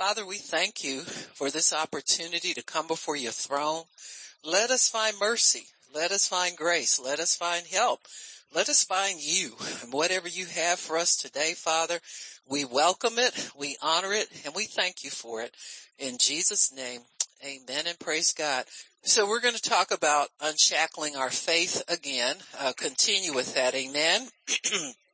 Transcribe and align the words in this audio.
Father, 0.00 0.24
we 0.24 0.38
thank 0.38 0.82
you 0.82 1.00
for 1.00 1.50
this 1.50 1.74
opportunity 1.74 2.54
to 2.54 2.62
come 2.62 2.86
before 2.86 3.16
your 3.16 3.32
throne. 3.32 3.82
Let 4.42 4.70
us 4.70 4.88
find 4.88 5.14
mercy. 5.20 5.64
Let 5.94 6.10
us 6.10 6.26
find 6.26 6.56
grace. 6.56 6.98
Let 6.98 7.20
us 7.20 7.36
find 7.36 7.66
help. 7.66 8.00
Let 8.54 8.70
us 8.70 8.82
find 8.82 9.20
you 9.20 9.56
and 9.82 9.92
whatever 9.92 10.26
you 10.26 10.46
have 10.46 10.78
for 10.78 10.96
us 10.96 11.16
today, 11.16 11.52
Father. 11.54 11.98
We 12.48 12.64
welcome 12.64 13.18
it. 13.18 13.50
We 13.54 13.76
honor 13.82 14.14
it 14.14 14.28
and 14.46 14.54
we 14.54 14.64
thank 14.64 15.04
you 15.04 15.10
for 15.10 15.42
it. 15.42 15.54
In 15.98 16.16
Jesus 16.18 16.72
name, 16.74 17.02
amen 17.44 17.84
and 17.86 17.98
praise 17.98 18.32
God. 18.32 18.64
So 19.02 19.28
we're 19.28 19.40
going 19.40 19.54
to 19.54 19.60
talk 19.60 19.90
about 19.90 20.30
unshackling 20.40 21.16
our 21.16 21.30
faith 21.30 21.82
again, 21.88 22.36
uh, 22.58 22.72
continue 22.74 23.34
with 23.34 23.54
that. 23.54 23.74
Amen. 23.74 24.28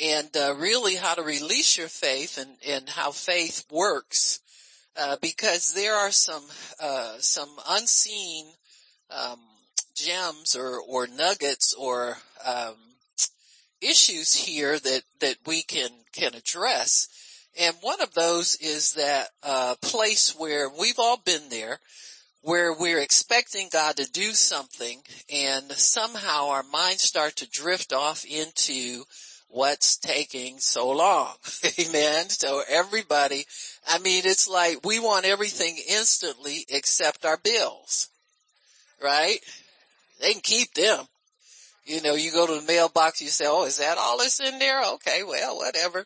and 0.00 0.28
uh, 0.36 0.54
really 0.56 0.94
how 0.94 1.14
to 1.14 1.22
release 1.22 1.76
your 1.76 1.88
faith 1.88 2.38
and, 2.38 2.50
and 2.66 2.88
how 2.88 3.10
faith 3.10 3.64
works. 3.70 4.40
Uh, 4.96 5.16
because 5.22 5.74
there 5.74 5.94
are 5.94 6.10
some, 6.10 6.42
uh, 6.80 7.14
some 7.18 7.48
unseen, 7.68 8.46
um, 9.10 9.38
gems 9.94 10.56
or, 10.56 10.80
or 10.88 11.06
nuggets 11.06 11.72
or, 11.74 12.16
um, 12.44 12.74
issues 13.80 14.34
here 14.34 14.76
that, 14.78 15.02
that 15.20 15.36
we 15.46 15.62
can, 15.62 15.90
can 16.12 16.34
address. 16.34 17.08
And 17.60 17.76
one 17.80 18.00
of 18.00 18.12
those 18.14 18.56
is 18.56 18.94
that, 18.94 19.28
uh, 19.44 19.76
place 19.80 20.34
where 20.36 20.68
we've 20.68 20.98
all 20.98 21.18
been 21.24 21.48
there, 21.48 21.78
where 22.42 22.72
we're 22.72 23.00
expecting 23.00 23.68
God 23.70 23.96
to 23.96 24.10
do 24.10 24.32
something 24.32 25.00
and 25.32 25.70
somehow 25.72 26.48
our 26.48 26.62
minds 26.62 27.02
start 27.02 27.36
to 27.36 27.50
drift 27.50 27.92
off 27.92 28.24
into 28.24 29.04
what's 29.48 29.96
taking 29.96 30.58
so 30.58 30.90
long. 30.90 31.32
Amen. 31.80 32.28
So 32.28 32.62
everybody, 32.68 33.46
I 33.88 33.98
mean, 33.98 34.22
it's 34.26 34.48
like 34.48 34.84
we 34.84 34.98
want 34.98 35.26
everything 35.26 35.76
instantly 35.88 36.64
except 36.68 37.24
our 37.24 37.38
bills, 37.38 38.08
right? 39.02 39.38
They 40.20 40.32
can 40.32 40.42
keep 40.42 40.74
them. 40.74 41.04
You 41.84 42.02
know, 42.02 42.14
you 42.14 42.30
go 42.32 42.46
to 42.46 42.60
the 42.60 42.66
mailbox, 42.66 43.22
you 43.22 43.28
say, 43.28 43.46
oh, 43.48 43.64
is 43.64 43.78
that 43.78 43.96
all 43.96 44.18
that's 44.18 44.40
in 44.40 44.58
there? 44.58 44.82
Okay, 44.94 45.22
well, 45.26 45.56
whatever. 45.56 46.04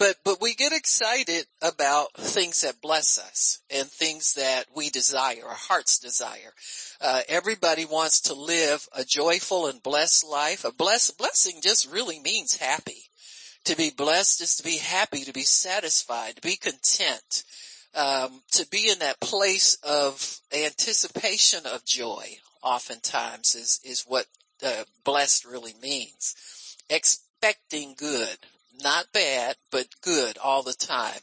But, 0.00 0.16
but 0.24 0.40
we 0.40 0.54
get 0.54 0.72
excited 0.72 1.44
about 1.60 2.14
things 2.16 2.62
that 2.62 2.80
bless 2.80 3.18
us 3.18 3.58
and 3.68 3.86
things 3.86 4.32
that 4.32 4.64
we 4.74 4.88
desire, 4.88 5.42
our 5.46 5.54
heart's 5.54 5.98
desire. 5.98 6.54
Uh, 7.02 7.20
everybody 7.28 7.84
wants 7.84 8.22
to 8.22 8.34
live 8.34 8.88
a 8.96 9.04
joyful 9.04 9.66
and 9.66 9.82
blessed 9.82 10.26
life. 10.26 10.64
A 10.64 10.72
bless, 10.72 11.10
blessing 11.10 11.60
just 11.62 11.92
really 11.92 12.18
means 12.18 12.56
happy. 12.56 13.10
To 13.66 13.76
be 13.76 13.90
blessed 13.90 14.40
is 14.40 14.56
to 14.56 14.62
be 14.62 14.78
happy, 14.78 15.24
to 15.24 15.34
be 15.34 15.42
satisfied, 15.42 16.36
to 16.36 16.42
be 16.42 16.56
content, 16.56 17.44
um, 17.94 18.40
to 18.52 18.66
be 18.70 18.88
in 18.90 19.00
that 19.00 19.20
place 19.20 19.76
of 19.82 20.40
anticipation 20.50 21.66
of 21.66 21.84
joy. 21.84 22.38
Oftentimes 22.62 23.54
is 23.54 23.80
is 23.84 24.06
what 24.08 24.24
uh, 24.64 24.84
blessed 25.04 25.44
really 25.44 25.74
means. 25.82 26.34
Expecting 26.88 27.96
good, 27.98 28.38
not 28.82 29.12
bad, 29.12 29.56
but 29.70 29.86
good 30.02 30.38
all 30.38 30.62
the 30.62 30.74
time. 30.74 31.20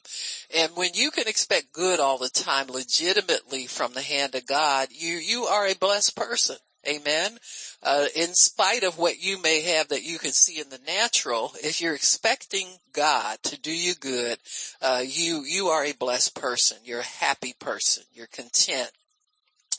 And 0.55 0.71
when 0.75 0.93
you 0.93 1.11
can 1.11 1.27
expect 1.27 1.73
good 1.73 1.99
all 1.99 2.17
the 2.17 2.29
time 2.29 2.67
legitimately 2.67 3.67
from 3.67 3.93
the 3.93 4.01
hand 4.01 4.35
of 4.35 4.45
God, 4.45 4.89
you, 4.91 5.15
you 5.15 5.43
are 5.43 5.67
a 5.67 5.75
blessed 5.75 6.15
person. 6.15 6.57
Amen. 6.87 7.37
Uh, 7.83 8.05
in 8.15 8.33
spite 8.33 8.83
of 8.83 8.97
what 8.97 9.21
you 9.21 9.41
may 9.41 9.61
have 9.61 9.89
that 9.89 10.03
you 10.03 10.17
can 10.19 10.31
see 10.31 10.61
in 10.61 10.69
the 10.69 10.79
natural, 10.87 11.51
if 11.61 11.81
you're 11.81 11.95
expecting 11.95 12.67
God 12.93 13.39
to 13.43 13.59
do 13.59 13.71
you 13.71 13.93
good, 13.93 14.37
uh, 14.81 15.03
you 15.05 15.43
you 15.43 15.67
are 15.67 15.83
a 15.83 15.91
blessed 15.93 16.35
person. 16.35 16.77
You're 16.85 17.01
a 17.01 17.03
happy 17.03 17.53
person. 17.59 18.03
You're 18.13 18.27
content 18.27 18.91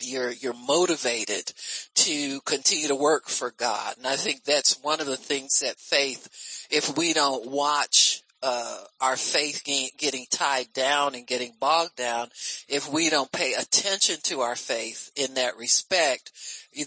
you're 0.00 0.30
you're 0.30 0.54
motivated 0.54 1.52
to 1.94 2.40
continue 2.42 2.88
to 2.88 2.96
work 2.96 3.28
for 3.28 3.50
God. 3.50 3.96
And 3.96 4.06
I 4.06 4.16
think 4.16 4.44
that's 4.44 4.82
one 4.82 5.00
of 5.00 5.06
the 5.06 5.16
things 5.16 5.60
that 5.60 5.78
faith, 5.78 6.66
if 6.70 6.96
we 6.96 7.12
don't 7.12 7.50
watch 7.50 8.22
uh, 8.42 8.84
our 9.00 9.16
faith 9.16 9.62
getting 9.98 10.26
tied 10.30 10.72
down 10.72 11.14
and 11.14 11.26
getting 11.26 11.52
bogged 11.58 11.96
down, 11.96 12.28
if 12.68 12.88
we 12.88 13.10
don't 13.10 13.32
pay 13.32 13.54
attention 13.54 14.16
to 14.22 14.40
our 14.40 14.56
faith 14.56 15.10
in 15.16 15.34
that 15.34 15.56
respect, 15.56 16.30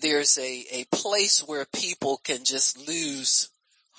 there's 0.02 0.38
a, 0.38 0.66
a 0.72 0.86
place 0.92 1.42
where 1.46 1.66
people 1.74 2.18
can 2.24 2.46
just 2.46 2.88
lose 2.88 3.50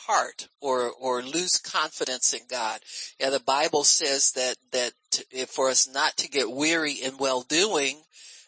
heart 0.06 0.48
or 0.60 0.90
or 1.00 1.22
lose 1.22 1.58
confidence 1.58 2.32
in 2.32 2.40
God. 2.50 2.80
Yeah, 3.20 3.30
the 3.30 3.40
Bible 3.40 3.84
says 3.84 4.32
that 4.32 4.56
that 4.72 4.92
to, 5.12 5.46
for 5.46 5.68
us 5.68 5.88
not 5.92 6.16
to 6.18 6.28
get 6.28 6.50
weary 6.50 6.92
in 6.92 7.18
well 7.18 7.42
doing, 7.42 8.00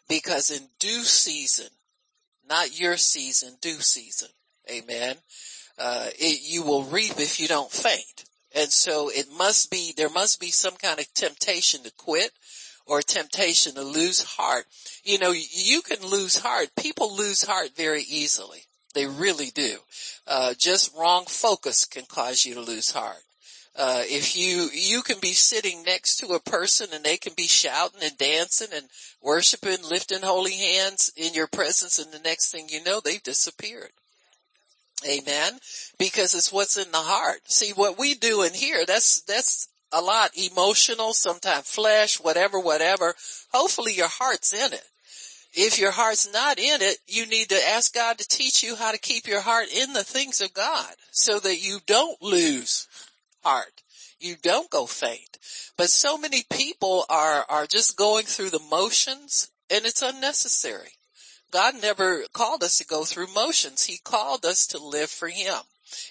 because 0.09 0.51
in 0.51 0.69
due 0.79 1.03
season, 1.03 1.69
not 2.49 2.79
your 2.79 2.97
season, 2.97 3.57
due 3.61 3.81
season, 3.81 4.29
amen, 4.71 5.17
uh, 5.79 6.09
it, 6.19 6.41
you 6.43 6.63
will 6.63 6.85
reap 6.85 7.19
if 7.19 7.41
you 7.41 7.49
don't 7.49 7.71
faint. 7.71 8.25
And 8.55 8.71
so 8.71 9.09
it 9.09 9.27
must 9.37 9.71
be, 9.71 9.93
there 9.97 10.11
must 10.11 10.41
be 10.41 10.51
some 10.51 10.77
kind 10.77 11.01
of 11.01 11.13
temptation 11.15 11.83
to 11.83 11.93
quit 11.97 12.31
or 12.87 13.03
temptation 13.03 13.75
to 13.75 13.83
lose 13.83 14.23
heart. 14.23 14.67
You 15.03 15.19
know, 15.19 15.33
you 15.33 15.83
can 15.83 16.07
lose 16.07 16.39
heart. 16.39 16.69
People 16.77 17.17
lose 17.17 17.43
heart 17.43 17.71
very 17.77 18.03
easily. 18.03 18.61
They 18.95 19.07
really 19.07 19.51
do. 19.51 19.79
Uh, 20.27 20.55
just 20.57 20.95
wrong 20.97 21.25
focus 21.27 21.85
can 21.85 22.05
cause 22.07 22.45
you 22.45 22.55
to 22.55 22.61
lose 22.61 22.93
heart. 22.93 23.24
Uh, 23.77 24.03
if 24.05 24.37
you, 24.37 24.69
you 24.73 25.03
can 25.03 25.19
be 25.21 25.33
sitting 25.33 25.83
next 25.83 26.19
to 26.19 26.29
a 26.29 26.41
person 26.41 26.89
and 26.93 27.03
they 27.03 27.17
can 27.17 27.33
be 27.37 27.49
shouting 27.49 28.01
and 28.05 28.17
dancing 28.17 28.69
and 28.73 28.87
worshiping, 29.21 29.79
lifting 29.91 30.23
holy 30.23 30.55
hands 30.55 31.11
in 31.17 31.35
your 31.35 31.49
presence 31.49 31.99
and 31.99 32.12
the 32.12 32.21
next 32.21 32.53
thing 32.53 32.67
you 32.69 32.83
know, 32.85 33.01
they've 33.01 33.23
disappeared. 33.23 33.91
Amen. 35.05 35.59
Because 35.99 36.35
it's 36.35 36.53
what's 36.53 36.77
in 36.77 36.91
the 36.93 36.99
heart. 36.99 37.41
See 37.47 37.73
what 37.73 37.99
we 37.99 38.15
do 38.15 38.43
in 38.43 38.55
here, 38.55 38.85
that's, 38.87 39.23
that's 39.23 39.69
a 39.93 40.01
lot 40.01 40.31
emotional, 40.37 41.12
sometimes 41.12 41.69
flesh, 41.69 42.21
whatever, 42.21 42.61
whatever. 42.61 43.15
Hopefully 43.53 43.95
your 43.95 44.09
heart's 44.09 44.53
in 44.53 44.73
it. 44.73 44.85
If 45.56 45.79
your 45.79 45.93
heart's 45.93 46.33
not 46.33 46.59
in 46.59 46.83
it, 46.83 46.99
you 47.06 47.27
need 47.27 47.51
to 47.51 47.69
ask 47.69 47.95
God 47.95 48.19
to 48.19 48.27
teach 48.27 48.65
you 48.65 48.75
how 48.75 48.91
to 48.91 48.99
keep 48.99 49.29
your 49.29 49.41
heart 49.41 49.69
in 49.73 49.93
the 49.93 50.03
things 50.03 50.41
of 50.41 50.53
God 50.53 50.93
so 51.12 51.39
that 51.39 51.62
you 51.62 51.79
don't 51.87 52.21
lose 52.21 52.89
heart. 53.44 53.82
You 54.19 54.37
don't 54.43 54.71
go 54.71 54.87
faint. 54.87 55.38
But 55.77 55.91
so 55.91 56.16
many 56.16 56.43
people 56.50 57.05
are, 57.10 57.44
are 57.49 57.66
just 57.66 57.97
going 57.97 58.25
through 58.25 58.50
the 58.50 58.66
motions 58.71 59.50
and 59.71 59.84
it's 59.84 60.03
unnecessary. 60.03 60.91
God 61.50 61.75
never 61.81 62.25
called 62.32 62.65
us 62.65 62.78
to 62.78 62.87
go 62.87 63.05
through 63.05 63.32
motions. 63.32 63.84
He 63.84 63.99
called 63.99 64.44
us 64.44 64.66
to 64.69 64.78
live 64.78 65.10
for 65.10 65.28
Him 65.28 65.60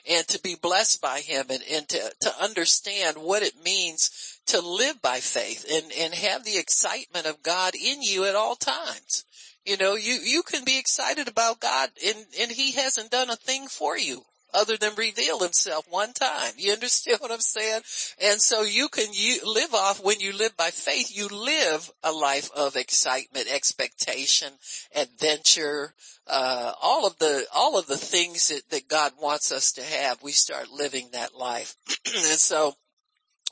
and 0.09 0.27
to 0.29 0.39
be 0.41 0.55
blessed 0.55 1.01
by 1.01 1.19
Him 1.19 1.47
and, 1.49 1.61
and 1.69 1.89
to, 1.89 2.13
to 2.21 2.41
understand 2.41 3.17
what 3.17 3.43
it 3.43 3.61
means 3.63 4.39
to 4.47 4.61
live 4.61 5.01
by 5.01 5.19
faith 5.19 5.65
and, 5.69 5.91
and 5.99 6.13
have 6.13 6.43
the 6.43 6.57
excitement 6.57 7.25
of 7.25 7.43
God 7.43 7.73
in 7.75 8.01
you 8.01 8.25
at 8.25 8.35
all 8.35 8.55
times. 8.55 9.25
You 9.65 9.77
know, 9.77 9.95
you, 9.95 10.13
you 10.13 10.43
can 10.43 10.63
be 10.63 10.79
excited 10.79 11.27
about 11.27 11.59
God 11.59 11.89
and, 12.05 12.25
and 12.39 12.51
He 12.51 12.71
hasn't 12.73 13.11
done 13.11 13.29
a 13.29 13.35
thing 13.35 13.67
for 13.67 13.97
you 13.97 14.23
other 14.53 14.77
than 14.77 14.95
reveal 14.95 15.39
himself 15.39 15.85
one 15.89 16.13
time. 16.13 16.53
You 16.57 16.73
understand 16.73 17.19
what 17.19 17.31
I'm 17.31 17.39
saying? 17.39 17.81
And 18.21 18.41
so 18.41 18.61
you 18.61 18.89
can 18.89 19.07
you 19.13 19.39
live 19.45 19.73
off 19.73 20.03
when 20.03 20.19
you 20.19 20.33
live 20.33 20.55
by 20.57 20.69
faith, 20.69 21.15
you 21.15 21.27
live 21.27 21.91
a 22.03 22.11
life 22.11 22.49
of 22.55 22.75
excitement, 22.75 23.47
expectation, 23.51 24.53
adventure, 24.95 25.93
uh, 26.27 26.73
all 26.81 27.05
of 27.07 27.17
the, 27.19 27.45
all 27.53 27.77
of 27.77 27.87
the 27.87 27.97
things 27.97 28.49
that, 28.49 28.61
that 28.69 28.87
God 28.87 29.13
wants 29.21 29.51
us 29.51 29.73
to 29.73 29.83
have. 29.83 30.21
We 30.23 30.31
start 30.31 30.69
living 30.71 31.09
that 31.13 31.35
life. 31.35 31.75
and 32.05 32.39
so 32.39 32.73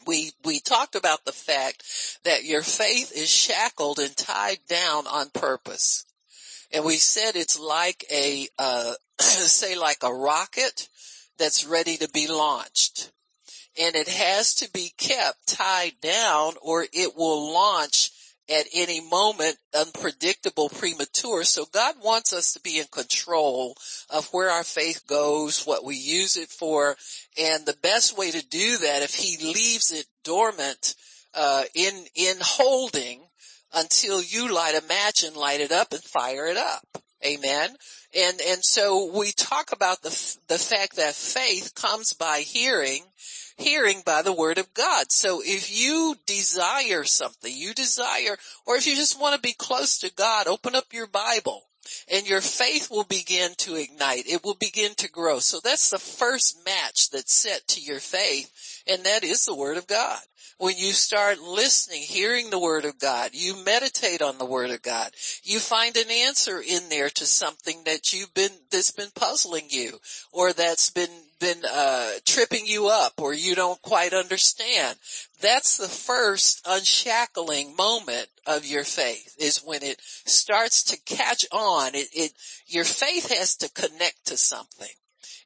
we 0.08 0.32
we 0.46 0.60
talked 0.60 0.96
about 0.96 1.26
the 1.26 1.32
fact 1.32 1.84
that 2.24 2.44
your 2.44 2.64
faith 2.64 3.12
is 3.16 3.30
shackled 3.30 4.00
and 4.00 4.16
tied 4.18 4.58
down 4.68 5.06
on 5.06 5.30
purpose 5.30 6.06
and 6.74 6.86
we 6.86 6.98
said 6.98 7.36
it's 7.36 7.60
like 7.60 8.06
a 8.12 8.48
uh, 8.58 8.94
say 9.20 9.78
like 9.78 10.04
a 10.04 10.14
rocket 10.14 10.90
that's 11.42 11.66
ready 11.66 11.98
to 11.98 12.08
be 12.14 12.28
launched. 12.28 13.12
And 13.82 13.96
it 13.96 14.08
has 14.08 14.56
to 14.56 14.70
be 14.72 14.92
kept 14.98 15.48
tied 15.48 15.94
down 16.02 16.54
or 16.62 16.86
it 16.94 17.18
will 17.18 17.52
launch 17.52 18.12
at 18.48 18.68
any 18.74 19.02
moment 19.02 19.58
unpredictable 19.74 20.70
premature. 20.70 21.44
So 21.44 21.66
God 21.72 21.96
wants 22.04 22.32
us 22.32 22.54
to 22.54 22.60
be 22.60 22.78
in 22.78 22.86
control 22.92 23.76
of 24.10 24.28
where 24.32 24.52
our 24.52 24.64
faith 24.64 25.08
goes, 25.08 25.66
what 25.66 25.84
we 25.84 25.96
use 25.96 26.38
it 26.38 26.50
for. 26.50 26.96
And 27.40 27.66
the 27.66 27.78
best 27.82 28.18
way 28.18 28.30
to 28.30 28.46
do 28.48 28.78
that, 28.78 29.02
if 29.02 29.16
he 29.16 29.38
leaves 29.44 29.92
it 29.92 30.06
dormant, 30.24 30.96
uh, 31.34 31.64
in, 31.74 31.94
in 32.14 32.36
holding 32.42 33.22
until 33.74 34.22
you 34.22 34.54
light 34.54 34.76
a 34.76 34.86
match 34.88 35.24
and 35.24 35.36
light 35.36 35.62
it 35.62 35.72
up 35.72 35.94
and 35.94 36.04
fire 36.04 36.46
it 36.46 36.58
up. 36.58 36.86
Amen. 37.26 37.70
And, 38.16 38.42
and 38.42 38.64
so 38.64 39.12
we 39.18 39.32
talk 39.32 39.72
about 39.72 40.02
the, 40.02 40.38
the 40.48 40.58
fact 40.58 40.98
that 40.98 41.16
faith 41.16 41.74
comes 41.76 42.14
by 42.14 42.40
hearing 42.40 43.04
hearing 43.58 44.02
by 44.06 44.22
the 44.22 44.34
word 44.34 44.58
of 44.58 44.74
God. 44.74 45.12
So 45.12 45.42
if 45.44 45.72
you 45.72 46.16
desire 46.26 47.04
something, 47.04 47.54
you 47.56 47.74
desire, 47.74 48.38
or 48.66 48.76
if 48.76 48.88
you 48.88 48.96
just 48.96 49.20
want 49.20 49.36
to 49.36 49.42
be 49.42 49.54
close 49.54 50.00
to 50.00 50.14
God, 50.14 50.48
open 50.48 50.76
up 50.76 50.94
your 50.94 51.08
Bible 51.08 51.64
and 52.12 52.28
your 52.28 52.42
faith 52.42 52.90
will 52.92 53.04
begin 53.04 53.52
to 53.58 53.76
ignite. 53.76 54.28
It 54.28 54.44
will 54.44 54.56
begin 54.56 54.94
to 54.98 55.10
grow. 55.10 55.40
So 55.40 55.60
that's 55.64 55.90
the 55.90 56.00
first 56.00 56.64
match 56.66 57.10
that's 57.12 57.34
set 57.34 57.68
to 57.70 57.82
your 57.82 58.00
faith 58.00 58.84
and 58.88 59.04
that 59.06 59.24
is 59.24 59.46
the 59.46 59.56
word 59.56 59.78
of 59.78 59.88
God. 59.88 60.20
When 60.62 60.78
you 60.78 60.92
start 60.92 61.40
listening, 61.40 62.04
hearing 62.04 62.52
the 62.52 62.60
word 62.60 62.86
of 62.86 63.00
God, 63.00 63.32
you 63.34 63.66
meditate 63.66 64.22
on 64.22 64.38
the 64.38 64.46
word 64.46 64.70
of 64.70 64.84
God, 64.84 65.10
you 65.42 65.58
find 65.58 65.98
an 65.98 66.12
answer 66.12 66.62
in 66.62 66.88
there 66.88 67.10
to 67.10 67.26
something 67.26 67.82
that 67.86 68.14
you've 68.14 68.32
been, 68.36 68.52
that's 68.70 68.92
been 68.92 69.10
puzzling 69.16 69.66
you 69.70 70.00
or 70.32 70.54
that's 70.54 70.92
been, 70.92 71.10
been, 71.40 71.64
uh, 71.66 72.12
tripping 72.26 72.68
you 72.68 72.90
up 72.90 73.14
or 73.18 73.34
you 73.34 73.56
don't 73.56 73.82
quite 73.82 74.14
understand. 74.14 75.00
That's 75.42 75.78
the 75.78 75.88
first 75.88 76.62
unshackling 76.68 77.76
moment 77.76 78.28
of 78.46 78.64
your 78.64 78.84
faith 78.84 79.34
is 79.40 79.64
when 79.66 79.82
it 79.82 80.00
starts 80.00 80.84
to 80.84 81.16
catch 81.16 81.44
on. 81.52 81.96
It, 81.96 82.10
it, 82.14 82.34
your 82.68 82.86
faith 82.86 83.36
has 83.36 83.56
to 83.56 83.72
connect 83.72 84.28
to 84.28 84.38
something. 84.38 84.94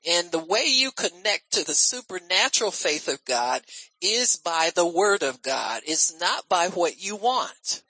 And 0.08 0.32
the 0.32 0.44
way 0.44 0.66
you 0.68 0.92
connect 0.92 1.52
to 1.54 1.66
the 1.66 1.74
supernatural 1.74 2.72
faith 2.72 3.08
of 3.08 3.24
God 3.26 3.62
is 4.02 4.36
by 4.36 4.72
the 4.76 4.86
word 4.86 5.24
of 5.24 5.42
God. 5.42 5.82
It's 5.86 6.20
not 6.20 6.48
by 6.48 6.68
what 6.68 7.02
you 7.02 7.16
want. 7.16 7.82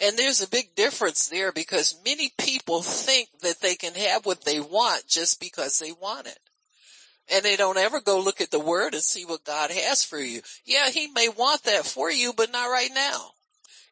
And 0.00 0.16
there's 0.16 0.40
a 0.40 0.48
big 0.48 0.76
difference 0.76 1.26
there 1.28 1.50
because 1.50 1.98
many 2.04 2.30
people 2.38 2.82
think 2.82 3.28
that 3.42 3.60
they 3.60 3.74
can 3.74 3.94
have 3.94 4.24
what 4.24 4.44
they 4.44 4.60
want 4.60 5.08
just 5.08 5.40
because 5.40 5.78
they 5.78 5.90
want 5.90 6.28
it. 6.28 6.38
And 7.30 7.44
they 7.44 7.56
don't 7.56 7.76
ever 7.76 8.00
go 8.00 8.20
look 8.20 8.40
at 8.40 8.50
the 8.50 8.60
word 8.60 8.94
and 8.94 9.02
see 9.02 9.24
what 9.24 9.44
God 9.44 9.70
has 9.70 10.04
for 10.04 10.18
you. 10.18 10.40
Yeah, 10.64 10.88
he 10.90 11.08
may 11.08 11.28
want 11.28 11.64
that 11.64 11.84
for 11.84 12.10
you, 12.10 12.32
but 12.32 12.52
not 12.52 12.66
right 12.66 12.90
now. 12.94 13.32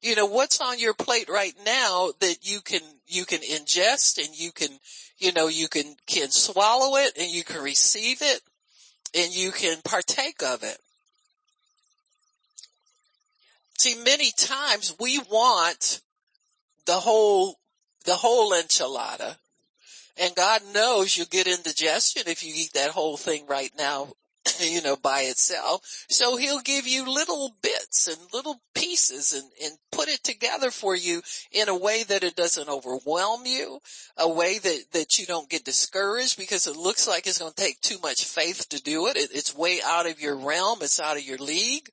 You 0.01 0.15
know, 0.15 0.27
what's 0.27 0.61
on 0.61 0.79
your 0.79 0.95
plate 0.95 1.29
right 1.29 1.55
now 1.65 2.13
that 2.21 2.39
you 2.43 2.61
can, 2.61 2.81
you 3.07 3.25
can 3.25 3.41
ingest 3.41 4.25
and 4.25 4.39
you 4.39 4.53
can, 4.53 4.69
you 5.19 5.33
know, 5.33 5.49
you 5.49 5.69
can, 5.69 5.97
can 6.07 6.31
swallow 6.31 6.97
it 6.97 7.13
and 7.19 7.31
you 7.31 7.43
can 7.45 7.63
receive 7.63 8.19
it 8.23 8.41
and 9.15 9.35
you 9.35 9.51
can 9.51 9.79
partake 9.83 10.43
of 10.43 10.63
it. 10.63 10.79
See, 13.79 13.95
many 14.05 14.33
times 14.33 14.95
we 14.99 15.19
want 15.31 16.01
the 16.87 16.95
whole, 16.95 17.57
the 18.05 18.15
whole 18.15 18.53
enchilada 18.53 19.37
and 20.19 20.35
God 20.35 20.63
knows 20.73 21.17
you'll 21.17 21.27
get 21.27 21.47
indigestion 21.47 22.23
if 22.27 22.43
you 22.43 22.53
eat 22.55 22.73
that 22.75 22.91
whole 22.91 23.17
thing 23.17 23.47
right 23.47 23.73
now 23.77 24.09
you 24.61 24.83
know, 24.83 24.97
by 24.97 25.23
itself. 25.23 25.81
So 26.09 26.37
he'll 26.37 26.61
give 26.61 26.87
you 26.87 27.11
little 27.11 27.55
bits 27.63 28.09
and 28.09 28.19
little 28.33 28.61
pieces 28.75 29.33
and, 29.33 29.45
and 29.63 29.79
put 29.91 30.09
it 30.09 30.23
together 30.23 30.71
for 30.71 30.95
you 30.95 31.23
in 31.53 31.69
a 31.69 31.77
way 31.77 32.03
that 32.05 32.25
it 32.25 32.37
doesn't 32.37 32.69
overwhelm 32.69 33.47
you, 33.47 33.81
a 34.17 34.29
way 34.29 34.59
that, 34.59 34.85
that 34.93 35.19
you 35.19 35.27
don't 35.27 35.51
get 35.51 35.65
discouraged 35.65 36.39
because 36.39 36.67
it 36.67 36.77
looks 36.77 37.09
like 37.09 37.27
it's 37.27 37.39
going 37.39 37.53
to 37.53 37.63
take 37.63 37.81
too 37.81 37.99
much 38.03 38.25
faith 38.25 38.69
to 38.69 38.83
do 38.83 39.07
it. 39.09 39.17
it. 39.17 39.31
It's 39.33 39.57
way 39.57 39.81
out 39.85 40.09
of 40.09 40.21
your 40.21 40.37
realm. 40.37 40.79
It's 40.83 41.01
out 41.01 41.17
of 41.17 41.25
your 41.25 41.39
league. 41.39 41.89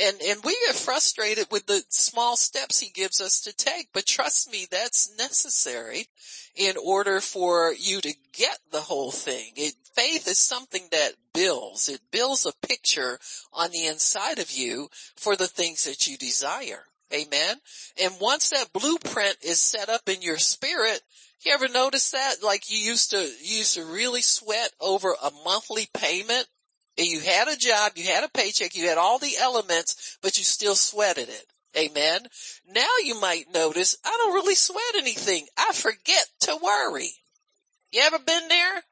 And, 0.00 0.16
and 0.22 0.40
we 0.44 0.56
get 0.66 0.74
frustrated 0.74 1.46
with 1.50 1.66
the 1.66 1.82
small 1.88 2.36
steps 2.36 2.80
he 2.80 2.90
gives 2.90 3.20
us 3.20 3.42
to 3.42 3.54
take, 3.54 3.88
but 3.92 4.06
trust 4.06 4.50
me, 4.50 4.66
that's 4.70 5.16
necessary 5.18 6.06
in 6.56 6.76
order 6.82 7.20
for 7.20 7.74
you 7.78 8.00
to 8.00 8.14
get 8.32 8.58
the 8.70 8.80
whole 8.80 9.10
thing. 9.10 9.52
It, 9.56 9.74
faith 9.94 10.26
is 10.28 10.38
something 10.38 10.82
that 10.90 11.12
builds. 11.34 11.88
It 11.88 12.00
builds 12.10 12.46
a 12.46 12.66
picture 12.66 13.18
on 13.52 13.70
the 13.70 13.86
inside 13.86 14.38
of 14.38 14.50
you 14.50 14.88
for 15.16 15.36
the 15.36 15.46
things 15.46 15.84
that 15.84 16.06
you 16.06 16.16
desire. 16.16 16.84
Amen. 17.12 17.56
And 18.02 18.14
once 18.20 18.50
that 18.50 18.72
blueprint 18.72 19.36
is 19.42 19.60
set 19.60 19.88
up 19.88 20.08
in 20.08 20.22
your 20.22 20.38
spirit, 20.38 21.00
you 21.44 21.52
ever 21.52 21.68
notice 21.68 22.12
that? 22.12 22.36
Like 22.42 22.70
you 22.70 22.78
used 22.78 23.10
to, 23.10 23.18
you 23.18 23.58
used 23.58 23.74
to 23.74 23.84
really 23.84 24.22
sweat 24.22 24.70
over 24.80 25.10
a 25.10 25.30
monthly 25.44 25.88
payment 25.92 26.46
you 26.96 27.20
had 27.20 27.48
a 27.48 27.56
job, 27.56 27.92
you 27.96 28.04
had 28.04 28.24
a 28.24 28.28
paycheck, 28.28 28.74
you 28.74 28.88
had 28.88 28.98
all 28.98 29.18
the 29.18 29.36
elements, 29.40 30.18
but 30.22 30.36
you 30.36 30.44
still 30.44 30.74
sweated 30.74 31.28
it. 31.28 31.46
Amen. 31.76 32.20
Now 32.68 32.88
you 33.02 33.18
might 33.18 33.52
notice 33.52 33.96
I 34.04 34.10
don't 34.10 34.34
really 34.34 34.54
sweat 34.54 34.94
anything. 34.96 35.46
I 35.56 35.72
forget 35.72 36.26
to 36.40 36.58
worry. 36.62 37.10
You 37.92 38.02
ever 38.02 38.18
been 38.18 38.48
there? 38.48 38.82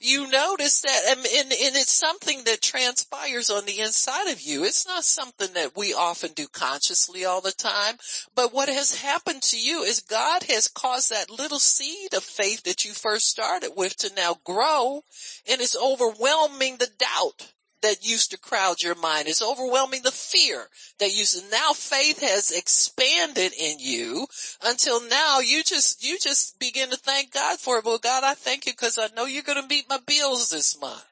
You 0.00 0.30
notice 0.30 0.82
that, 0.82 1.00
and, 1.10 1.18
and, 1.20 1.52
and, 1.52 1.76
it's 1.76 1.90
something 1.90 2.44
that 2.44 2.62
transpires 2.62 3.50
on 3.50 3.66
the 3.66 3.80
inside 3.80 4.30
of 4.30 4.40
you. 4.40 4.64
It's 4.64 4.86
not 4.86 5.04
something 5.04 5.52
that 5.54 5.76
we 5.76 5.92
often 5.92 6.32
do 6.32 6.46
consciously 6.48 7.24
all 7.24 7.40
the 7.40 7.52
time, 7.52 7.96
but 8.34 8.52
what 8.52 8.68
has 8.68 9.00
happened 9.00 9.42
to 9.42 9.58
you 9.58 9.82
is 9.82 10.00
God 10.00 10.44
has 10.44 10.68
caused 10.68 11.10
that 11.10 11.30
little 11.30 11.58
seed 11.58 12.14
of 12.14 12.22
faith 12.22 12.62
that 12.64 12.84
you 12.84 12.92
first 12.92 13.28
started 13.28 13.72
with 13.76 13.96
to 13.98 14.14
now 14.14 14.36
grow, 14.44 15.02
and 15.50 15.60
it's 15.60 15.76
overwhelming 15.76 16.76
the 16.76 16.90
doubt 16.98 17.52
that 17.82 18.06
used 18.06 18.30
to 18.30 18.38
crowd 18.38 18.82
your 18.82 18.94
mind. 18.96 19.28
It's 19.28 19.42
overwhelming 19.42 20.02
the 20.02 20.10
fear 20.10 20.66
that 20.98 21.16
used 21.16 21.38
to, 21.38 21.50
now 21.50 21.72
faith 21.72 22.20
has 22.20 22.50
expanded 22.50 23.52
in 23.58 23.78
you 23.78 24.26
until 24.64 25.06
now 25.08 25.40
you 25.40 25.62
just, 25.62 26.04
you 26.04 26.18
just 26.18 26.58
begin 26.58 26.90
to 26.90 26.96
thank 26.96 27.32
God 27.32 27.58
for 27.58 27.78
it. 27.78 27.84
Well, 27.84 27.98
God, 27.98 28.24
I 28.24 28.34
thank 28.34 28.66
you 28.66 28.72
because 28.72 28.98
I 28.98 29.08
know 29.14 29.26
you're 29.26 29.42
going 29.42 29.60
to 29.60 29.68
meet 29.68 29.88
my 29.88 29.98
bills 30.06 30.50
this 30.50 30.80
month. 30.80 31.04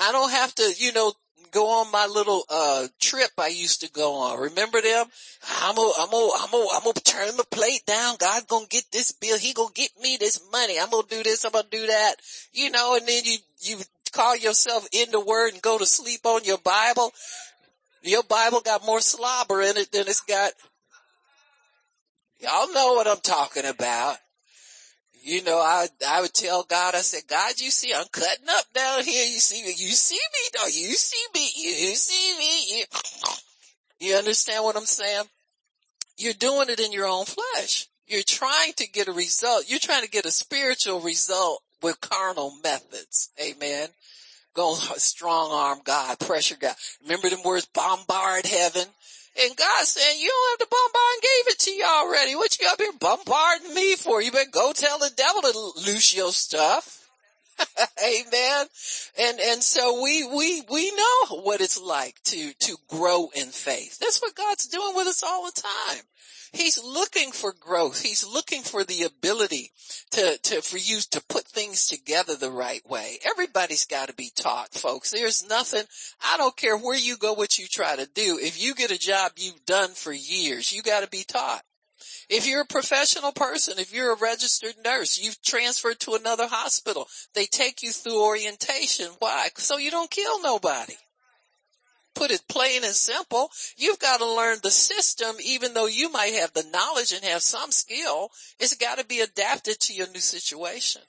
I 0.00 0.12
don't 0.12 0.30
have 0.30 0.54
to, 0.56 0.72
you 0.78 0.92
know, 0.92 1.12
go 1.54 1.68
on 1.80 1.92
my 1.92 2.06
little 2.06 2.42
uh 2.50 2.88
trip 3.00 3.30
I 3.38 3.46
used 3.46 3.82
to 3.82 3.90
go 3.92 4.14
on. 4.16 4.40
Remember 4.40 4.80
them? 4.80 5.06
I'm 5.62 5.76
gonna, 5.76 5.92
I'm 6.00 6.10
gonna, 6.10 6.32
I'm 6.40 6.50
gonna, 6.50 6.68
I'm 6.74 6.82
gonna 6.82 6.94
turn 6.94 7.36
the 7.36 7.46
plate 7.50 7.82
down. 7.86 8.16
God 8.18 8.48
gonna 8.48 8.66
get 8.68 8.84
this 8.92 9.12
bill. 9.12 9.38
He 9.38 9.52
gonna 9.52 9.70
get 9.72 9.90
me 10.02 10.16
this 10.18 10.40
money. 10.52 10.78
I'm 10.80 10.90
gonna 10.90 11.06
do 11.08 11.22
this. 11.22 11.44
I'm 11.44 11.52
gonna 11.52 11.66
do 11.70 11.86
that. 11.86 12.16
You 12.52 12.70
know, 12.70 12.96
and 12.96 13.06
then 13.06 13.22
you, 13.24 13.38
you 13.60 13.76
call 14.14 14.36
yourself 14.36 14.86
in 14.92 15.10
the 15.10 15.20
word 15.20 15.52
and 15.52 15.62
go 15.62 15.78
to 15.78 15.86
sleep 15.86 16.20
on 16.24 16.44
your 16.44 16.58
Bible, 16.58 17.12
your 18.02 18.22
Bible 18.22 18.60
got 18.60 18.84
more 18.84 19.00
slobber 19.00 19.62
in 19.62 19.76
it 19.76 19.90
than 19.92 20.02
it's 20.02 20.20
got. 20.20 20.52
Y'all 22.40 22.72
know 22.72 22.94
what 22.94 23.08
I'm 23.08 23.20
talking 23.22 23.64
about. 23.64 24.16
You 25.22 25.42
know, 25.42 25.56
I, 25.56 25.86
I 26.06 26.20
would 26.20 26.34
tell 26.34 26.64
God, 26.64 26.94
I 26.94 27.00
said, 27.00 27.22
God, 27.26 27.58
you 27.58 27.70
see, 27.70 27.94
I'm 27.94 28.04
cutting 28.12 28.44
up 28.50 28.64
down 28.74 29.04
here. 29.04 29.24
You 29.24 29.40
see 29.40 29.62
me, 29.62 29.70
you 29.70 29.88
see 29.88 30.16
me, 30.16 30.66
you 30.66 30.92
see 30.92 31.24
me, 31.34 31.50
you 31.56 31.94
see 31.94 32.38
me. 32.38 32.78
You, 32.78 32.84
you 34.00 34.14
understand 34.16 34.64
what 34.64 34.76
I'm 34.76 34.84
saying? 34.84 35.24
You're 36.18 36.34
doing 36.34 36.68
it 36.68 36.78
in 36.78 36.92
your 36.92 37.06
own 37.06 37.24
flesh. 37.24 37.88
You're 38.06 38.22
trying 38.22 38.74
to 38.74 38.86
get 38.86 39.08
a 39.08 39.12
result. 39.12 39.64
You're 39.66 39.78
trying 39.78 40.02
to 40.02 40.10
get 40.10 40.26
a 40.26 40.30
spiritual 40.30 41.00
result 41.00 41.62
with 41.82 42.00
carnal 42.02 42.52
methods. 42.62 43.30
Amen. 43.40 43.88
Go 44.54 44.74
strong 44.74 45.50
arm 45.50 45.80
God, 45.84 46.18
pressure 46.20 46.56
God. 46.58 46.74
Remember 47.02 47.28
them 47.28 47.42
words, 47.44 47.66
bombard 47.66 48.46
heaven? 48.46 48.86
And 49.42 49.56
God 49.56 49.84
saying, 49.84 50.20
you 50.20 50.28
don't 50.28 50.60
have 50.60 50.68
to 50.68 50.76
bombard 50.76 51.22
gave 51.22 51.52
it 51.54 51.58
to 51.58 51.70
you 51.72 51.84
already. 51.84 52.36
What 52.36 52.58
you 52.60 52.68
up 52.68 52.80
here 52.80 52.92
bombarding 53.00 53.74
me 53.74 53.96
for? 53.96 54.22
You 54.22 54.30
better 54.30 54.50
go 54.50 54.72
tell 54.72 54.98
the 54.98 55.10
devil 55.16 55.42
to 55.42 55.80
loose 55.86 56.14
your 56.14 56.30
stuff. 56.30 57.00
Amen. 58.04 58.66
And, 59.18 59.40
and 59.40 59.62
so 59.62 60.00
we, 60.02 60.24
we, 60.24 60.62
we 60.70 60.90
know 60.92 61.42
what 61.42 61.60
it's 61.60 61.80
like 61.80 62.14
to, 62.24 62.52
to 62.52 62.76
grow 62.88 63.30
in 63.34 63.48
faith. 63.48 63.98
That's 63.98 64.22
what 64.22 64.36
God's 64.36 64.68
doing 64.68 64.94
with 64.94 65.08
us 65.08 65.24
all 65.24 65.46
the 65.46 65.62
time. 65.62 66.02
He's 66.54 66.82
looking 66.82 67.32
for 67.32 67.52
growth. 67.52 68.00
He's 68.00 68.24
looking 68.24 68.62
for 68.62 68.84
the 68.84 69.02
ability 69.02 69.72
to, 70.12 70.38
to, 70.38 70.62
for 70.62 70.78
you 70.78 71.00
to 71.10 71.22
put 71.28 71.44
things 71.44 71.88
together 71.88 72.36
the 72.36 72.50
right 72.50 72.88
way. 72.88 73.18
Everybody's 73.28 73.86
got 73.86 74.08
to 74.08 74.14
be 74.14 74.30
taught, 74.34 74.72
folks. 74.72 75.10
There's 75.10 75.44
nothing, 75.48 75.82
I 76.22 76.36
don't 76.36 76.56
care 76.56 76.78
where 76.78 76.96
you 76.96 77.16
go, 77.16 77.32
what 77.32 77.58
you 77.58 77.66
try 77.66 77.96
to 77.96 78.06
do. 78.06 78.38
If 78.40 78.62
you 78.62 78.74
get 78.74 78.92
a 78.92 78.98
job 78.98 79.32
you've 79.36 79.66
done 79.66 79.90
for 79.90 80.12
years, 80.12 80.72
you 80.72 80.82
got 80.82 81.02
to 81.02 81.08
be 81.08 81.24
taught. 81.24 81.62
If 82.28 82.46
you're 82.46 82.62
a 82.62 82.66
professional 82.66 83.32
person, 83.32 83.78
if 83.78 83.92
you're 83.92 84.12
a 84.12 84.18
registered 84.18 84.76
nurse, 84.84 85.18
you've 85.18 85.42
transferred 85.42 85.98
to 86.00 86.14
another 86.14 86.46
hospital, 86.46 87.08
they 87.34 87.46
take 87.46 87.82
you 87.82 87.90
through 87.90 88.24
orientation. 88.24 89.08
Why? 89.18 89.48
So 89.56 89.76
you 89.76 89.90
don't 89.90 90.10
kill 90.10 90.40
nobody 90.40 90.94
put 92.14 92.30
it 92.30 92.42
plain 92.48 92.84
and 92.84 92.94
simple. 92.94 93.50
You've 93.76 93.98
got 93.98 94.18
to 94.18 94.26
learn 94.26 94.58
the 94.62 94.70
system, 94.70 95.36
even 95.44 95.74
though 95.74 95.86
you 95.86 96.10
might 96.10 96.34
have 96.34 96.52
the 96.52 96.64
knowledge 96.72 97.12
and 97.12 97.24
have 97.24 97.42
some 97.42 97.70
skill. 97.70 98.30
It's 98.58 98.76
got 98.76 98.98
to 98.98 99.04
be 99.04 99.20
adapted 99.20 99.80
to 99.80 99.94
your 99.94 100.08
new 100.08 100.20
situation. 100.20 101.02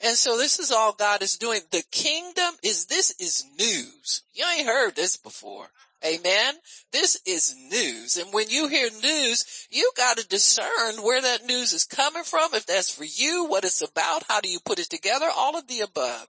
And 0.00 0.16
so 0.16 0.36
this 0.36 0.58
is 0.58 0.70
all 0.70 0.92
God 0.92 1.22
is 1.22 1.36
doing. 1.38 1.60
The 1.70 1.82
kingdom 1.90 2.54
is, 2.62 2.86
this 2.86 3.14
is 3.18 3.44
news. 3.58 4.22
You 4.34 4.44
ain't 4.56 4.66
heard 4.66 4.94
this 4.94 5.16
before. 5.16 5.70
Amen. 6.04 6.54
This 6.92 7.20
is 7.24 7.54
news. 7.70 8.16
And 8.16 8.32
when 8.32 8.50
you 8.50 8.68
hear 8.68 8.90
news, 9.02 9.66
You 9.70 9.90
gotta 9.96 10.26
discern 10.26 10.96
where 11.02 11.22
that 11.22 11.46
news 11.46 11.72
is 11.72 11.84
coming 11.84 12.24
from, 12.24 12.52
if 12.54 12.66
that's 12.66 12.94
for 12.94 13.04
you, 13.04 13.46
what 13.46 13.64
it's 13.64 13.80
about, 13.80 14.24
how 14.28 14.40
do 14.40 14.50
you 14.50 14.60
put 14.60 14.78
it 14.78 14.90
together, 14.90 15.28
all 15.34 15.56
of 15.56 15.66
the 15.66 15.80
above. 15.80 16.26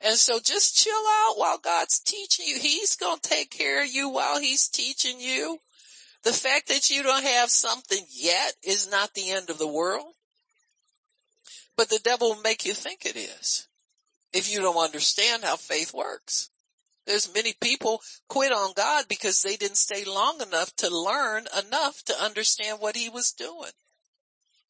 And 0.00 0.16
so 0.16 0.40
just 0.40 0.76
chill 0.76 0.92
out 0.92 1.38
while 1.38 1.58
God's 1.58 2.00
teaching 2.00 2.46
you. 2.48 2.58
He's 2.58 2.96
gonna 2.96 3.20
take 3.22 3.50
care 3.50 3.84
of 3.84 3.90
you 3.90 4.08
while 4.08 4.40
He's 4.40 4.68
teaching 4.68 5.20
you. 5.20 5.58
The 6.24 6.32
fact 6.32 6.68
that 6.68 6.90
you 6.90 7.02
don't 7.02 7.24
have 7.24 7.50
something 7.50 8.04
yet 8.10 8.54
is 8.62 8.90
not 8.90 9.14
the 9.14 9.30
end 9.30 9.50
of 9.50 9.58
the 9.58 9.68
world. 9.68 10.14
But 11.76 11.88
the 11.88 12.00
devil 12.00 12.30
will 12.30 12.42
make 12.42 12.66
you 12.66 12.74
think 12.74 13.06
it 13.06 13.16
is 13.16 13.68
if 14.32 14.52
you 14.52 14.60
don't 14.60 14.76
understand 14.76 15.44
how 15.44 15.56
faith 15.56 15.94
works. 15.94 16.49
There's 17.10 17.34
many 17.34 17.54
people 17.60 18.00
quit 18.28 18.52
on 18.52 18.72
God 18.76 19.06
because 19.08 19.42
they 19.42 19.56
didn't 19.56 19.78
stay 19.78 20.04
long 20.04 20.40
enough 20.40 20.72
to 20.76 20.96
learn 20.96 21.44
enough 21.66 22.04
to 22.04 22.22
understand 22.22 22.78
what 22.78 22.94
he 22.94 23.08
was 23.08 23.32
doing. 23.32 23.72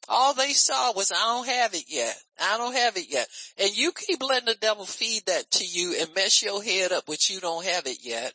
All 0.09 0.33
they 0.33 0.53
saw 0.53 0.95
was, 0.95 1.13
I 1.13 1.17
don't 1.17 1.47
have 1.47 1.75
it 1.75 1.85
yet. 1.87 2.17
I 2.41 2.57
don't 2.57 2.75
have 2.75 2.97
it 2.97 3.11
yet. 3.11 3.29
And 3.59 3.77
you 3.77 3.93
keep 3.93 4.23
letting 4.23 4.47
the 4.47 4.55
devil 4.55 4.87
feed 4.87 5.27
that 5.27 5.51
to 5.51 5.67
you 5.67 5.97
and 6.01 6.15
mess 6.15 6.43
your 6.43 6.63
head 6.63 6.93
up 6.93 7.11
with 7.11 7.31
you 7.31 7.41
don't 7.41 7.67
have 7.67 7.87
it 7.87 7.99
yet. 8.01 8.33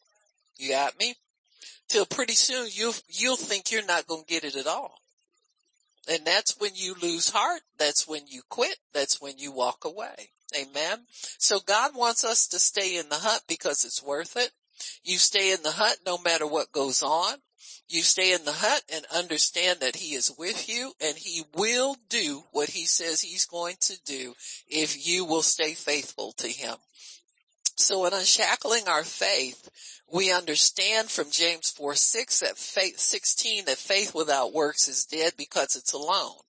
You 0.57 0.69
got 0.69 0.99
me? 0.99 1.15
Till 1.89 2.05
pretty 2.05 2.35
soon 2.35 2.67
you'll, 2.71 2.93
you'll 3.09 3.35
think 3.37 3.71
you're 3.71 3.87
not 3.87 4.05
going 4.05 4.23
to 4.23 4.31
get 4.31 4.43
it 4.43 4.55
at 4.55 4.67
all. 4.67 4.99
And 6.07 6.23
that's 6.27 6.59
when 6.59 6.75
you 6.75 6.93
lose 7.01 7.31
heart. 7.31 7.61
That's 7.79 8.07
when 8.07 8.27
you 8.27 8.43
quit. 8.49 8.77
That's 8.93 9.19
when 9.19 9.39
you 9.39 9.51
walk 9.51 9.83
away. 9.83 10.29
Amen. 10.57 11.05
So 11.37 11.59
God 11.59 11.95
wants 11.95 12.23
us 12.23 12.47
to 12.47 12.59
stay 12.59 12.97
in 12.97 13.09
the 13.09 13.15
hut 13.15 13.41
because 13.47 13.83
it's 13.83 14.03
worth 14.03 14.37
it. 14.37 14.51
You 15.03 15.17
stay 15.17 15.51
in 15.51 15.63
the 15.63 15.71
hut 15.71 15.97
no 16.05 16.17
matter 16.17 16.47
what 16.47 16.71
goes 16.71 17.01
on. 17.01 17.35
You 17.87 18.01
stay 18.01 18.33
in 18.33 18.45
the 18.45 18.51
hut 18.51 18.83
and 18.91 19.05
understand 19.13 19.79
that 19.81 19.95
he 19.95 20.15
is 20.15 20.31
with 20.37 20.67
you 20.67 20.93
and 20.99 21.15
he 21.15 21.43
will 21.55 21.95
do 22.09 22.43
what 22.51 22.69
he 22.69 22.85
says 22.85 23.21
he's 23.21 23.45
going 23.45 23.75
to 23.81 23.97
do 24.05 24.33
if 24.67 25.07
you 25.07 25.23
will 25.25 25.43
stay 25.43 25.73
faithful 25.73 26.31
to 26.33 26.47
him. 26.47 26.75
So 27.77 28.05
in 28.05 28.13
unshackling 28.13 28.87
our 28.87 29.03
faith, 29.03 29.69
we 30.11 30.31
understand 30.31 31.11
from 31.11 31.29
James 31.29 31.69
4, 31.71 31.93
6 31.93 32.39
that 32.39 32.57
faith, 32.57 32.99
16 32.99 33.65
that 33.65 33.77
faith 33.77 34.15
without 34.15 34.53
works 34.53 34.87
is 34.87 35.05
dead 35.05 35.33
because 35.37 35.75
it's 35.75 35.93
alone. 35.93 36.39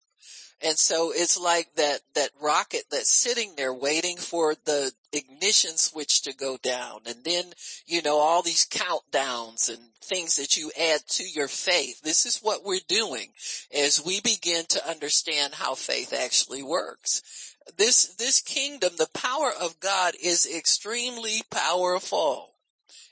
And 0.62 0.78
so 0.78 1.12
it's 1.14 1.38
like 1.38 1.74
that, 1.76 2.00
that 2.14 2.30
rocket 2.40 2.84
that's 2.90 3.12
sitting 3.12 3.54
there 3.56 3.74
waiting 3.74 4.16
for 4.16 4.54
the 4.64 4.90
ignition 5.12 5.76
switch 5.76 6.22
to 6.22 6.34
go 6.34 6.56
down. 6.56 7.00
And 7.06 7.22
then, 7.24 7.44
you 7.86 8.00
know, 8.00 8.18
all 8.18 8.42
these 8.42 8.66
countdowns 8.66 9.68
and 9.68 9.78
things 10.02 10.36
that 10.36 10.56
you 10.56 10.70
add 10.78 11.00
to 11.08 11.24
your 11.28 11.48
faith. 11.48 12.00
This 12.00 12.24
is 12.24 12.40
what 12.40 12.64
we're 12.64 12.80
doing 12.88 13.32
as 13.76 14.02
we 14.04 14.20
begin 14.20 14.64
to 14.70 14.88
understand 14.88 15.54
how 15.54 15.74
faith 15.74 16.14
actually 16.14 16.62
works. 16.62 17.54
This, 17.76 18.14
this 18.16 18.40
kingdom, 18.40 18.92
the 18.96 19.08
power 19.12 19.52
of 19.60 19.78
God 19.80 20.14
is 20.22 20.46
extremely 20.46 21.42
powerful. 21.50 22.52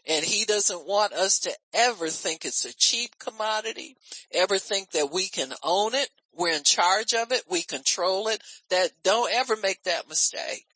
And 0.07 0.25
he 0.25 0.45
doesn't 0.45 0.87
want 0.87 1.13
us 1.13 1.41
to 1.41 1.53
ever 1.73 2.09
think 2.09 2.45
it's 2.45 2.65
a 2.65 2.75
cheap 2.75 3.19
commodity, 3.19 3.97
ever 4.33 4.59
think 4.59 4.93
that 4.93 5.11
we 5.13 5.29
can 5.29 5.53
own 5.63 5.95
it, 5.95 6.11
we're 6.37 6.57
in 6.57 6.65
charge 6.65 7.15
of 7.15 7.33
it. 7.33 7.43
We 7.49 7.63
control 7.63 8.29
it. 8.29 8.43
That 8.71 8.91
don't 9.03 9.33
ever 9.33 9.57
make 9.57 9.83
that 9.85 10.09
mistake. 10.09 10.67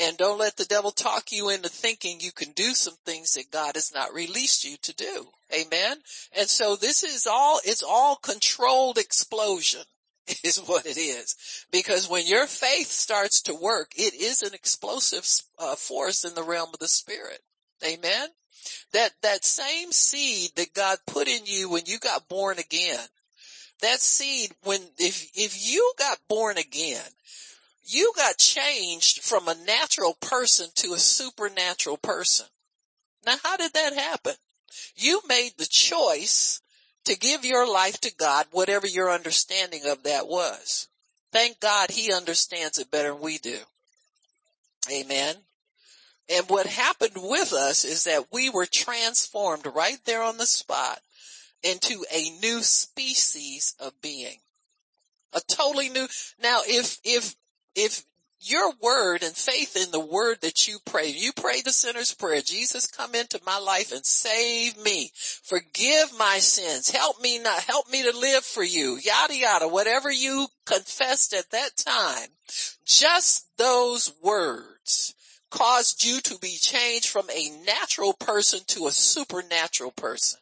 And 0.00 0.16
don't 0.16 0.38
let 0.38 0.56
the 0.56 0.64
devil 0.64 0.92
talk 0.92 1.32
you 1.32 1.50
into 1.50 1.68
thinking 1.68 2.20
you 2.20 2.32
can 2.32 2.52
do 2.52 2.74
some 2.74 2.94
things 3.04 3.34
that 3.34 3.50
God 3.50 3.74
has 3.74 3.92
not 3.92 4.14
released 4.14 4.64
you 4.64 4.76
to 4.82 4.94
do. 4.94 5.26
Amen. 5.52 5.98
And 6.36 6.48
so 6.48 6.76
this 6.76 7.02
is 7.02 7.26
all, 7.26 7.60
it's 7.64 7.82
all 7.82 8.16
controlled 8.16 8.98
explosion 8.98 9.82
is 10.44 10.58
what 10.58 10.86
it 10.86 10.96
is. 10.96 11.36
Because 11.70 12.08
when 12.08 12.26
your 12.26 12.46
faith 12.46 12.88
starts 12.88 13.42
to 13.42 13.54
work, 13.54 13.92
it 13.96 14.14
is 14.14 14.42
an 14.42 14.54
explosive 14.54 15.26
uh, 15.58 15.74
force 15.74 16.24
in 16.24 16.34
the 16.34 16.42
realm 16.42 16.70
of 16.72 16.78
the 16.78 16.88
spirit. 16.88 17.40
Amen. 17.84 18.28
That, 18.92 19.12
that 19.22 19.44
same 19.44 19.90
seed 19.92 20.50
that 20.56 20.74
God 20.74 20.98
put 21.06 21.28
in 21.28 21.46
you 21.46 21.70
when 21.70 21.82
you 21.86 21.98
got 21.98 22.28
born 22.28 22.58
again, 22.58 23.00
that 23.80 24.00
seed, 24.00 24.52
when, 24.64 24.80
if, 24.98 25.30
if 25.34 25.70
you 25.70 25.92
got 25.98 26.18
born 26.28 26.58
again, 26.58 27.04
you 27.84 28.12
got 28.16 28.38
changed 28.38 29.22
from 29.22 29.48
a 29.48 29.54
natural 29.66 30.14
person 30.20 30.68
to 30.76 30.92
a 30.92 30.98
supernatural 30.98 31.96
person. 31.96 32.46
Now 33.26 33.36
how 33.42 33.56
did 33.56 33.72
that 33.74 33.94
happen? 33.94 34.34
You 34.94 35.20
made 35.28 35.52
the 35.58 35.66
choice 35.66 36.60
to 37.04 37.18
give 37.18 37.44
your 37.44 37.70
life 37.70 38.00
to 38.00 38.14
God, 38.14 38.46
whatever 38.52 38.86
your 38.86 39.10
understanding 39.10 39.82
of 39.86 40.04
that 40.04 40.28
was. 40.28 40.88
Thank 41.32 41.60
God 41.60 41.90
he 41.90 42.12
understands 42.12 42.78
it 42.78 42.90
better 42.90 43.12
than 43.12 43.20
we 43.20 43.38
do. 43.38 43.58
Amen. 44.90 45.36
And 46.28 46.48
what 46.48 46.66
happened 46.66 47.16
with 47.16 47.52
us 47.52 47.84
is 47.84 48.04
that 48.04 48.32
we 48.32 48.50
were 48.50 48.66
transformed 48.66 49.66
right 49.66 49.98
there 50.04 50.22
on 50.22 50.38
the 50.38 50.46
spot 50.46 51.00
into 51.62 52.04
a 52.12 52.30
new 52.40 52.62
species 52.62 53.74
of 53.80 53.92
being. 54.00 54.38
A 55.32 55.40
totally 55.46 55.88
new, 55.88 56.08
now 56.42 56.60
if, 56.66 56.98
if, 57.04 57.34
if 57.74 58.04
your 58.42 58.72
word 58.80 59.22
and 59.22 59.36
faith 59.36 59.76
in 59.76 59.90
the 59.90 60.00
word 60.00 60.38
that 60.40 60.66
you 60.66 60.78
pray, 60.86 61.08
you 61.08 61.32
pray 61.32 61.60
the 61.60 61.72
sinner's 61.72 62.14
prayer, 62.14 62.40
Jesus 62.40 62.86
come 62.86 63.14
into 63.14 63.38
my 63.44 63.58
life 63.58 63.92
and 63.92 64.04
save 64.04 64.82
me, 64.82 65.10
forgive 65.14 66.18
my 66.18 66.38
sins, 66.38 66.90
help 66.90 67.20
me 67.20 67.38
not, 67.38 67.60
help 67.60 67.90
me 67.90 68.02
to 68.02 68.18
live 68.18 68.42
for 68.42 68.64
you, 68.64 68.96
yada 68.96 69.36
yada, 69.36 69.68
whatever 69.68 70.10
you 70.10 70.46
confessed 70.64 71.34
at 71.34 71.50
that 71.50 71.76
time, 71.76 72.28
just 72.84 73.46
those 73.58 74.12
words 74.22 75.14
caused 75.50 76.04
you 76.04 76.20
to 76.20 76.38
be 76.38 76.56
changed 76.58 77.08
from 77.08 77.28
a 77.30 77.64
natural 77.66 78.14
person 78.14 78.60
to 78.68 78.86
a 78.86 78.92
supernatural 78.92 79.90
person. 79.90 80.40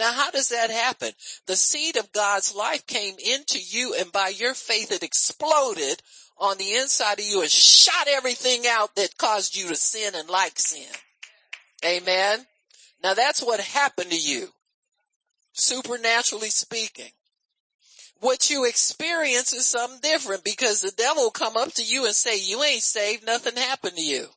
Now 0.00 0.12
how 0.12 0.30
does 0.30 0.48
that 0.48 0.70
happen? 0.70 1.10
The 1.46 1.54
seed 1.54 1.98
of 1.98 2.10
God's 2.10 2.54
life 2.54 2.86
came 2.86 3.16
into 3.18 3.58
you 3.60 3.94
and 4.00 4.10
by 4.10 4.28
your 4.28 4.54
faith 4.54 4.90
it 4.90 5.02
exploded 5.02 6.00
on 6.38 6.56
the 6.56 6.76
inside 6.76 7.20
of 7.20 7.26
you 7.26 7.42
and 7.42 7.50
shot 7.50 8.08
everything 8.08 8.62
out 8.66 8.96
that 8.96 9.18
caused 9.18 9.54
you 9.54 9.68
to 9.68 9.76
sin 9.76 10.14
and 10.16 10.30
like 10.30 10.58
sin. 10.58 10.88
Amen. 11.84 12.46
Now 13.04 13.12
that's 13.12 13.42
what 13.42 13.60
happened 13.60 14.10
to 14.10 14.18
you. 14.18 14.48
Supernaturally 15.52 16.48
speaking. 16.48 17.10
What 18.20 18.48
you 18.48 18.64
experience 18.64 19.52
is 19.52 19.66
something 19.66 20.00
different 20.00 20.44
because 20.44 20.80
the 20.80 20.92
devil 20.92 21.24
will 21.24 21.30
come 21.30 21.58
up 21.58 21.74
to 21.74 21.82
you 21.82 22.06
and 22.06 22.14
say, 22.14 22.38
you 22.40 22.62
ain't 22.62 22.82
saved, 22.82 23.26
nothing 23.26 23.56
happened 23.56 23.96
to 23.96 24.02
you. 24.02 24.28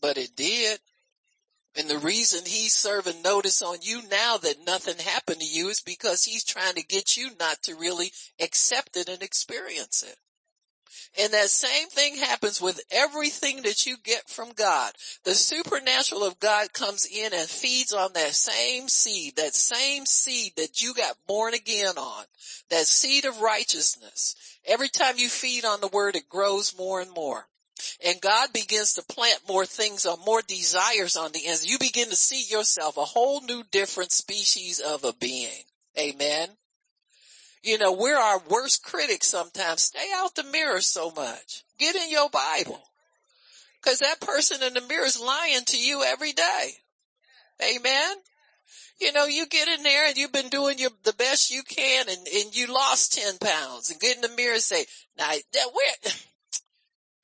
But 0.00 0.18
it 0.18 0.36
did. 0.36 0.78
And 1.76 1.90
the 1.90 1.98
reason 1.98 2.46
he's 2.46 2.72
serving 2.72 3.20
notice 3.22 3.60
on 3.60 3.78
you 3.82 4.00
now 4.08 4.38
that 4.38 4.64
nothing 4.66 4.96
happened 4.98 5.40
to 5.40 5.46
you 5.46 5.68
is 5.68 5.80
because 5.80 6.24
he's 6.24 6.44
trying 6.44 6.74
to 6.74 6.86
get 6.86 7.16
you 7.16 7.30
not 7.38 7.62
to 7.64 7.74
really 7.74 8.12
accept 8.40 8.96
it 8.96 9.08
and 9.08 9.22
experience 9.22 10.02
it. 10.02 10.16
And 11.18 11.32
that 11.32 11.48
same 11.48 11.88
thing 11.88 12.16
happens 12.16 12.60
with 12.60 12.80
everything 12.90 13.62
that 13.62 13.86
you 13.86 13.96
get 14.02 14.28
from 14.28 14.52
God. 14.52 14.92
The 15.24 15.34
supernatural 15.34 16.24
of 16.24 16.40
God 16.40 16.72
comes 16.72 17.06
in 17.06 17.32
and 17.32 17.48
feeds 17.48 17.92
on 17.92 18.12
that 18.14 18.34
same 18.34 18.88
seed, 18.88 19.36
that 19.36 19.54
same 19.54 20.06
seed 20.06 20.52
that 20.56 20.82
you 20.82 20.94
got 20.94 21.16
born 21.26 21.54
again 21.54 21.96
on, 21.96 22.24
that 22.70 22.86
seed 22.86 23.24
of 23.24 23.40
righteousness. 23.40 24.34
Every 24.66 24.88
time 24.88 25.16
you 25.16 25.28
feed 25.28 25.64
on 25.64 25.80
the 25.80 25.88
word, 25.88 26.16
it 26.16 26.28
grows 26.28 26.76
more 26.76 27.00
and 27.00 27.10
more. 27.12 27.46
And 28.04 28.20
God 28.20 28.52
begins 28.52 28.94
to 28.94 29.02
plant 29.02 29.40
more 29.48 29.66
things 29.66 30.06
or 30.06 30.16
more 30.24 30.42
desires 30.42 31.16
on 31.16 31.32
the 31.32 31.46
ends. 31.46 31.66
You 31.66 31.78
begin 31.78 32.08
to 32.08 32.16
see 32.16 32.44
yourself 32.44 32.96
a 32.96 33.04
whole 33.04 33.40
new 33.42 33.62
different 33.70 34.12
species 34.12 34.80
of 34.80 35.04
a 35.04 35.12
being. 35.12 35.64
Amen. 35.98 36.48
You 37.62 37.78
know, 37.78 37.92
we're 37.92 38.16
our 38.16 38.40
worst 38.48 38.84
critics 38.84 39.26
sometimes. 39.26 39.82
Stay 39.82 40.08
out 40.14 40.34
the 40.34 40.44
mirror 40.44 40.80
so 40.80 41.10
much. 41.10 41.64
Get 41.78 41.96
in 41.96 42.10
your 42.10 42.30
Bible. 42.30 42.80
Cause 43.82 43.98
that 44.00 44.20
person 44.20 44.62
in 44.62 44.74
the 44.74 44.80
mirror 44.80 45.04
is 45.04 45.20
lying 45.20 45.64
to 45.66 45.78
you 45.78 46.02
every 46.02 46.32
day. 46.32 46.70
Amen. 47.62 48.16
You 49.00 49.12
know, 49.12 49.26
you 49.26 49.46
get 49.46 49.68
in 49.68 49.82
there 49.82 50.08
and 50.08 50.16
you've 50.16 50.32
been 50.32 50.48
doing 50.48 50.78
your, 50.78 50.90
the 51.04 51.12
best 51.12 51.50
you 51.50 51.62
can 51.62 52.08
and, 52.08 52.26
and 52.26 52.56
you 52.56 52.72
lost 52.72 53.14
10 53.14 53.38
pounds 53.38 53.90
and 53.90 54.00
get 54.00 54.16
in 54.16 54.22
the 54.22 54.36
mirror 54.36 54.54
and 54.54 54.62
say, 54.62 54.86
now, 55.18 55.30
that, 55.52 55.68
where, 55.72 56.12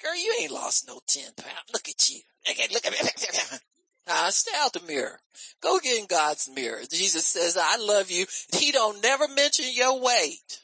Girl, 0.02 0.16
you 0.16 0.35
ain't 0.40 0.50
lost 0.50 0.87
no 0.88 1.00
10 1.06 1.25
pounds. 1.37 1.71
Look 1.73 1.88
at 1.88 2.11
you. 2.11 2.21
Look 2.73 2.87
at 2.87 2.92
me. 2.92 3.59
Nah, 4.09 4.30
stay 4.30 4.50
out 4.56 4.73
the 4.73 4.80
mirror. 4.80 5.21
Go 5.62 5.78
get 5.78 5.99
in 5.99 6.06
God's 6.06 6.50
mirror. 6.52 6.80
Jesus 6.90 7.25
says, 7.25 7.56
I 7.56 7.76
love 7.76 8.11
you. 8.11 8.26
He 8.52 8.73
don't 8.73 9.00
never 9.02 9.28
mention 9.28 9.66
your 9.73 10.00
weight. 10.00 10.61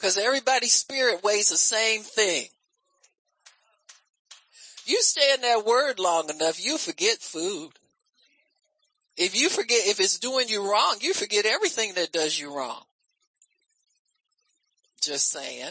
Cause 0.00 0.16
everybody's 0.16 0.72
spirit 0.72 1.22
weighs 1.22 1.50
the 1.50 1.56
same 1.56 2.02
thing. 2.02 2.46
You 4.86 5.00
stay 5.02 5.34
in 5.34 5.42
that 5.42 5.66
word 5.66 5.98
long 5.98 6.30
enough, 6.30 6.64
you 6.64 6.78
forget 6.78 7.18
food. 7.18 7.70
If 9.16 9.36
you 9.36 9.50
forget, 9.50 9.86
if 9.86 10.00
it's 10.00 10.18
doing 10.18 10.48
you 10.48 10.68
wrong, 10.68 10.96
you 11.00 11.12
forget 11.12 11.44
everything 11.44 11.94
that 11.94 12.12
does 12.12 12.40
you 12.40 12.56
wrong. 12.56 12.82
Just 15.00 15.30
saying. 15.30 15.70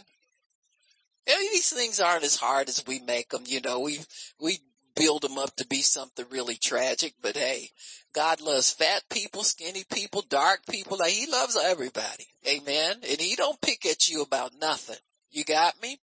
These 1.25 1.71
things 1.71 1.99
aren't 1.99 2.23
as 2.23 2.37
hard 2.37 2.69
as 2.69 2.83
we 2.87 2.99
make 2.99 3.29
them. 3.29 3.43
You 3.45 3.61
know, 3.61 3.79
we, 3.79 3.99
we 4.39 4.59
build 4.95 5.21
them 5.21 5.37
up 5.37 5.55
to 5.57 5.67
be 5.67 5.81
something 5.81 6.25
really 6.31 6.55
tragic, 6.55 7.13
but 7.21 7.37
hey, 7.37 7.69
God 8.13 8.41
loves 8.41 8.71
fat 8.71 9.03
people, 9.09 9.43
skinny 9.43 9.83
people, 9.93 10.23
dark 10.27 10.61
people. 10.69 10.97
Like 10.97 11.11
he 11.11 11.29
loves 11.29 11.55
everybody. 11.55 12.27
Amen. 12.47 12.97
And 13.07 13.21
he 13.21 13.35
don't 13.35 13.61
pick 13.61 13.85
at 13.85 14.09
you 14.09 14.23
about 14.23 14.53
nothing. 14.59 14.97
You 15.31 15.43
got 15.43 15.81
me? 15.81 15.99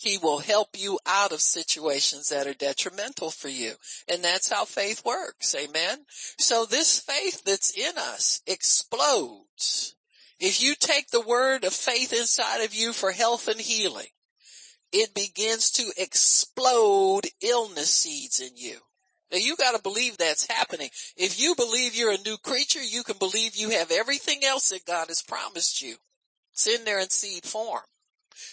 He 0.00 0.16
will 0.16 0.38
help 0.38 0.78
you 0.78 1.00
out 1.06 1.32
of 1.32 1.40
situations 1.40 2.28
that 2.28 2.46
are 2.46 2.54
detrimental 2.54 3.32
for 3.32 3.48
you. 3.48 3.74
And 4.06 4.22
that's 4.22 4.48
how 4.48 4.64
faith 4.64 5.04
works. 5.04 5.56
Amen. 5.56 6.04
So 6.38 6.64
this 6.64 7.00
faith 7.00 7.42
that's 7.44 7.76
in 7.76 7.98
us 7.98 8.40
explodes. 8.46 9.96
If 10.40 10.62
you 10.62 10.74
take 10.74 11.08
the 11.08 11.20
word 11.20 11.64
of 11.64 11.72
faith 11.72 12.12
inside 12.12 12.62
of 12.62 12.74
you 12.74 12.92
for 12.92 13.10
health 13.10 13.48
and 13.48 13.60
healing, 13.60 14.06
it 14.92 15.14
begins 15.14 15.72
to 15.72 15.92
explode 15.96 17.26
illness 17.42 17.90
seeds 17.90 18.40
in 18.40 18.56
you. 18.56 18.78
Now 19.30 19.38
you 19.38 19.56
gotta 19.56 19.82
believe 19.82 20.16
that's 20.16 20.46
happening. 20.46 20.90
If 21.16 21.40
you 21.40 21.54
believe 21.54 21.94
you're 21.94 22.12
a 22.12 22.18
new 22.24 22.38
creature, 22.38 22.82
you 22.82 23.02
can 23.02 23.18
believe 23.18 23.56
you 23.56 23.70
have 23.70 23.90
everything 23.90 24.44
else 24.44 24.70
that 24.70 24.86
God 24.86 25.08
has 25.08 25.22
promised 25.22 25.82
you. 25.82 25.96
It's 26.52 26.66
in 26.66 26.84
there 26.84 27.00
in 27.00 27.10
seed 27.10 27.44
form. 27.44 27.82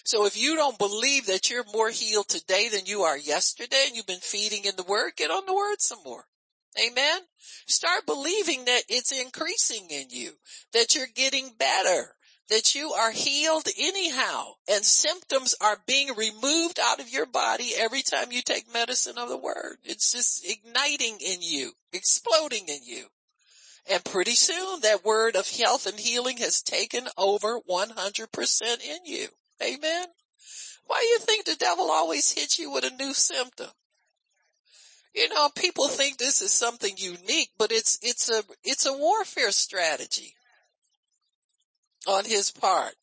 So 0.03 0.25
if 0.25 0.37
you 0.37 0.55
don't 0.55 0.77
believe 0.77 1.27
that 1.27 1.49
you're 1.49 1.63
more 1.73 1.89
healed 1.89 2.27
today 2.27 2.69
than 2.69 2.85
you 2.85 3.03
are 3.03 3.17
yesterday 3.17 3.85
and 3.87 3.95
you've 3.95 4.07
been 4.07 4.19
feeding 4.19 4.65
in 4.65 4.75
the 4.75 4.83
word, 4.83 5.13
get 5.15 5.31
on 5.31 5.45
the 5.45 5.55
word 5.55 5.79
some 5.79 5.99
more. 6.03 6.25
Amen. 6.79 7.21
Start 7.67 8.05
believing 8.05 8.65
that 8.65 8.83
it's 8.89 9.11
increasing 9.11 9.87
in 9.89 10.07
you, 10.09 10.31
that 10.73 10.95
you're 10.95 11.07
getting 11.13 11.51
better, 11.57 12.15
that 12.49 12.75
you 12.75 12.91
are 12.91 13.11
healed 13.11 13.67
anyhow 13.77 14.53
and 14.69 14.83
symptoms 14.83 15.55
are 15.59 15.81
being 15.87 16.09
removed 16.15 16.79
out 16.79 16.99
of 16.99 17.09
your 17.09 17.25
body 17.25 17.71
every 17.77 18.01
time 18.01 18.31
you 18.31 18.41
take 18.41 18.71
medicine 18.73 19.17
of 19.17 19.29
the 19.29 19.37
word. 19.37 19.77
It's 19.83 20.11
just 20.11 20.45
igniting 20.45 21.17
in 21.19 21.41
you, 21.41 21.71
exploding 21.91 22.67
in 22.67 22.79
you. 22.83 23.05
And 23.89 24.03
pretty 24.03 24.35
soon 24.35 24.81
that 24.81 25.05
word 25.05 25.35
of 25.35 25.49
health 25.49 25.85
and 25.85 25.99
healing 25.99 26.37
has 26.37 26.61
taken 26.61 27.07
over 27.17 27.59
100% 27.69 28.61
in 28.83 29.05
you. 29.05 29.27
Amen. 29.63 30.05
Why 30.87 30.99
do 30.99 31.07
you 31.07 31.19
think 31.19 31.45
the 31.45 31.55
devil 31.55 31.89
always 31.89 32.31
hits 32.31 32.59
you 32.59 32.71
with 32.71 32.83
a 32.83 32.95
new 32.95 33.13
symptom? 33.13 33.69
You 35.15 35.29
know, 35.29 35.49
people 35.55 35.87
think 35.87 36.17
this 36.17 36.41
is 36.41 36.51
something 36.51 36.93
unique, 36.97 37.51
but 37.57 37.71
it's, 37.71 37.97
it's 38.01 38.29
a, 38.29 38.43
it's 38.63 38.85
a 38.85 38.97
warfare 38.97 39.51
strategy 39.51 40.33
on 42.05 42.25
his 42.25 42.51
part. 42.51 42.93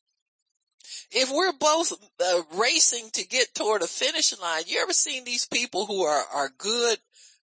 If 1.11 1.31
we're 1.33 1.52
both 1.52 1.92
uh, 2.23 2.42
racing 2.54 3.11
to 3.14 3.26
get 3.26 3.54
toward 3.54 3.83
a 3.83 3.87
finish 3.87 4.38
line, 4.38 4.64
you 4.66 4.81
ever 4.83 4.92
seen 4.92 5.25
these 5.25 5.47
people 5.47 5.87
who 5.87 6.02
are, 6.02 6.25
are 6.35 6.50
good, 6.59 6.99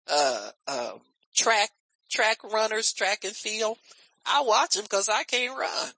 uh, 0.07 0.49
uh, 0.67 0.91
track, 1.35 1.71
track 2.09 2.37
runners, 2.43 2.93
track 2.93 3.23
and 3.23 3.35
field? 3.35 3.77
I 4.25 4.41
watch 4.41 4.75
them 4.75 4.85
cause 4.87 5.09
I 5.09 5.23
can't 5.23 5.57
run. 5.57 5.91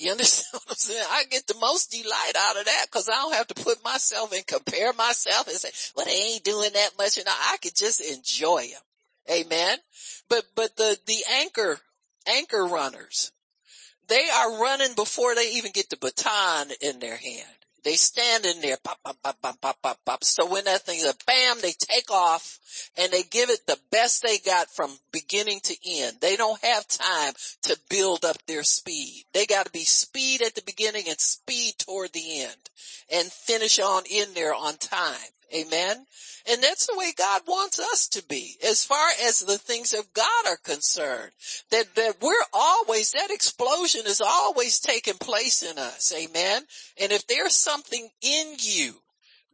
You 0.00 0.12
understand 0.12 0.46
what 0.52 0.70
I'm 0.70 0.76
saying? 0.76 1.04
I 1.10 1.24
get 1.30 1.46
the 1.46 1.58
most 1.60 1.90
delight 1.90 2.32
out 2.36 2.56
of 2.56 2.64
that 2.64 2.86
because 2.90 3.08
I 3.08 3.16
don't 3.16 3.34
have 3.34 3.48
to 3.48 3.62
put 3.62 3.84
myself 3.84 4.32
and 4.32 4.46
compare 4.46 4.94
myself 4.94 5.46
and 5.46 5.56
say, 5.56 5.68
well, 5.94 6.06
they 6.06 6.32
ain't 6.32 6.44
doing 6.44 6.70
that 6.72 6.92
much. 6.96 7.18
And 7.18 7.26
I 7.28 7.58
could 7.62 7.76
just 7.76 8.00
enjoy 8.00 8.68
them. 8.68 9.36
Amen. 9.44 9.78
But, 10.30 10.44
but 10.56 10.74
the, 10.76 10.98
the 11.06 11.22
anchor, 11.30 11.78
anchor 12.26 12.64
runners, 12.64 13.30
they 14.08 14.26
are 14.34 14.60
running 14.60 14.94
before 14.96 15.34
they 15.34 15.52
even 15.52 15.70
get 15.72 15.90
the 15.90 15.98
baton 15.98 16.68
in 16.80 16.98
their 16.98 17.16
hand. 17.16 17.59
They 17.84 17.96
stand 17.96 18.44
in 18.46 18.60
there, 18.60 18.76
pop, 18.82 18.98
pop, 19.04 19.16
pop, 19.22 19.40
pop, 19.40 19.60
pop, 19.60 19.82
pop, 19.82 19.98
pop. 20.04 20.24
So 20.24 20.46
when 20.46 20.64
that 20.64 20.82
thing 20.82 20.98
is 20.98 21.06
a 21.06 21.14
bam, 21.26 21.56
they 21.60 21.72
take 21.78 22.10
off 22.10 22.58
and 22.96 23.10
they 23.12 23.22
give 23.22 23.50
it 23.50 23.66
the 23.66 23.78
best 23.90 24.22
they 24.22 24.38
got 24.38 24.70
from 24.70 24.90
beginning 25.12 25.60
to 25.64 25.76
end. 25.86 26.16
They 26.20 26.36
don't 26.36 26.62
have 26.64 26.86
time 26.86 27.32
to 27.64 27.78
build 27.88 28.24
up 28.24 28.36
their 28.46 28.62
speed. 28.62 29.24
They 29.32 29.46
got 29.46 29.66
to 29.66 29.72
be 29.72 29.84
speed 29.84 30.42
at 30.42 30.54
the 30.54 30.62
beginning 30.62 31.04
and 31.08 31.20
speed 31.20 31.74
toward 31.78 32.12
the 32.12 32.42
end 32.42 32.69
and 33.12 33.30
finish 33.30 33.78
on 33.78 34.02
in 34.10 34.32
there 34.34 34.54
on 34.54 34.76
time. 34.76 35.16
Amen. 35.54 36.06
And 36.48 36.62
that's 36.62 36.86
the 36.86 36.96
way 36.96 37.12
God 37.16 37.42
wants 37.46 37.80
us 37.80 38.08
to 38.08 38.24
be 38.24 38.56
as 38.66 38.84
far 38.84 39.08
as 39.26 39.40
the 39.40 39.58
things 39.58 39.92
of 39.92 40.12
God 40.14 40.46
are 40.46 40.56
concerned. 40.56 41.32
That, 41.70 41.94
that 41.96 42.16
we're 42.20 42.34
always, 42.52 43.12
that 43.12 43.30
explosion 43.30 44.02
is 44.06 44.20
always 44.20 44.78
taking 44.78 45.14
place 45.14 45.62
in 45.62 45.76
us. 45.76 46.14
Amen. 46.16 46.62
And 47.00 47.12
if 47.12 47.26
there's 47.26 47.54
something 47.54 48.08
in 48.22 48.54
you 48.60 48.94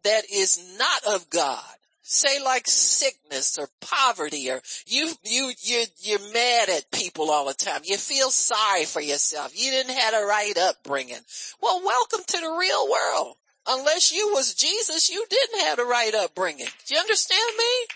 that 0.04 0.24
is 0.30 0.76
not 0.78 1.14
of 1.14 1.30
God, 1.30 1.64
say 2.02 2.40
like 2.44 2.68
sickness 2.68 3.58
or 3.58 3.68
poverty 3.80 4.50
or 4.50 4.60
you, 4.86 5.12
you, 5.24 5.52
you, 5.60 5.84
you're 6.02 6.32
mad 6.32 6.68
at 6.68 6.90
people 6.92 7.30
all 7.30 7.46
the 7.46 7.54
time. 7.54 7.80
You 7.84 7.96
feel 7.96 8.30
sorry 8.30 8.84
for 8.84 9.00
yourself. 9.00 9.52
You 9.54 9.70
didn't 9.70 9.96
have 9.96 10.14
a 10.14 10.24
right 10.24 10.56
upbringing. 10.56 11.16
Well, 11.60 11.82
welcome 11.84 12.20
to 12.26 12.40
the 12.40 12.56
real 12.58 12.88
world. 12.88 13.36
Unless 13.68 14.12
you 14.12 14.30
was 14.32 14.54
Jesus, 14.54 15.10
you 15.10 15.24
didn't 15.28 15.60
have 15.60 15.78
the 15.78 15.84
right 15.84 16.14
upbringing. 16.14 16.66
Do 16.86 16.94
you 16.94 17.00
understand 17.00 17.52
me? 17.58 17.86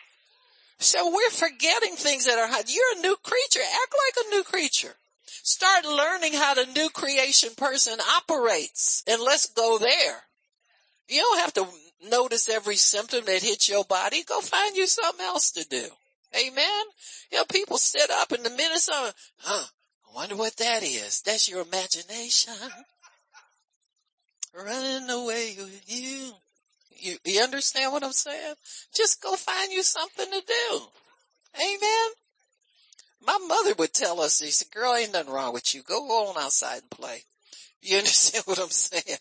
So 0.78 1.11
we're 1.11 1.30
forgetting 1.30 1.94
things 1.94 2.24
that 2.24 2.38
are, 2.38 2.48
you're 2.66 2.98
a 2.98 3.02
new 3.02 3.16
creature. 3.22 3.61
Act 3.61 3.94
like 4.06 4.26
a 4.26 4.30
new 4.30 4.42
creature. 4.42 4.94
Start 5.42 5.85
learning 5.85 6.33
how 6.33 6.54
the 6.54 6.66
new 6.66 6.88
creation 6.90 7.50
person 7.56 7.98
operates 8.16 9.04
and 9.06 9.22
let's 9.22 9.50
go 9.50 9.78
there. 9.78 10.16
You 11.09 11.20
don't 11.20 11.40
have 11.40 11.54
to 11.54 11.66
notice 12.09 12.48
every 12.48 12.76
symptom 12.76 13.24
that 13.26 13.42
hits 13.42 13.68
your 13.68 13.85
body. 13.85 14.22
Go 14.24 14.40
find 14.40 14.76
you 14.76 14.87
something 14.87 15.24
else 15.24 15.52
to 15.52 15.64
do. 15.68 15.87
Amen. 16.35 16.85
You 17.33 17.38
know, 17.38 17.44
people 17.44 17.76
sit 17.76 18.11
up 18.11 18.33
in 18.33 18.42
the 18.42 18.50
minute 18.50 18.78
something, 18.78 19.12
huh, 19.38 19.64
I 20.11 20.14
wonder 20.14 20.37
what 20.37 20.56
that 20.56 20.83
is. 20.83 21.22
That's 21.22 21.48
your 21.48 21.62
imagination 21.62 22.54
running 24.54 25.10
away 25.10 25.54
with 25.58 25.84
you. 25.86 26.32
You, 26.96 27.16
you 27.24 27.40
understand 27.40 27.92
what 27.92 28.04
I'm 28.04 28.12
saying? 28.12 28.54
Just 28.94 29.22
go 29.22 29.34
find 29.34 29.72
you 29.72 29.82
something 29.82 30.26
to 30.26 30.42
do. 30.46 30.80
Amen. 31.56 32.10
My 33.26 33.38
mother 33.46 33.74
would 33.78 33.92
tell 33.92 34.20
us, 34.20 34.38
she 34.38 34.50
said, 34.50 34.70
girl, 34.70 34.94
ain't 34.94 35.12
nothing 35.12 35.32
wrong 35.32 35.52
with 35.52 35.74
you. 35.74 35.82
Go 35.82 36.28
on 36.28 36.42
outside 36.42 36.80
and 36.82 36.90
play. 36.90 37.22
You 37.82 37.96
understand 37.98 38.44
what 38.46 38.58
I'm 38.58 38.68
saying? 38.68 39.18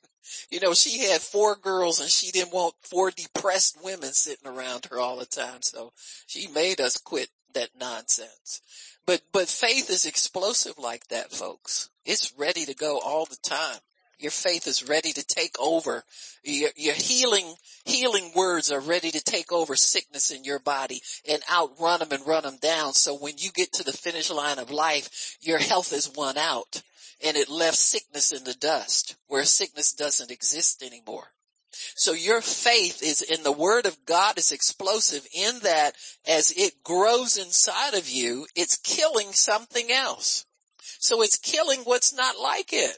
You 0.52 0.60
know, 0.60 0.74
she 0.74 1.00
had 1.00 1.22
four 1.22 1.56
girls 1.56 2.00
and 2.00 2.10
she 2.10 2.32
didn't 2.32 2.54
want 2.54 2.76
four 2.82 3.12
depressed 3.12 3.78
women 3.84 4.14
sitting 4.14 4.48
around 4.48 4.86
her 4.86 5.00
all 5.00 5.18
the 5.18 5.26
time. 5.26 5.62
So 5.62 5.92
she 6.28 6.48
made 6.48 6.80
us 6.80 6.98
quit 6.98 7.30
that 7.54 7.70
nonsense. 7.80 8.62
But, 9.06 9.22
but 9.32 9.48
faith 9.48 9.90
is 9.90 10.06
explosive 10.06 10.78
like 10.78 11.08
that, 11.08 11.32
folks. 11.32 11.90
It's 12.06 12.34
ready 12.38 12.66
to 12.66 12.76
go 12.76 13.00
all 13.00 13.26
the 13.26 13.38
time. 13.42 13.80
Your 14.20 14.32
faith 14.32 14.68
is 14.68 14.88
ready 14.88 15.14
to 15.14 15.24
take 15.24 15.56
over. 15.60 16.04
Your, 16.44 16.70
your, 16.76 16.94
healing, 16.94 17.56
healing 17.86 18.32
words 18.36 18.70
are 18.70 18.82
ready 18.82 19.12
to 19.12 19.22
take 19.22 19.52
over 19.52 19.76
sickness 19.78 20.32
in 20.32 20.44
your 20.44 20.60
body 20.60 21.02
and 21.28 21.42
outrun 21.50 22.00
them 22.00 22.12
and 22.12 22.28
run 22.28 22.44
them 22.44 22.58
down. 22.62 22.94
So 22.94 23.16
when 23.16 23.36
you 23.38 23.50
get 23.52 23.72
to 23.74 23.84
the 23.84 23.94
finish 23.94 24.30
line 24.30 24.60
of 24.60 24.72
life, 24.72 25.38
your 25.40 25.58
health 25.58 25.94
is 25.94 26.12
won 26.14 26.38
out 26.38 26.82
and 27.24 27.38
it 27.38 27.50
left 27.50 27.78
sickness 27.78 28.34
in 28.34 28.44
the 28.44 28.54
dust 28.54 29.16
where 29.28 29.46
sickness 29.46 29.94
doesn't 29.94 30.32
exist 30.32 30.84
anymore. 30.84 31.32
So 31.72 32.12
your 32.12 32.42
faith 32.42 33.02
is 33.02 33.22
in 33.22 33.44
the 33.44 33.52
word 33.52 33.86
of 33.86 34.06
God 34.06 34.38
is 34.38 34.52
explosive 34.52 35.26
in 35.34 35.60
that 35.60 35.96
as 36.28 36.52
it 36.52 36.84
grows 36.84 37.38
inside 37.38 37.94
of 37.94 38.10
you, 38.10 38.48
it's 38.56 38.76
killing 38.76 39.32
something 39.32 39.92
else. 39.92 40.46
So 40.82 41.22
it's 41.22 41.38
killing 41.38 41.82
what's 41.82 42.14
not 42.14 42.38
like 42.38 42.74
it. 42.74 42.98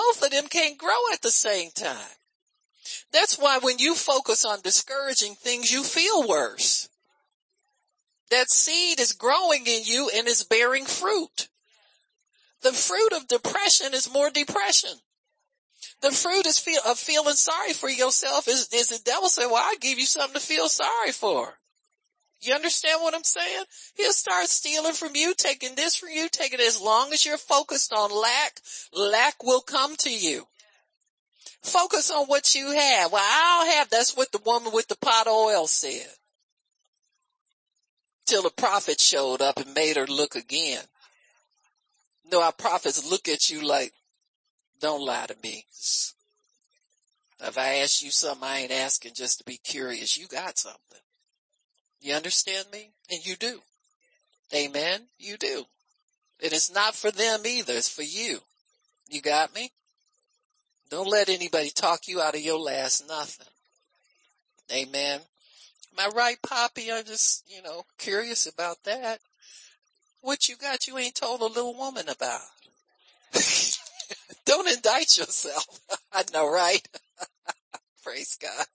Both 0.00 0.22
of 0.22 0.30
them 0.30 0.48
can't 0.48 0.78
grow 0.78 1.12
at 1.12 1.20
the 1.20 1.30
same 1.30 1.70
time. 1.72 2.16
That's 3.12 3.38
why 3.38 3.58
when 3.58 3.78
you 3.78 3.94
focus 3.94 4.46
on 4.46 4.62
discouraging 4.62 5.34
things, 5.34 5.70
you 5.70 5.84
feel 5.84 6.26
worse. 6.26 6.88
That 8.30 8.50
seed 8.50 8.98
is 8.98 9.12
growing 9.12 9.66
in 9.66 9.82
you 9.84 10.10
and 10.14 10.26
is 10.26 10.42
bearing 10.42 10.86
fruit. 10.86 11.48
The 12.62 12.72
fruit 12.72 13.12
of 13.12 13.28
depression 13.28 13.92
is 13.92 14.10
more 14.10 14.30
depression. 14.30 15.02
The 16.00 16.12
fruit 16.12 16.46
is 16.46 16.58
feel, 16.58 16.80
of 16.86 16.98
feeling 16.98 17.36
sorry 17.36 17.74
for 17.74 17.90
yourself 17.90 18.48
is, 18.48 18.70
is 18.72 18.88
the 18.88 19.00
devil 19.04 19.28
say, 19.28 19.44
well, 19.44 19.56
I 19.56 19.76
give 19.82 19.98
you 19.98 20.06
something 20.06 20.40
to 20.40 20.46
feel 20.46 20.70
sorry 20.70 21.12
for. 21.12 21.59
You 22.42 22.54
understand 22.54 23.02
what 23.02 23.14
I'm 23.14 23.24
saying? 23.24 23.64
He'll 23.96 24.12
start 24.12 24.46
stealing 24.46 24.94
from 24.94 25.14
you, 25.14 25.34
taking 25.34 25.74
this 25.74 25.96
from 25.96 26.08
you, 26.10 26.28
taking 26.30 26.58
it 26.58 26.66
as 26.66 26.80
long 26.80 27.12
as 27.12 27.24
you're 27.24 27.36
focused 27.36 27.92
on 27.92 28.10
lack, 28.10 28.60
lack 28.94 29.42
will 29.42 29.60
come 29.60 29.94
to 30.00 30.10
you. 30.10 30.46
Focus 31.62 32.10
on 32.10 32.26
what 32.26 32.54
you 32.54 32.70
have. 32.70 33.12
Well, 33.12 33.22
I'll 33.22 33.66
have, 33.72 33.90
that's 33.90 34.16
what 34.16 34.32
the 34.32 34.40
woman 34.46 34.72
with 34.72 34.88
the 34.88 34.96
pot 34.96 35.26
of 35.26 35.34
oil 35.34 35.66
said. 35.66 36.06
Till 38.26 38.42
the 38.42 38.50
prophet 38.50 39.00
showed 39.00 39.42
up 39.42 39.58
and 39.58 39.74
made 39.74 39.96
her 39.96 40.06
look 40.06 40.34
again. 40.34 40.82
No, 42.32 42.42
our 42.42 42.52
prophets 42.52 43.10
look 43.10 43.28
at 43.28 43.50
you 43.50 43.66
like, 43.66 43.92
don't 44.80 45.04
lie 45.04 45.26
to 45.26 45.36
me. 45.42 45.66
If 47.42 47.58
I 47.58 47.76
ask 47.76 48.02
you 48.02 48.10
something, 48.10 48.46
I 48.46 48.60
ain't 48.60 48.72
asking 48.72 49.12
just 49.14 49.38
to 49.38 49.44
be 49.44 49.58
curious. 49.58 50.16
You 50.16 50.26
got 50.28 50.58
something. 50.58 51.00
You 52.00 52.14
understand 52.14 52.66
me? 52.72 52.90
And 53.10 53.24
you 53.24 53.36
do. 53.36 53.60
Amen. 54.54 55.02
You 55.18 55.36
do. 55.36 55.64
And 56.42 56.52
it's 56.52 56.72
not 56.72 56.94
for 56.94 57.10
them 57.10 57.40
either. 57.44 57.74
It's 57.74 57.88
for 57.88 58.02
you. 58.02 58.40
You 59.08 59.20
got 59.20 59.54
me? 59.54 59.70
Don't 60.90 61.08
let 61.08 61.28
anybody 61.28 61.70
talk 61.70 62.08
you 62.08 62.20
out 62.20 62.34
of 62.34 62.40
your 62.40 62.58
last 62.58 63.06
nothing. 63.06 63.46
Amen. 64.72 65.20
Am 65.98 66.10
I 66.10 66.14
right, 66.14 66.36
Poppy? 66.42 66.90
I'm 66.90 67.04
just, 67.04 67.44
you 67.48 67.62
know, 67.62 67.84
curious 67.98 68.46
about 68.46 68.82
that. 68.84 69.20
What 70.22 70.48
you 70.48 70.56
got 70.56 70.86
you 70.86 70.98
ain't 70.98 71.14
told 71.14 71.40
a 71.40 71.46
little 71.46 71.76
woman 71.76 72.08
about. 72.08 72.40
Don't 74.44 74.68
indict 74.68 75.16
yourself. 75.18 75.66
I 76.12 76.24
know, 76.32 76.50
right? 76.50 76.86
Praise 78.02 78.38
God. 78.40 78.66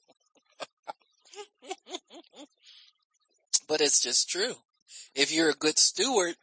But 3.68 3.82
it's 3.82 4.00
just 4.00 4.30
true. 4.30 4.56
If 5.14 5.32
you're 5.32 5.50
a 5.50 5.54
good 5.54 5.78
steward, 5.78 6.36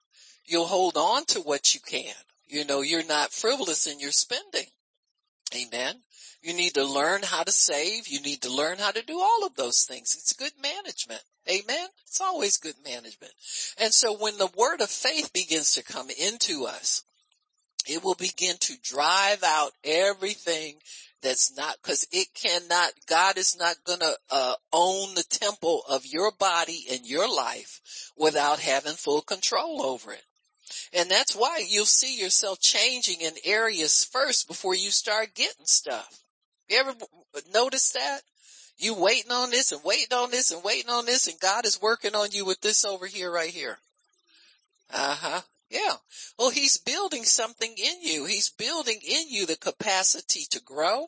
you'll 0.44 0.66
hold 0.66 0.96
on 0.96 1.24
to 1.26 1.40
what 1.40 1.74
you 1.74 1.80
can. 1.80 2.14
You 2.46 2.64
know, 2.64 2.80
you're 2.80 3.04
not 3.04 3.32
frivolous 3.32 3.86
in 3.86 4.00
your 4.00 4.12
spending. 4.12 4.66
Amen. 5.54 5.96
You 6.42 6.54
need 6.54 6.74
to 6.74 6.84
learn 6.84 7.22
how 7.22 7.44
to 7.44 7.52
save. 7.52 8.08
You 8.08 8.20
need 8.20 8.42
to 8.42 8.52
learn 8.52 8.78
how 8.78 8.90
to 8.90 9.02
do 9.02 9.18
all 9.20 9.46
of 9.46 9.54
those 9.54 9.84
things. 9.84 10.16
It's 10.16 10.32
good 10.32 10.52
management. 10.60 11.22
Amen. 11.48 11.88
It's 12.06 12.20
always 12.20 12.56
good 12.56 12.74
management. 12.84 13.32
And 13.78 13.92
so 13.92 14.16
when 14.16 14.38
the 14.38 14.50
word 14.56 14.80
of 14.80 14.90
faith 14.90 15.32
begins 15.32 15.72
to 15.74 15.84
come 15.84 16.08
into 16.10 16.66
us, 16.66 17.04
it 17.86 18.02
will 18.02 18.14
begin 18.14 18.56
to 18.60 18.74
drive 18.82 19.42
out 19.44 19.72
everything 19.84 20.76
that's 21.22 21.56
not, 21.56 21.80
cause 21.82 22.06
it 22.12 22.28
cannot, 22.34 22.92
God 23.06 23.38
is 23.38 23.56
not 23.56 23.76
gonna, 23.84 24.14
uh, 24.30 24.54
own 24.72 25.14
the 25.14 25.24
temple 25.24 25.82
of 25.88 26.04
your 26.06 26.32
body 26.32 26.86
and 26.90 27.06
your 27.06 27.32
life 27.32 27.80
without 28.16 28.58
having 28.58 28.94
full 28.94 29.22
control 29.22 29.82
over 29.82 30.12
it. 30.12 30.24
And 30.92 31.10
that's 31.10 31.34
why 31.34 31.64
you'll 31.66 31.84
see 31.84 32.18
yourself 32.18 32.60
changing 32.60 33.20
in 33.20 33.32
areas 33.44 34.04
first 34.04 34.48
before 34.48 34.74
you 34.74 34.90
start 34.90 35.34
getting 35.34 35.66
stuff. 35.66 36.20
You 36.68 36.78
ever 36.78 36.94
notice 37.52 37.90
that? 37.90 38.20
You 38.78 38.94
waiting 38.94 39.30
on 39.30 39.50
this 39.50 39.72
and 39.72 39.82
waiting 39.84 40.16
on 40.16 40.30
this 40.30 40.50
and 40.50 40.64
waiting 40.64 40.90
on 40.90 41.06
this 41.06 41.28
and 41.28 41.38
God 41.38 41.66
is 41.66 41.80
working 41.80 42.14
on 42.14 42.30
you 42.32 42.44
with 42.44 42.60
this 42.60 42.84
over 42.84 43.06
here 43.06 43.30
right 43.30 43.50
here. 43.50 43.78
Uh 44.92 45.14
huh. 45.14 45.40
Yeah. 45.72 45.94
Well, 46.38 46.50
he's 46.50 46.76
building 46.76 47.24
something 47.24 47.74
in 47.76 48.02
you. 48.02 48.26
He's 48.26 48.50
building 48.50 49.00
in 49.02 49.30
you 49.30 49.46
the 49.46 49.56
capacity 49.56 50.42
to 50.50 50.60
grow, 50.60 51.06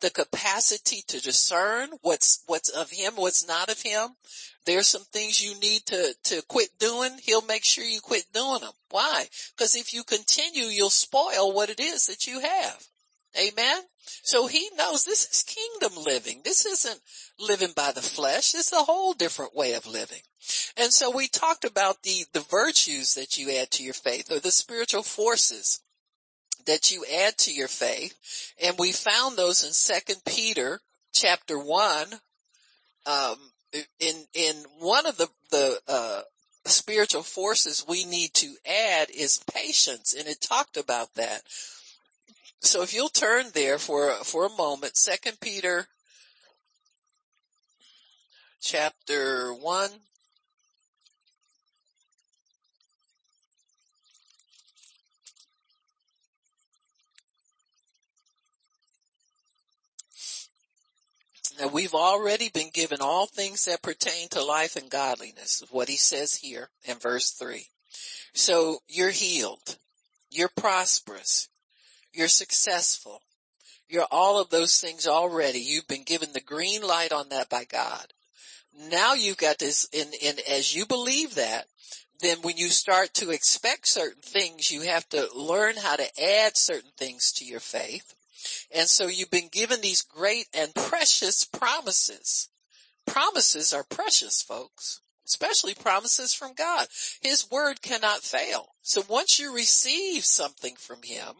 the 0.00 0.10
capacity 0.10 1.02
to 1.08 1.20
discern 1.20 1.90
what's, 2.00 2.44
what's 2.46 2.68
of 2.68 2.90
him, 2.90 3.14
what's 3.16 3.46
not 3.46 3.70
of 3.70 3.82
him. 3.82 4.10
There's 4.66 4.86
some 4.86 5.04
things 5.12 5.42
you 5.42 5.58
need 5.58 5.84
to, 5.86 6.14
to 6.24 6.42
quit 6.48 6.70
doing. 6.78 7.18
He'll 7.24 7.42
make 7.42 7.64
sure 7.64 7.84
you 7.84 8.00
quit 8.00 8.24
doing 8.32 8.60
them. 8.60 8.72
Why? 8.90 9.26
Because 9.56 9.74
if 9.74 9.92
you 9.92 10.04
continue, 10.04 10.66
you'll 10.66 10.90
spoil 10.90 11.52
what 11.52 11.70
it 11.70 11.80
is 11.80 12.06
that 12.06 12.28
you 12.28 12.38
have. 12.38 12.86
Amen. 13.38 13.82
So 14.22 14.46
he 14.46 14.68
knows 14.76 15.04
this 15.04 15.30
is 15.30 15.42
kingdom 15.42 16.02
living. 16.04 16.42
This 16.44 16.66
isn't 16.66 17.00
living 17.38 17.72
by 17.74 17.92
the 17.92 18.02
flesh. 18.02 18.54
It's 18.54 18.72
a 18.72 18.76
whole 18.76 19.14
different 19.14 19.54
way 19.54 19.74
of 19.74 19.86
living. 19.86 20.20
And 20.76 20.92
so 20.92 21.10
we 21.10 21.28
talked 21.28 21.64
about 21.64 22.02
the, 22.02 22.24
the 22.32 22.40
virtues 22.40 23.14
that 23.14 23.38
you 23.38 23.50
add 23.50 23.70
to 23.72 23.82
your 23.82 23.94
faith 23.94 24.30
or 24.30 24.40
the 24.40 24.50
spiritual 24.50 25.02
forces 25.02 25.80
that 26.66 26.90
you 26.90 27.04
add 27.22 27.36
to 27.38 27.52
your 27.52 27.68
faith. 27.68 28.52
And 28.62 28.76
we 28.78 28.92
found 28.92 29.36
those 29.36 29.64
in 29.64 29.72
second 29.72 30.22
Peter 30.26 30.80
chapter 31.12 31.58
one. 31.58 32.08
Um, 33.06 33.36
in, 34.00 34.14
in 34.32 34.56
one 34.78 35.06
of 35.06 35.16
the, 35.16 35.28
the, 35.50 35.80
uh, 35.88 36.22
spiritual 36.66 37.22
forces 37.22 37.84
we 37.86 38.04
need 38.04 38.32
to 38.34 38.54
add 38.66 39.10
is 39.10 39.42
patience. 39.52 40.14
And 40.14 40.26
it 40.26 40.40
talked 40.40 40.76
about 40.76 41.14
that. 41.14 41.42
So 42.64 42.82
if 42.82 42.94
you'll 42.94 43.10
turn 43.10 43.46
there 43.52 43.78
for, 43.78 44.10
for 44.24 44.46
a 44.46 44.56
moment, 44.56 44.96
second 44.96 45.38
Peter 45.40 45.86
chapter 48.60 49.52
one, 49.52 49.90
Now 61.60 61.68
we've 61.68 61.94
already 61.94 62.48
been 62.48 62.70
given 62.72 62.98
all 63.00 63.26
things 63.26 63.66
that 63.66 63.80
pertain 63.80 64.28
to 64.30 64.42
life 64.42 64.74
and 64.74 64.90
godliness, 64.90 65.62
what 65.70 65.88
he 65.88 65.96
says 65.96 66.34
here 66.34 66.70
in 66.82 66.96
verse 66.98 67.30
three. 67.30 67.68
So 68.32 68.78
you're 68.88 69.10
healed. 69.10 69.78
You're 70.30 70.48
prosperous. 70.48 71.48
You're 72.14 72.28
successful. 72.28 73.20
You're 73.88 74.06
all 74.10 74.40
of 74.40 74.50
those 74.50 74.80
things 74.80 75.06
already. 75.06 75.58
You've 75.58 75.88
been 75.88 76.04
given 76.04 76.32
the 76.32 76.40
green 76.40 76.82
light 76.82 77.12
on 77.12 77.28
that 77.30 77.48
by 77.48 77.64
God. 77.64 78.12
Now 78.90 79.14
you've 79.14 79.36
got 79.36 79.58
this, 79.58 79.88
and, 79.92 80.12
and 80.24 80.40
as 80.48 80.74
you 80.74 80.86
believe 80.86 81.34
that, 81.34 81.66
then 82.20 82.38
when 82.42 82.56
you 82.56 82.68
start 82.68 83.12
to 83.14 83.30
expect 83.30 83.88
certain 83.88 84.22
things, 84.22 84.70
you 84.70 84.82
have 84.82 85.08
to 85.10 85.28
learn 85.34 85.76
how 85.76 85.96
to 85.96 86.22
add 86.22 86.56
certain 86.56 86.90
things 86.96 87.32
to 87.32 87.44
your 87.44 87.60
faith. 87.60 88.14
And 88.74 88.88
so 88.88 89.06
you've 89.06 89.30
been 89.30 89.48
given 89.48 89.80
these 89.80 90.02
great 90.02 90.46
and 90.54 90.74
precious 90.74 91.44
promises. 91.44 92.48
Promises 93.06 93.72
are 93.72 93.84
precious, 93.84 94.42
folks 94.42 95.00
especially 95.26 95.74
promises 95.74 96.34
from 96.34 96.52
God. 96.54 96.86
His 97.20 97.50
word 97.50 97.82
cannot 97.82 98.20
fail. 98.20 98.74
So 98.82 99.02
once 99.08 99.38
you 99.38 99.54
receive 99.54 100.24
something 100.24 100.74
from 100.76 101.02
him, 101.02 101.34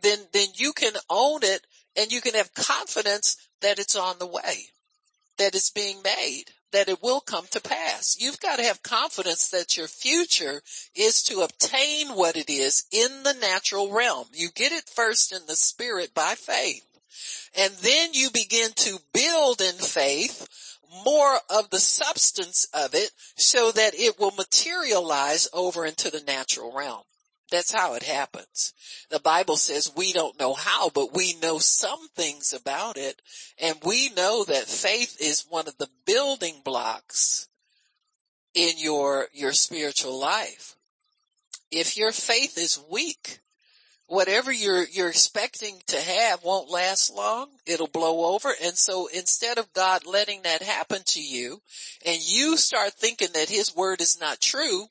then, 0.00 0.18
then 0.32 0.48
you 0.54 0.72
can 0.72 0.94
own 1.08 1.40
it 1.42 1.66
and 1.96 2.12
you 2.12 2.20
can 2.20 2.34
have 2.34 2.54
confidence 2.54 3.36
that 3.60 3.78
it's 3.78 3.96
on 3.96 4.18
the 4.18 4.26
way, 4.26 4.68
that 5.38 5.54
it's 5.54 5.70
being 5.70 6.02
made, 6.02 6.44
that 6.72 6.88
it 6.88 7.02
will 7.02 7.20
come 7.20 7.46
to 7.50 7.60
pass. 7.60 8.16
You've 8.18 8.40
got 8.40 8.56
to 8.56 8.64
have 8.64 8.82
confidence 8.82 9.48
that 9.50 9.76
your 9.76 9.88
future 9.88 10.62
is 10.94 11.22
to 11.24 11.40
obtain 11.40 12.08
what 12.08 12.36
it 12.36 12.50
is 12.50 12.84
in 12.90 13.22
the 13.22 13.34
natural 13.34 13.92
realm. 13.92 14.26
You 14.32 14.48
get 14.54 14.72
it 14.72 14.88
first 14.88 15.32
in 15.32 15.42
the 15.46 15.56
spirit 15.56 16.14
by 16.14 16.34
faith. 16.34 16.86
And 17.56 17.72
then 17.82 18.10
you 18.14 18.30
begin 18.30 18.70
to 18.74 18.98
build 19.12 19.60
in 19.60 19.74
faith 19.74 20.71
more 21.04 21.38
of 21.50 21.70
the 21.70 21.78
substance 21.78 22.66
of 22.74 22.94
it 22.94 23.10
so 23.36 23.72
that 23.72 23.94
it 23.94 24.18
will 24.18 24.32
materialize 24.32 25.48
over 25.52 25.86
into 25.86 26.10
the 26.10 26.22
natural 26.26 26.72
realm. 26.72 27.02
That's 27.50 27.72
how 27.72 27.94
it 27.94 28.02
happens. 28.02 28.72
The 29.10 29.20
Bible 29.20 29.56
says 29.56 29.92
we 29.94 30.14
don't 30.14 30.40
know 30.40 30.54
how, 30.54 30.88
but 30.88 31.14
we 31.14 31.34
know 31.34 31.58
some 31.58 32.08
things 32.16 32.54
about 32.54 32.96
it. 32.96 33.20
And 33.58 33.76
we 33.84 34.08
know 34.10 34.44
that 34.44 34.64
faith 34.64 35.18
is 35.20 35.44
one 35.48 35.68
of 35.68 35.76
the 35.76 35.90
building 36.06 36.62
blocks 36.64 37.48
in 38.54 38.78
your, 38.78 39.28
your 39.34 39.52
spiritual 39.52 40.18
life. 40.18 40.76
If 41.70 41.96
your 41.96 42.12
faith 42.12 42.56
is 42.56 42.80
weak, 42.90 43.40
whatever 44.12 44.52
you're, 44.52 44.84
you're 44.92 45.08
expecting 45.08 45.80
to 45.86 45.96
have 45.96 46.44
won't 46.44 46.70
last 46.70 47.10
long. 47.14 47.48
It'll 47.64 47.86
blow 47.86 48.34
over. 48.34 48.52
And 48.62 48.76
so 48.76 49.06
instead 49.06 49.56
of 49.56 49.72
God 49.72 50.02
letting 50.04 50.42
that 50.42 50.62
happen 50.62 51.00
to 51.06 51.20
you 51.22 51.62
and 52.04 52.20
you 52.20 52.58
start 52.58 52.92
thinking 52.92 53.28
that 53.32 53.48
his 53.48 53.74
word 53.74 54.02
is 54.02 54.20
not 54.20 54.38
true, 54.38 54.84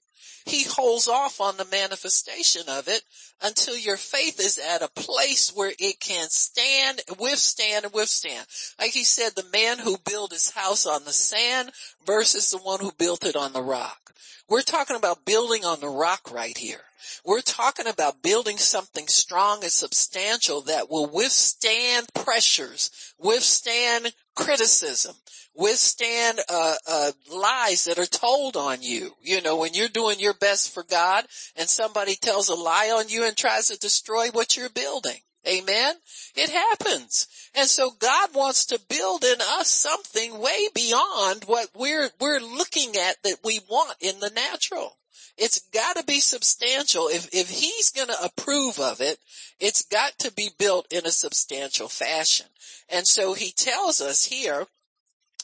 he 0.48 0.64
holds 0.64 1.08
off 1.08 1.40
on 1.40 1.58
the 1.58 1.66
manifestation 1.66 2.64
of 2.68 2.88
it 2.88 3.04
until 3.44 3.78
your 3.78 3.96
faith 3.96 4.40
is 4.40 4.58
at 4.58 4.82
a 4.82 4.90
place 4.90 5.52
where 5.54 5.72
it 5.78 6.00
can 6.00 6.28
stand, 6.32 7.02
withstand 7.20 7.86
and 7.86 7.94
withstand. 7.94 8.44
Like 8.80 8.90
he 8.90 9.04
said, 9.04 9.34
the 9.36 9.46
man 9.54 9.78
who 9.78 10.00
built 10.00 10.34
his 10.34 10.50
house 10.50 10.88
on 10.88 11.04
the 11.06 11.14
sand 11.14 11.70
versus 12.08 12.50
the 12.50 12.58
one 12.58 12.80
who 12.80 12.92
built 12.98 13.24
it 13.24 13.36
on 13.36 13.54
the 13.54 13.62
rock. 13.62 14.14
We're 14.50 14.64
talking 14.64 14.96
about 14.96 15.26
building 15.26 15.64
on 15.64 15.80
the 15.80 15.90
rock 15.90 16.32
right 16.32 16.58
here. 16.58 16.82
We're 17.26 17.42
talking 17.42 17.88
about 17.88 18.22
building 18.22 18.58
something 18.58 19.08
strong 19.08 19.64
and 19.64 19.72
substantial 19.72 20.62
that 20.62 20.90
will 20.90 21.08
withstand 21.08 22.08
pressures, 22.14 23.14
withstand 23.18 24.14
criticism, 24.36 25.16
withstand 25.56 26.40
uh, 26.50 26.76
uh, 26.88 27.12
lies 27.32 27.86
that 27.86 28.00
are 28.00 28.06
told 28.06 28.58
on 28.58 28.82
you. 28.82 29.16
You 29.22 29.42
know, 29.42 29.58
when 29.58 29.74
you're 29.74 29.88
doing 29.88 30.20
your 30.20 30.34
best 30.34 30.74
for 30.74 30.84
God 30.84 31.26
and 31.56 31.70
somebody 31.70 32.16
tells 32.16 32.50
a 32.50 32.56
lie 32.56 32.92
on 32.96 33.10
you 33.10 33.26
and 33.26 33.36
tries 33.36 33.68
to 33.68 33.78
destroy 33.78 34.30
what 34.30 34.58
you're 34.58 34.70
building. 34.70 35.18
Amen. 35.48 35.96
It 36.36 36.52
happens. 36.52 37.28
And 37.56 37.68
so 37.68 37.92
God 37.92 38.36
wants 38.36 38.66
to 38.68 38.80
build 38.90 39.24
in 39.24 39.42
us 39.42 39.72
something 39.72 40.38
way 40.38 40.68
beyond 40.74 41.46
what 41.46 41.70
we're, 41.76 42.12
we're 42.20 42.40
looking 42.40 42.96
at 42.96 43.22
that 43.24 43.38
we 43.44 43.60
want 43.68 43.98
in 44.02 44.20
the 44.20 44.30
natural. 44.30 44.98
It's 45.42 45.62
gotta 45.74 46.04
be 46.04 46.20
substantial. 46.20 47.08
If, 47.08 47.34
if 47.34 47.50
he's 47.50 47.90
gonna 47.90 48.14
approve 48.22 48.80
of 48.80 49.02
it, 49.02 49.18
it's 49.60 49.82
got 49.82 50.20
to 50.20 50.32
be 50.32 50.52
built 50.60 50.86
in 50.92 51.08
a 51.08 51.12
substantial 51.12 51.88
fashion. 51.88 52.46
And 52.90 53.08
so 53.08 53.34
he 53.34 53.52
tells 53.52 54.02
us 54.02 54.24
here, 54.24 54.68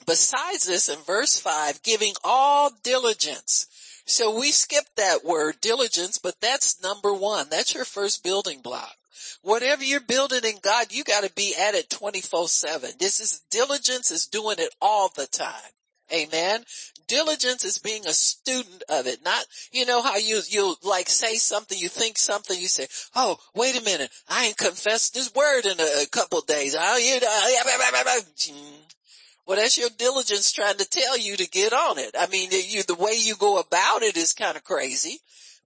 besides 0.06 0.66
this 0.66 0.88
in 0.88 1.00
verse 1.00 1.40
five, 1.40 1.82
giving 1.82 2.14
all 2.24 2.70
diligence. 2.84 3.66
So 4.06 4.38
we 4.40 4.52
skipped 4.52 4.98
that 4.98 5.26
word 5.26 5.56
diligence, 5.62 6.20
but 6.20 6.40
that's 6.42 6.80
number 6.84 7.12
one. 7.12 7.48
That's 7.50 7.74
your 7.74 7.84
first 7.84 8.24
building 8.24 8.62
block. 8.62 8.96
Whatever 9.42 9.84
you're 9.84 10.00
building 10.00 10.44
in 10.44 10.60
God, 10.62 10.92
you 10.92 11.06
gotta 11.06 11.32
be 11.34 11.56
at 11.60 11.74
it 11.74 11.90
24-7. 11.90 13.00
This 13.00 13.20
is 13.20 13.42
diligence 13.50 14.12
is 14.12 14.28
doing 14.28 14.58
it 14.60 14.76
all 14.80 15.10
the 15.16 15.26
time. 15.26 15.72
Amen. 16.14 16.64
Diligence 17.08 17.64
is 17.64 17.78
being 17.78 18.06
a 18.06 18.14
student 18.14 18.84
of 18.90 19.08
it. 19.08 19.24
Not, 19.24 19.46
you 19.72 19.86
know 19.86 20.02
how 20.02 20.18
you, 20.18 20.42
you 20.50 20.76
like 20.84 21.10
say 21.10 21.36
something, 21.36 21.78
you 21.78 21.90
think 21.90 22.18
something, 22.18 22.60
you 22.60 22.68
say, 22.68 22.88
oh, 23.16 23.38
wait 23.56 23.80
a 23.80 23.84
minute, 23.84 24.12
I 24.30 24.48
ain't 24.48 24.58
confessed 24.58 25.14
this 25.14 25.34
word 25.34 25.66
in 25.66 25.80
a, 25.80 26.04
a 26.04 26.08
couple 26.08 26.42
days. 26.42 26.76
Oh, 26.78 26.98
you 26.98 27.20
know, 27.20 27.28
well, 29.48 29.58
that's 29.58 29.78
your 29.78 29.90
diligence 29.98 30.52
trying 30.52 30.78
to 30.78 30.90
tell 30.90 31.18
you 31.18 31.38
to 31.38 31.50
get 31.50 31.72
on 31.72 31.98
it. 31.98 32.16
I 32.20 32.28
mean, 32.28 32.50
you, 32.52 32.84
the 32.84 32.96
way 32.96 33.14
you 33.18 33.36
go 33.36 33.60
about 33.60 34.04
it 34.04 34.18
is 34.18 34.34
kind 34.34 34.58
of 34.58 34.66
crazy. 34.66 35.20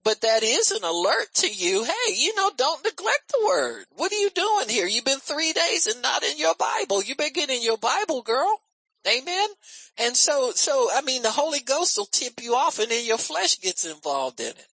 But 0.04 0.22
that 0.22 0.44
is 0.44 0.72
an 0.72 0.84
alert 0.84 1.28
to 1.36 1.48
you. 1.48 1.84
Hey, 1.84 2.14
you 2.16 2.36
know, 2.36 2.52
don't 2.56 2.84
neglect 2.84 3.30
the 3.30 3.46
word. 3.46 3.86
What 3.96 4.12
are 4.12 4.18
you 4.18 4.32
doing 4.32 4.70
here? 4.70 4.88
You've 4.88 5.06
been 5.06 5.20
three 5.20 5.54
days 5.54 5.88
and 5.88 6.02
not 6.02 6.24
in 6.24 6.38
your 6.38 6.56
Bible. 6.56 7.04
You 7.04 7.16
better 7.16 7.32
get 7.32 7.52
in 7.52 7.62
your 7.62 7.78
Bible, 7.78 8.24
girl. 8.24 8.60
Amen. 9.08 9.50
And 9.98 10.16
so, 10.16 10.52
so, 10.52 10.90
I 10.94 11.02
mean, 11.02 11.24
the 11.24 11.32
Holy 11.32 11.60
Ghost 11.60 11.98
will 11.98 12.06
tip 12.06 12.42
you 12.42 12.56
off 12.56 12.80
and 12.80 12.92
then 12.92 13.06
your 13.06 13.18
flesh 13.18 13.60
gets 13.60 13.86
involved 13.86 14.40
in 14.40 14.48
it. 14.48 14.68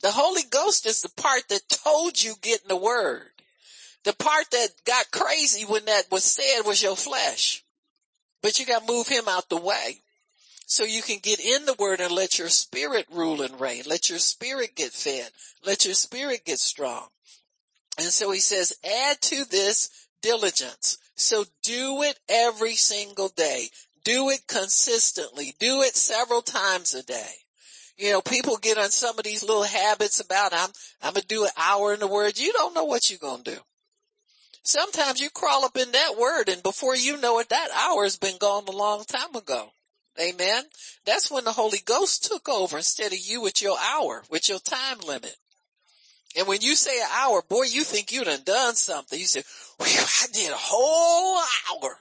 The 0.00 0.10
Holy 0.12 0.42
Ghost 0.48 0.86
is 0.86 1.02
the 1.02 1.10
part 1.20 1.48
that 1.48 1.68
told 1.68 2.22
you 2.22 2.34
get 2.40 2.62
in 2.62 2.68
the 2.68 2.76
word. 2.76 3.30
The 4.04 4.14
part 4.14 4.50
that 4.52 4.68
got 4.84 5.10
crazy 5.10 5.64
when 5.64 5.84
that 5.86 6.10
was 6.10 6.24
said 6.24 6.62
was 6.64 6.82
your 6.82 6.96
flesh. 6.96 7.64
But 8.42 8.58
you 8.58 8.66
got 8.66 8.86
to 8.86 8.92
move 8.92 9.08
him 9.08 9.28
out 9.28 9.48
the 9.48 9.56
way 9.56 10.02
so 10.66 10.84
you 10.84 11.02
can 11.02 11.18
get 11.18 11.40
in 11.40 11.64
the 11.64 11.74
word 11.78 12.00
and 12.00 12.12
let 12.12 12.38
your 12.38 12.48
spirit 12.48 13.06
rule 13.10 13.42
and 13.42 13.60
reign. 13.60 13.82
Let 13.86 14.08
your 14.08 14.18
spirit 14.18 14.76
get 14.76 14.92
fed. 14.92 15.30
Let 15.64 15.84
your 15.84 15.94
spirit 15.94 16.44
get 16.44 16.58
strong. 16.58 17.08
And 17.98 18.08
so 18.08 18.30
he 18.30 18.40
says, 18.40 18.78
add 18.84 19.20
to 19.22 19.44
this 19.44 20.08
diligence. 20.22 20.98
So 21.18 21.44
do 21.64 22.02
it 22.04 22.18
every 22.28 22.74
single 22.74 23.28
day. 23.28 23.68
Do 24.04 24.30
it 24.30 24.46
consistently. 24.46 25.52
Do 25.58 25.82
it 25.82 25.96
several 25.96 26.42
times 26.42 26.94
a 26.94 27.02
day. 27.02 27.30
You 27.96 28.12
know, 28.12 28.22
people 28.22 28.56
get 28.56 28.78
on 28.78 28.90
some 28.90 29.18
of 29.18 29.24
these 29.24 29.42
little 29.42 29.64
habits 29.64 30.20
about 30.20 30.54
I'm, 30.54 30.70
I'm 31.02 31.14
gonna 31.14 31.26
do 31.26 31.44
an 31.44 31.50
hour 31.56 31.92
in 31.92 31.98
the 31.98 32.06
word. 32.06 32.38
You 32.38 32.52
don't 32.52 32.74
know 32.74 32.84
what 32.84 33.10
you're 33.10 33.18
gonna 33.18 33.42
do. 33.42 33.58
Sometimes 34.62 35.20
you 35.20 35.28
crawl 35.30 35.64
up 35.64 35.76
in 35.76 35.90
that 35.90 36.16
word 36.16 36.48
and 36.48 36.62
before 36.62 36.94
you 36.94 37.16
know 37.16 37.40
it, 37.40 37.48
that 37.48 37.70
hour 37.74 38.04
has 38.04 38.16
been 38.16 38.38
gone 38.38 38.68
a 38.68 38.70
long 38.70 39.04
time 39.04 39.34
ago. 39.34 39.72
Amen. 40.20 40.64
That's 41.04 41.30
when 41.30 41.44
the 41.44 41.52
Holy 41.52 41.80
Ghost 41.84 42.24
took 42.24 42.48
over 42.48 42.76
instead 42.76 43.12
of 43.12 43.18
you 43.18 43.40
with 43.40 43.60
your 43.60 43.76
hour, 43.78 44.22
with 44.30 44.48
your 44.48 44.60
time 44.60 44.98
limit. 45.00 45.36
And 46.36 46.46
when 46.46 46.60
you 46.60 46.74
say 46.74 47.00
an 47.00 47.08
hour, 47.12 47.42
boy, 47.42 47.64
you 47.64 47.84
think 47.84 48.12
you 48.12 48.24
done 48.24 48.42
done 48.44 48.74
something. 48.74 49.18
You 49.18 49.26
say, 49.26 49.42
I 49.80 50.26
did 50.32 50.50
a 50.50 50.56
whole 50.56 51.38
hour. 51.38 51.98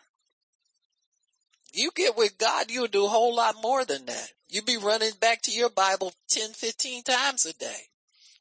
You 1.74 1.92
get 1.96 2.18
with 2.18 2.38
God, 2.38 2.72
you'll 2.72 2.88
do 2.88 3.06
a 3.06 3.10
whole 3.10 3.36
lot 3.36 3.56
more 3.62 3.86
than 3.86 4.06
that. 4.06 4.32
You'll 4.50 4.66
be 4.66 4.78
running 4.78 5.12
back 5.20 5.42
to 5.44 5.52
your 5.52 5.70
Bible 5.70 6.14
10, 6.30 6.52
15 6.52 7.04
times 7.04 7.46
a 7.46 7.54
day. 7.54 7.90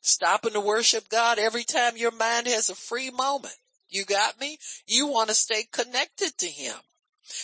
Stopping 0.00 0.52
to 0.52 0.60
worship 0.60 1.08
God 1.08 1.38
every 1.38 1.64
time 1.64 1.96
your 1.96 2.12
mind 2.12 2.46
has 2.46 2.70
a 2.70 2.74
free 2.74 3.10
moment. 3.10 3.54
You 3.88 4.04
got 4.04 4.40
me? 4.40 4.58
You 4.86 5.08
want 5.08 5.28
to 5.28 5.34
stay 5.34 5.64
connected 5.70 6.36
to 6.38 6.46
Him. 6.46 6.74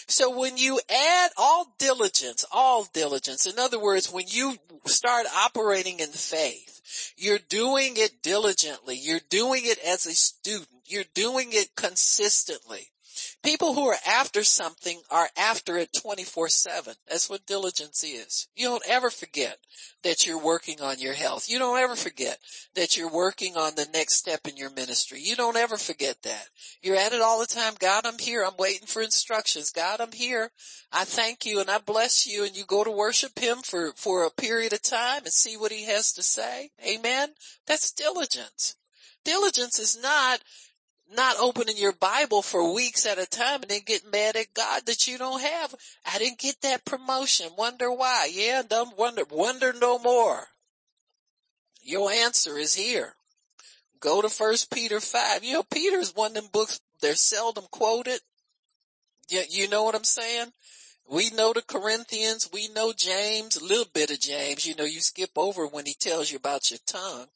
So 0.06 0.38
when 0.38 0.56
you 0.56 0.80
add 0.88 1.30
all 1.36 1.74
diligence, 1.78 2.44
all 2.52 2.84
diligence, 2.92 3.46
in 3.46 3.58
other 3.58 3.80
words, 3.80 4.12
when 4.12 4.26
you 4.28 4.56
start 4.86 5.26
operating 5.34 5.98
in 5.98 6.10
faith, 6.10 7.12
you're 7.16 7.40
doing 7.48 7.94
it 7.96 8.22
diligently. 8.22 8.96
You're 8.96 9.20
doing 9.28 9.62
it 9.64 9.78
as 9.78 10.06
a 10.06 10.12
student. 10.12 10.68
You're 10.86 11.04
doing 11.14 11.48
it 11.52 11.74
consistently. 11.74 12.91
People 13.42 13.74
who 13.74 13.88
are 13.88 13.96
after 14.06 14.44
something 14.44 15.00
are 15.10 15.28
after 15.36 15.76
it 15.76 15.92
24-7. 15.92 16.94
That's 17.08 17.28
what 17.28 17.44
diligence 17.44 18.04
is. 18.04 18.46
You 18.54 18.66
don't 18.66 18.84
ever 18.88 19.10
forget 19.10 19.58
that 20.04 20.24
you're 20.24 20.38
working 20.42 20.80
on 20.80 21.00
your 21.00 21.14
health. 21.14 21.48
You 21.48 21.58
don't 21.58 21.78
ever 21.78 21.96
forget 21.96 22.38
that 22.76 22.96
you're 22.96 23.10
working 23.10 23.56
on 23.56 23.74
the 23.74 23.88
next 23.92 24.14
step 24.14 24.46
in 24.46 24.56
your 24.56 24.70
ministry. 24.70 25.20
You 25.20 25.34
don't 25.34 25.56
ever 25.56 25.76
forget 25.76 26.22
that. 26.22 26.44
You're 26.82 26.96
at 26.96 27.12
it 27.12 27.20
all 27.20 27.40
the 27.40 27.46
time. 27.46 27.74
God, 27.80 28.06
I'm 28.06 28.18
here. 28.18 28.44
I'm 28.44 28.56
waiting 28.58 28.86
for 28.86 29.02
instructions. 29.02 29.70
God, 29.70 30.00
I'm 30.00 30.12
here. 30.12 30.52
I 30.92 31.04
thank 31.04 31.44
you 31.44 31.60
and 31.60 31.68
I 31.68 31.78
bless 31.78 32.28
you 32.28 32.44
and 32.44 32.56
you 32.56 32.64
go 32.64 32.84
to 32.84 32.92
worship 32.92 33.38
him 33.40 33.58
for, 33.58 33.92
for 33.96 34.24
a 34.24 34.30
period 34.30 34.72
of 34.72 34.82
time 34.82 35.22
and 35.24 35.32
see 35.32 35.56
what 35.56 35.72
he 35.72 35.84
has 35.86 36.12
to 36.12 36.22
say. 36.22 36.70
Amen. 36.86 37.30
That's 37.66 37.90
diligence. 37.90 38.76
Diligence 39.24 39.78
is 39.78 40.00
not 40.00 40.40
not 41.14 41.36
opening 41.40 41.76
your 41.76 41.92
Bible 41.92 42.42
for 42.42 42.72
weeks 42.72 43.06
at 43.06 43.18
a 43.18 43.26
time 43.26 43.62
and 43.62 43.70
then 43.70 43.80
get 43.84 44.10
mad 44.10 44.36
at 44.36 44.54
God 44.54 44.86
that 44.86 45.06
you 45.06 45.18
don't 45.18 45.40
have. 45.40 45.74
I 46.12 46.18
didn't 46.18 46.38
get 46.38 46.60
that 46.62 46.84
promotion. 46.84 47.50
Wonder 47.56 47.92
why? 47.92 48.30
Yeah, 48.32 48.62
don't 48.68 48.96
wonder, 48.96 49.22
wonder 49.30 49.72
no 49.72 49.98
more. 49.98 50.46
Your 51.82 52.10
answer 52.10 52.56
is 52.56 52.74
here. 52.74 53.14
Go 54.00 54.22
to 54.22 54.28
first 54.28 54.70
Peter 54.72 55.00
five. 55.00 55.44
You 55.44 55.54
know, 55.54 55.62
Peter's 55.62 56.14
one 56.14 56.32
of 56.32 56.34
them 56.34 56.48
books, 56.52 56.80
they're 57.00 57.14
seldom 57.14 57.64
quoted. 57.70 58.20
You, 59.28 59.42
you 59.48 59.68
know 59.68 59.84
what 59.84 59.94
I'm 59.94 60.04
saying? 60.04 60.48
We 61.08 61.30
know 61.30 61.52
the 61.52 61.62
Corinthians, 61.62 62.48
we 62.52 62.68
know 62.68 62.92
James, 62.92 63.56
a 63.56 63.64
little 63.64 63.88
bit 63.92 64.10
of 64.10 64.20
James, 64.20 64.66
you 64.66 64.74
know, 64.76 64.84
you 64.84 65.00
skip 65.00 65.30
over 65.36 65.66
when 65.66 65.84
he 65.84 65.94
tells 65.94 66.30
you 66.30 66.38
about 66.38 66.70
your 66.70 66.78
tongue. 66.86 67.26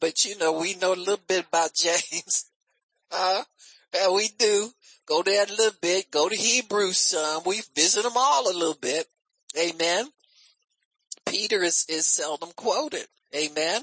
But 0.00 0.24
you 0.24 0.36
know, 0.38 0.52
we 0.52 0.74
know 0.74 0.92
a 0.92 0.94
little 0.94 1.20
bit 1.26 1.46
about 1.48 1.74
James. 1.76 2.46
Uh, 3.10 3.42
we 4.12 4.28
do. 4.38 4.70
Go 5.06 5.22
there 5.22 5.44
a 5.44 5.48
little 5.48 5.78
bit. 5.80 6.10
Go 6.10 6.28
to 6.28 6.36
Hebrews 6.36 6.98
some. 6.98 7.42
We 7.46 7.62
visit 7.74 8.02
them 8.02 8.16
all 8.16 8.50
a 8.50 8.56
little 8.56 8.76
bit. 8.80 9.06
Amen. 9.58 10.08
Peter 11.26 11.62
is, 11.62 11.86
is 11.88 12.06
seldom 12.06 12.50
quoted. 12.56 13.06
Amen. 13.34 13.82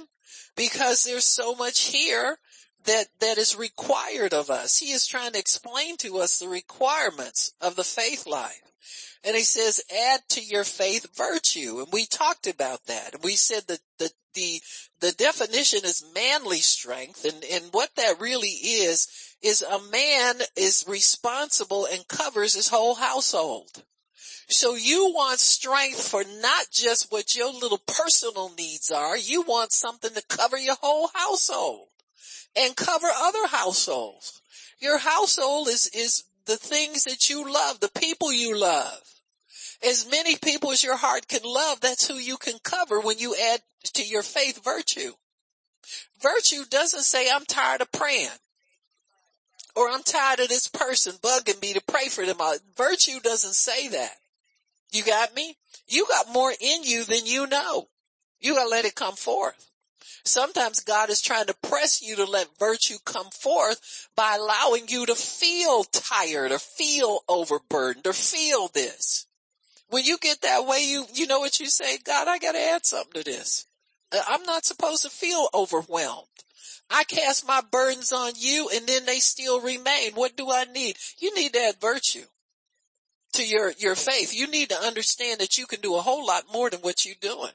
Because 0.55 1.03
there's 1.03 1.25
so 1.25 1.55
much 1.55 1.85
here 1.85 2.37
that, 2.85 3.07
that 3.19 3.37
is 3.37 3.55
required 3.55 4.33
of 4.33 4.49
us. 4.49 4.77
He 4.77 4.91
is 4.91 5.07
trying 5.07 5.31
to 5.33 5.39
explain 5.39 5.97
to 5.97 6.17
us 6.17 6.39
the 6.39 6.49
requirements 6.49 7.53
of 7.61 7.75
the 7.75 7.83
faith 7.83 8.27
life. 8.27 8.61
And 9.23 9.35
he 9.35 9.43
says, 9.43 9.81
add 10.11 10.19
to 10.29 10.43
your 10.43 10.65
faith 10.65 11.07
virtue. 11.15 11.79
And 11.79 11.87
we 11.93 12.05
talked 12.05 12.47
about 12.47 12.85
that. 12.87 13.13
And 13.13 13.23
we 13.23 13.35
said 13.35 13.63
that 13.67 13.79
the, 13.97 14.11
the, 14.33 14.61
the 15.03 15.11
definition 15.11 15.81
is 15.83 16.05
manly 16.15 16.59
strength. 16.59 17.25
And, 17.25 17.43
and 17.51 17.65
what 17.73 17.89
that 17.97 18.21
really 18.21 18.47
is, 18.47 19.09
is 19.41 19.61
a 19.61 19.81
man 19.91 20.35
is 20.55 20.85
responsible 20.87 21.85
and 21.91 22.07
covers 22.07 22.53
his 22.53 22.69
whole 22.69 22.95
household. 22.95 23.83
So 24.47 24.75
you 24.75 25.11
want 25.13 25.41
strength 25.41 26.07
for 26.07 26.23
not 26.23 26.67
just 26.71 27.11
what 27.11 27.35
your 27.35 27.51
little 27.51 27.81
personal 27.85 28.53
needs 28.57 28.91
are. 28.91 29.17
You 29.17 29.41
want 29.41 29.73
something 29.73 30.13
to 30.13 30.23
cover 30.29 30.57
your 30.57 30.77
whole 30.79 31.09
household 31.13 31.89
and 32.55 32.73
cover 32.73 33.07
other 33.13 33.47
households. 33.47 34.41
Your 34.79 34.99
household 34.99 35.67
is, 35.67 35.87
is 35.93 36.23
the 36.45 36.55
things 36.55 37.03
that 37.03 37.29
you 37.29 37.51
love, 37.51 37.81
the 37.81 37.91
people 37.99 38.31
you 38.31 38.57
love. 38.57 39.01
As 39.85 40.09
many 40.09 40.37
people 40.37 40.71
as 40.71 40.83
your 40.83 40.95
heart 40.95 41.27
can 41.27 41.41
love, 41.43 41.81
that's 41.81 42.07
who 42.07 42.15
you 42.15 42.37
can 42.37 42.57
cover 42.63 42.99
when 43.01 43.19
you 43.19 43.35
add 43.35 43.61
to 43.93 44.03
your 44.03 44.23
faith 44.23 44.63
virtue. 44.63 45.11
Virtue 46.21 46.63
doesn't 46.69 47.03
say 47.03 47.29
I'm 47.29 47.45
tired 47.45 47.81
of 47.81 47.91
praying 47.91 48.29
or 49.75 49.89
I'm 49.89 50.03
tired 50.03 50.39
of 50.39 50.49
this 50.49 50.67
person 50.67 51.13
bugging 51.21 51.61
me 51.61 51.73
to 51.73 51.81
pray 51.81 52.07
for 52.07 52.25
them. 52.25 52.37
Uh, 52.39 52.55
virtue 52.77 53.19
doesn't 53.21 53.53
say 53.53 53.89
that. 53.89 54.15
You 54.91 55.03
got 55.03 55.35
me? 55.35 55.57
You 55.87 56.05
got 56.07 56.31
more 56.31 56.51
in 56.51 56.83
you 56.83 57.03
than 57.03 57.25
you 57.25 57.47
know. 57.47 57.89
You 58.39 58.55
gotta 58.55 58.69
let 58.69 58.85
it 58.85 58.95
come 58.95 59.15
forth. 59.15 59.71
Sometimes 60.25 60.81
God 60.81 61.09
is 61.09 61.21
trying 61.21 61.47
to 61.47 61.55
press 61.55 62.01
you 62.01 62.15
to 62.17 62.25
let 62.25 62.57
virtue 62.59 62.97
come 63.03 63.29
forth 63.31 64.07
by 64.15 64.35
allowing 64.35 64.87
you 64.87 65.05
to 65.05 65.15
feel 65.15 65.83
tired 65.83 66.51
or 66.51 66.59
feel 66.59 67.19
overburdened 67.27 68.07
or 68.07 68.13
feel 68.13 68.69
this. 68.69 69.25
When 69.93 70.05
you 70.05 70.17
get 70.17 70.41
that 70.41 70.65
way, 70.65 70.79
you, 70.79 71.05
you 71.13 71.27
know 71.27 71.39
what 71.39 71.59
you 71.59 71.67
say, 71.67 71.99
God, 71.99 72.27
I 72.27 72.39
gotta 72.39 72.57
add 72.57 72.83
something 72.83 73.21
to 73.21 73.23
this. 73.23 73.67
Uh, 74.11 74.23
I'm 74.27 74.41
not 74.41 74.65
supposed 74.65 75.03
to 75.03 75.09
feel 75.11 75.49
overwhelmed. 75.53 76.25
I 76.89 77.03
cast 77.03 77.47
my 77.47 77.61
burdens 77.71 78.11
on 78.11 78.31
you 78.35 78.71
and 78.73 78.87
then 78.87 79.05
they 79.05 79.19
still 79.19 79.61
remain. 79.61 80.13
What 80.13 80.35
do 80.35 80.49
I 80.49 80.63
need? 80.63 80.97
You 81.19 81.35
need 81.35 81.53
to 81.53 81.59
add 81.59 81.75
virtue 81.79 82.23
to 83.33 83.45
your, 83.45 83.71
your 83.77 83.93
faith. 83.93 84.33
You 84.33 84.47
need 84.47 84.69
to 84.69 84.75
understand 84.77 85.41
that 85.41 85.59
you 85.59 85.67
can 85.67 85.79
do 85.79 85.95
a 85.95 86.01
whole 86.01 86.25
lot 86.25 86.45
more 86.51 86.71
than 86.71 86.79
what 86.79 87.05
you're 87.05 87.13
doing. 87.21 87.53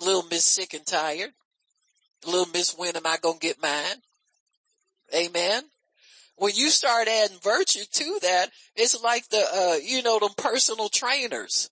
Little 0.00 0.24
Miss 0.30 0.46
Sick 0.46 0.72
and 0.72 0.86
Tired. 0.86 1.34
Little 2.24 2.48
Miss 2.54 2.74
When 2.78 2.96
Am 2.96 3.06
I 3.06 3.18
Gonna 3.20 3.38
Get 3.38 3.60
Mine? 3.60 4.00
Amen. 5.14 5.64
When 6.36 6.52
you 6.54 6.70
start 6.70 7.08
adding 7.08 7.38
virtue 7.42 7.84
to 7.90 8.18
that, 8.22 8.50
it's 8.74 9.00
like 9.02 9.28
the, 9.28 9.44
uh, 9.54 9.76
you 9.84 10.02
know, 10.02 10.18
them 10.18 10.30
personal 10.36 10.88
trainers. 10.88 11.70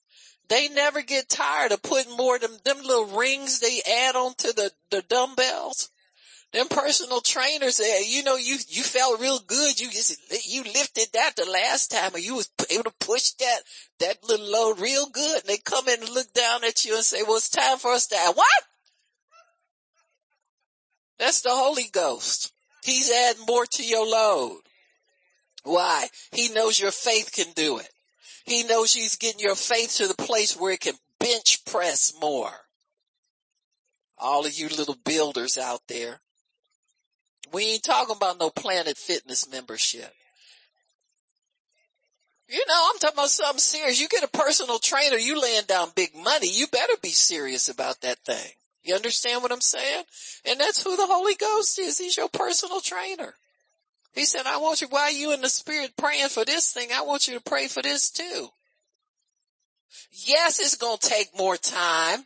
They 0.48 0.68
never 0.68 1.02
get 1.02 1.28
tired 1.28 1.72
of 1.72 1.82
putting 1.82 2.16
more 2.16 2.38
them, 2.38 2.56
them 2.64 2.78
little 2.82 3.18
rings 3.18 3.60
they 3.60 3.80
add 3.88 4.16
onto 4.16 4.52
the, 4.52 4.70
the 4.90 5.02
dumbbells. 5.02 5.90
Them 6.52 6.66
personal 6.68 7.20
trainers, 7.20 7.78
uh, 7.78 7.84
you 8.04 8.24
know, 8.24 8.34
you, 8.34 8.56
you 8.68 8.82
felt 8.82 9.20
real 9.20 9.38
good. 9.38 9.78
You 9.78 9.88
just, 9.88 10.16
you 10.48 10.64
lifted 10.64 11.06
that 11.12 11.36
the 11.36 11.48
last 11.48 11.92
time 11.92 12.12
or 12.12 12.18
you 12.18 12.34
was 12.34 12.50
able 12.68 12.84
to 12.84 12.94
push 12.98 13.30
that, 13.38 13.60
that 14.00 14.16
little 14.28 14.50
load 14.50 14.80
real 14.80 15.08
good. 15.08 15.40
And 15.42 15.48
they 15.48 15.58
come 15.58 15.88
in 15.88 16.00
and 16.00 16.10
look 16.10 16.32
down 16.32 16.64
at 16.64 16.84
you 16.84 16.96
and 16.96 17.04
say, 17.04 17.22
well, 17.22 17.36
it's 17.36 17.50
time 17.50 17.78
for 17.78 17.92
us 17.92 18.08
to 18.08 18.16
add. 18.16 18.34
What? 18.34 18.64
That's 21.20 21.42
the 21.42 21.50
Holy 21.50 21.86
Ghost. 21.92 22.52
He's 22.82 23.10
adding 23.10 23.44
more 23.46 23.66
to 23.66 23.84
your 23.84 24.06
load. 24.06 24.60
Why? 25.64 26.08
He 26.32 26.48
knows 26.48 26.80
your 26.80 26.90
faith 26.90 27.32
can 27.32 27.52
do 27.54 27.78
it. 27.78 27.88
He 28.44 28.64
knows 28.64 28.92
he's 28.92 29.16
getting 29.16 29.40
your 29.40 29.54
faith 29.54 29.96
to 29.96 30.08
the 30.08 30.14
place 30.14 30.58
where 30.58 30.72
it 30.72 30.80
can 30.80 30.94
bench 31.18 31.64
press 31.66 32.14
more. 32.20 32.52
All 34.18 34.46
of 34.46 34.54
you 34.54 34.68
little 34.68 34.96
builders 35.04 35.58
out 35.58 35.82
there. 35.88 36.20
We 37.52 37.64
ain't 37.64 37.82
talking 37.82 38.16
about 38.16 38.38
no 38.38 38.50
Planet 38.50 38.96
Fitness 38.96 39.50
membership. 39.50 40.12
You 42.48 42.64
know, 42.66 42.88
I'm 42.90 42.98
talking 42.98 43.16
about 43.16 43.28
something 43.28 43.58
serious. 43.60 44.00
You 44.00 44.08
get 44.08 44.24
a 44.24 44.28
personal 44.28 44.78
trainer, 44.78 45.16
you 45.16 45.40
laying 45.40 45.64
down 45.64 45.90
big 45.94 46.14
money, 46.16 46.48
you 46.50 46.66
better 46.66 46.94
be 47.00 47.10
serious 47.10 47.68
about 47.68 48.00
that 48.00 48.18
thing. 48.20 48.52
You 48.82 48.94
understand 48.94 49.42
what 49.42 49.52
I'm 49.52 49.60
saying? 49.60 50.04
And 50.46 50.58
that's 50.58 50.82
who 50.82 50.96
the 50.96 51.06
Holy 51.06 51.34
Ghost 51.34 51.78
is. 51.78 51.98
He's 51.98 52.16
your 52.16 52.28
personal 52.28 52.80
trainer. 52.80 53.34
He 54.14 54.24
said, 54.24 54.46
I 54.46 54.56
want 54.56 54.80
you, 54.80 54.88
while 54.88 55.12
you 55.12 55.32
in 55.32 55.42
the 55.42 55.48
spirit 55.48 55.96
praying 55.96 56.28
for 56.28 56.44
this 56.44 56.72
thing, 56.72 56.88
I 56.92 57.02
want 57.02 57.28
you 57.28 57.34
to 57.34 57.42
pray 57.42 57.68
for 57.68 57.82
this 57.82 58.10
too. 58.10 58.48
Yes, 60.10 60.58
it's 60.60 60.76
going 60.76 60.98
to 60.98 61.08
take 61.08 61.36
more 61.38 61.56
time. 61.56 62.24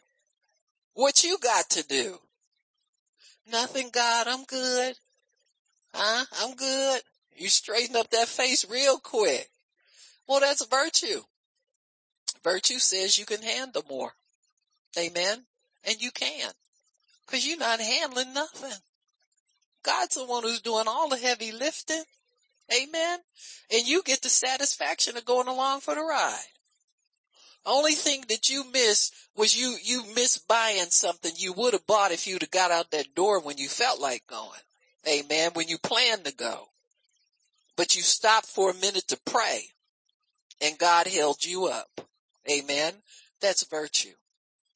What 0.94 1.24
you 1.24 1.38
got 1.38 1.70
to 1.70 1.86
do? 1.86 2.18
Nothing, 3.50 3.90
God. 3.92 4.26
I'm 4.28 4.44
good. 4.44 4.94
Huh? 5.92 6.24
I'm 6.40 6.54
good. 6.54 7.00
You 7.36 7.48
straighten 7.48 7.96
up 7.96 8.10
that 8.10 8.28
face 8.28 8.64
real 8.70 8.98
quick. 8.98 9.48
Well, 10.28 10.40
that's 10.40 10.64
virtue. 10.66 11.22
Virtue 12.42 12.78
says 12.78 13.18
you 13.18 13.26
can 13.26 13.42
handle 13.42 13.84
more. 13.88 14.12
Amen. 14.98 15.44
And 15.86 16.00
you 16.00 16.10
can. 16.10 16.50
Cause 17.26 17.46
you're 17.46 17.58
not 17.58 17.80
handling 17.80 18.32
nothing. 18.34 18.78
God's 19.82 20.16
the 20.16 20.24
one 20.24 20.42
who's 20.42 20.60
doing 20.60 20.84
all 20.86 21.08
the 21.08 21.16
heavy 21.16 21.52
lifting. 21.52 22.04
Amen. 22.72 23.18
And 23.72 23.86
you 23.86 24.02
get 24.02 24.22
the 24.22 24.28
satisfaction 24.28 25.16
of 25.16 25.24
going 25.24 25.48
along 25.48 25.80
for 25.80 25.94
the 25.94 26.02
ride. 26.02 26.38
Only 27.66 27.92
thing 27.92 28.24
that 28.28 28.50
you 28.50 28.70
missed 28.70 29.14
was 29.36 29.56
you, 29.58 29.76
you 29.82 30.04
missed 30.14 30.46
buying 30.46 30.90
something 30.90 31.32
you 31.36 31.52
would 31.54 31.72
have 31.72 31.86
bought 31.86 32.12
if 32.12 32.26
you'd 32.26 32.42
have 32.42 32.50
got 32.50 32.70
out 32.70 32.90
that 32.90 33.14
door 33.14 33.40
when 33.40 33.58
you 33.58 33.68
felt 33.68 34.00
like 34.00 34.26
going. 34.26 34.60
Amen. 35.08 35.50
When 35.54 35.68
you 35.68 35.78
planned 35.78 36.24
to 36.24 36.34
go. 36.34 36.68
But 37.76 37.96
you 37.96 38.02
stopped 38.02 38.46
for 38.46 38.70
a 38.70 38.74
minute 38.74 39.08
to 39.08 39.18
pray 39.24 39.68
and 40.60 40.78
God 40.78 41.06
held 41.06 41.44
you 41.44 41.66
up. 41.66 42.00
Amen. 42.50 42.94
That's 43.40 43.64
virtue. 43.64 44.14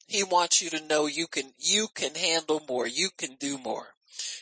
He 0.09 0.23
wants 0.23 0.61
you 0.61 0.71
to 0.71 0.87
know 0.87 1.05
you 1.05 1.27
can, 1.27 1.53
you 1.59 1.87
can 1.93 2.15
handle 2.15 2.61
more. 2.67 2.87
You 2.87 3.09
can 3.15 3.35
do 3.35 3.57
more. 3.57 3.87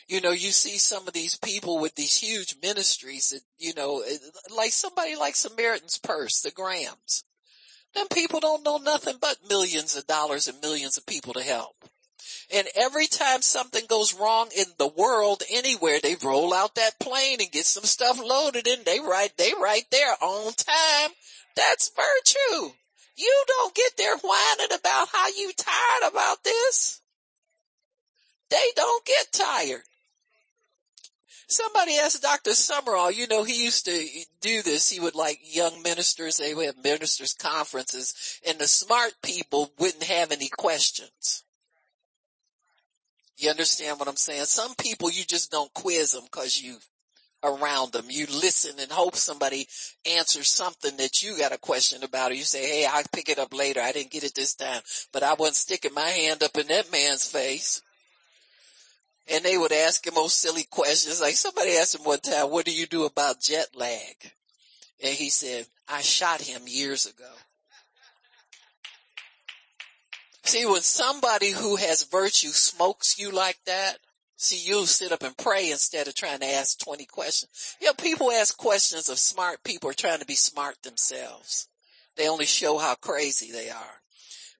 You 0.08 0.22
know, 0.22 0.30
you 0.30 0.50
see 0.50 0.78
some 0.78 1.06
of 1.06 1.12
these 1.12 1.36
people 1.36 1.78
with 1.78 1.94
these 1.94 2.16
huge 2.16 2.56
ministries 2.62 3.28
that, 3.28 3.42
you 3.58 3.74
know, 3.74 4.00
eh, 4.00 4.16
like 4.56 4.72
somebody 4.72 5.14
like 5.14 5.36
Samaritan's 5.36 5.98
Purse, 5.98 6.40
the 6.40 6.50
Grahams. 6.50 7.24
Them 7.94 8.08
people 8.08 8.40
don't 8.40 8.64
know 8.64 8.78
nothing 8.78 9.16
but 9.20 9.36
millions 9.48 9.96
of 9.96 10.06
dollars 10.06 10.48
and 10.48 10.60
millions 10.60 10.96
of 10.96 11.06
people 11.06 11.34
to 11.34 11.42
help. 11.42 11.76
And 12.52 12.66
every 12.74 13.06
time 13.06 13.42
something 13.42 13.84
goes 13.86 14.14
wrong 14.14 14.48
in 14.56 14.66
the 14.78 14.88
world 14.88 15.42
anywhere, 15.50 16.00
they 16.00 16.16
roll 16.16 16.54
out 16.54 16.74
that 16.76 16.98
plane 16.98 17.40
and 17.40 17.52
get 17.52 17.66
some 17.66 17.84
stuff 17.84 18.18
loaded 18.18 18.66
in. 18.66 18.84
They 18.84 19.00
right, 19.00 19.36
they 19.36 19.52
right 19.60 19.84
there 19.90 20.14
on 20.22 20.52
time. 20.54 21.10
That's 21.54 21.90
virtue. 21.94 22.72
You 23.18 23.44
don't 23.48 23.74
get 23.74 23.92
there 23.96 24.16
whining 24.16 24.78
about 24.78 25.08
how 25.12 25.26
you 25.28 25.52
tired 25.56 26.12
about 26.12 26.44
this. 26.44 27.00
They 28.48 28.70
don't 28.76 29.04
get 29.04 29.32
tired. 29.32 29.82
Somebody 31.48 31.96
asked 31.96 32.22
Dr. 32.22 32.50
Sumrall, 32.50 33.12
you 33.12 33.26
know, 33.26 33.42
he 33.42 33.64
used 33.64 33.86
to 33.86 34.06
do 34.40 34.62
this. 34.62 34.88
He 34.88 35.00
would 35.00 35.14
like 35.14 35.40
young 35.42 35.82
ministers, 35.82 36.36
they 36.36 36.54
would 36.54 36.66
have 36.66 36.84
ministers 36.84 37.32
conferences 37.32 38.38
and 38.46 38.58
the 38.58 38.68
smart 38.68 39.14
people 39.22 39.72
wouldn't 39.78 40.04
have 40.04 40.30
any 40.30 40.48
questions. 40.48 41.42
You 43.38 43.50
understand 43.50 43.98
what 43.98 44.08
I'm 44.08 44.16
saying? 44.16 44.44
Some 44.44 44.74
people 44.74 45.10
you 45.10 45.24
just 45.24 45.50
don't 45.50 45.72
quiz 45.72 46.12
them 46.12 46.24
cause 46.30 46.60
you 46.60 46.76
around 47.42 47.92
them. 47.92 48.06
You 48.08 48.26
listen 48.26 48.78
and 48.80 48.90
hope 48.90 49.16
somebody 49.16 49.66
answers 50.06 50.48
something 50.48 50.96
that 50.96 51.22
you 51.22 51.38
got 51.38 51.52
a 51.52 51.58
question 51.58 52.02
about 52.02 52.30
or 52.30 52.34
you 52.34 52.44
say, 52.44 52.66
Hey, 52.66 52.86
I'll 52.86 53.02
pick 53.12 53.28
it 53.28 53.38
up 53.38 53.54
later. 53.54 53.80
I 53.80 53.92
didn't 53.92 54.10
get 54.10 54.24
it 54.24 54.34
this 54.34 54.54
time, 54.54 54.82
but 55.12 55.22
I 55.22 55.34
wasn't 55.34 55.56
sticking 55.56 55.94
my 55.94 56.08
hand 56.08 56.42
up 56.42 56.56
in 56.56 56.68
that 56.68 56.90
man's 56.92 57.30
face. 57.30 57.82
And 59.30 59.44
they 59.44 59.58
would 59.58 59.72
ask 59.72 60.06
him 60.06 60.14
most 60.14 60.40
silly 60.40 60.64
questions. 60.70 61.20
Like 61.20 61.34
somebody 61.34 61.76
asked 61.76 61.94
him 61.94 62.04
one 62.04 62.20
time, 62.20 62.50
what 62.50 62.64
do 62.64 62.72
you 62.72 62.86
do 62.86 63.04
about 63.04 63.40
jet 63.40 63.68
lag? 63.74 64.16
And 65.02 65.14
he 65.14 65.28
said, 65.28 65.66
I 65.86 66.00
shot 66.00 66.40
him 66.40 66.62
years 66.66 67.06
ago. 67.06 67.30
See, 70.44 70.64
when 70.64 70.80
somebody 70.80 71.50
who 71.50 71.76
has 71.76 72.04
virtue 72.04 72.48
smokes 72.48 73.18
you 73.18 73.30
like 73.30 73.58
that, 73.66 73.98
See, 74.40 74.70
you 74.70 74.86
sit 74.86 75.10
up 75.10 75.24
and 75.24 75.36
pray 75.36 75.72
instead 75.72 76.06
of 76.06 76.14
trying 76.14 76.38
to 76.38 76.46
ask 76.46 76.78
20 76.78 77.06
questions. 77.06 77.76
You 77.80 77.88
know, 77.88 77.94
people 77.94 78.30
ask 78.30 78.56
questions 78.56 79.08
of 79.08 79.18
smart 79.18 79.64
people 79.64 79.90
are 79.90 79.94
trying 79.94 80.20
to 80.20 80.26
be 80.26 80.36
smart 80.36 80.80
themselves. 80.84 81.66
They 82.14 82.28
only 82.28 82.46
show 82.46 82.78
how 82.78 82.94
crazy 82.94 83.50
they 83.50 83.68
are. 83.68 84.00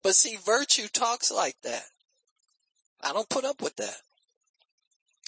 But 0.02 0.16
see, 0.16 0.36
virtue 0.44 0.88
talks 0.88 1.30
like 1.30 1.54
that. 1.62 1.84
I 3.00 3.12
don't 3.12 3.28
put 3.28 3.44
up 3.44 3.62
with 3.62 3.76
that. 3.76 4.02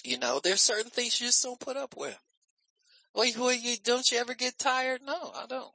You 0.03 0.17
know, 0.17 0.41
there's 0.43 0.59
certain 0.59 0.91
things 0.91 1.21
you 1.21 1.27
just 1.27 1.41
don't 1.41 1.59
put 1.59 1.77
up 1.77 1.95
with. 1.95 2.19
Well, 3.13 3.31
well 3.37 3.53
you, 3.53 3.77
don't 3.81 4.11
you 4.11 4.17
ever 4.17 4.33
get 4.33 4.59
tired? 4.59 4.99
No, 5.01 5.31
I 5.33 5.45
don't. 5.47 5.71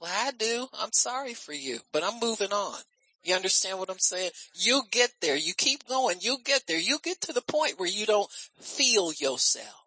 Well, 0.00 0.10
I 0.10 0.30
do. 0.30 0.68
I'm 0.72 0.92
sorry 0.92 1.34
for 1.34 1.52
you, 1.52 1.80
but 1.92 2.02
I'm 2.02 2.18
moving 2.18 2.52
on. 2.52 2.80
You 3.26 3.34
understand 3.34 3.80
what 3.80 3.90
I'm 3.90 3.98
saying? 3.98 4.30
You'll 4.54 4.86
get 4.92 5.10
there. 5.20 5.36
You 5.36 5.52
keep 5.52 5.86
going. 5.88 6.18
You'll 6.20 6.38
get 6.44 6.62
there. 6.68 6.78
You'll 6.78 7.00
get 7.00 7.20
to 7.22 7.32
the 7.32 7.42
point 7.42 7.74
where 7.76 7.88
you 7.88 8.06
don't 8.06 8.30
feel 8.60 9.12
yourself. 9.18 9.82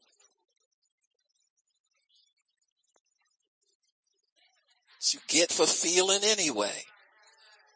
you 5.13 5.19
get 5.29 5.49
for 5.49 5.65
feeling 5.65 6.19
anyway. 6.23 6.83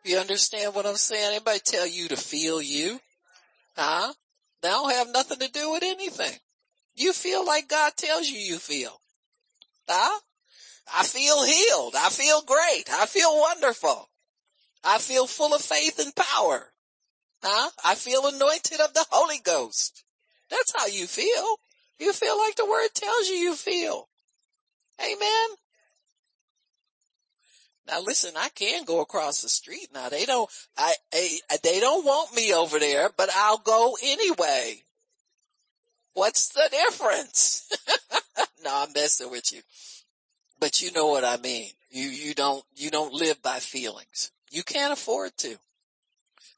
You 0.03 0.17
understand 0.17 0.75
what 0.75 0.85
I'm 0.85 0.97
saying? 0.97 1.35
Anybody 1.35 1.59
tell 1.63 1.87
you 1.87 2.09
to 2.09 2.17
feel 2.17 2.61
you? 2.61 2.99
Huh? 3.77 4.11
They 4.61 4.67
don't 4.67 4.91
have 4.91 5.13
nothing 5.13 5.39
to 5.39 5.49
do 5.49 5.71
with 5.71 5.83
anything. 5.83 6.37
You 6.95 7.13
feel 7.13 7.45
like 7.45 7.69
God 7.69 7.93
tells 7.95 8.29
you 8.29 8.37
you 8.37 8.57
feel. 8.57 8.99
Huh? 9.87 10.19
I 10.93 11.03
feel 11.03 11.45
healed. 11.45 11.95
I 11.97 12.09
feel 12.09 12.41
great. 12.41 12.89
I 12.91 13.05
feel 13.05 13.39
wonderful. 13.39 14.09
I 14.83 14.97
feel 14.97 15.27
full 15.27 15.53
of 15.53 15.61
faith 15.61 15.99
and 15.99 16.15
power. 16.15 16.73
Huh? 17.41 17.69
I 17.83 17.95
feel 17.95 18.25
anointed 18.27 18.79
of 18.79 18.93
the 18.93 19.05
Holy 19.09 19.39
Ghost. 19.43 20.03
That's 20.49 20.73
how 20.75 20.87
you 20.87 21.07
feel. 21.07 21.57
You 21.99 22.13
feel 22.13 22.37
like 22.37 22.55
the 22.55 22.65
word 22.65 22.89
tells 22.93 23.29
you 23.29 23.35
you 23.35 23.55
feel. 23.55 24.07
Amen. 25.01 25.57
Now 27.87 28.01
listen, 28.01 28.33
I 28.37 28.49
can 28.49 28.85
go 28.85 29.01
across 29.01 29.41
the 29.41 29.49
street 29.49 29.89
now. 29.93 30.09
They 30.09 30.25
don't, 30.25 30.49
I, 30.77 30.93
I, 31.13 31.37
they 31.63 31.79
don't 31.79 32.05
want 32.05 32.33
me 32.35 32.53
over 32.53 32.79
there, 32.79 33.09
but 33.15 33.29
I'll 33.35 33.57
go 33.57 33.97
anyway. 34.01 34.83
What's 36.13 36.49
the 36.49 36.69
difference? 36.71 37.69
no, 38.63 38.71
I'm 38.73 38.93
messing 38.93 39.31
with 39.31 39.51
you. 39.51 39.61
But 40.59 40.81
you 40.81 40.91
know 40.91 41.07
what 41.07 41.25
I 41.25 41.37
mean. 41.37 41.71
You, 41.89 42.07
you 42.07 42.33
don't, 42.33 42.63
you 42.75 42.89
don't 42.89 43.13
live 43.13 43.41
by 43.41 43.59
feelings. 43.59 44.31
You 44.53 44.61
can't 44.61 44.93
afford 44.93 45.35
to. 45.37 45.57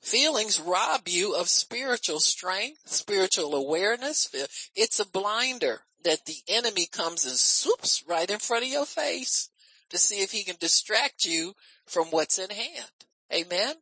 Feelings 0.01 0.59
rob 0.59 1.07
you 1.07 1.33
of 1.33 1.47
spiritual 1.47 2.19
strength, 2.19 2.81
spiritual 2.89 3.55
awareness. 3.55 4.29
It's 4.75 4.99
a 4.99 5.07
blinder 5.07 5.81
that 6.03 6.25
the 6.25 6.37
enemy 6.49 6.87
comes 6.91 7.25
and 7.25 7.37
swoops 7.37 8.03
right 8.05 8.29
in 8.29 8.39
front 8.39 8.65
of 8.65 8.69
your 8.69 8.85
face 8.85 9.49
to 9.89 9.97
see 9.97 10.21
if 10.21 10.31
he 10.31 10.43
can 10.43 10.57
distract 10.59 11.25
you 11.25 11.55
from 11.85 12.07
what's 12.07 12.37
in 12.37 12.49
hand. 12.49 12.91
Amen. 13.33 13.75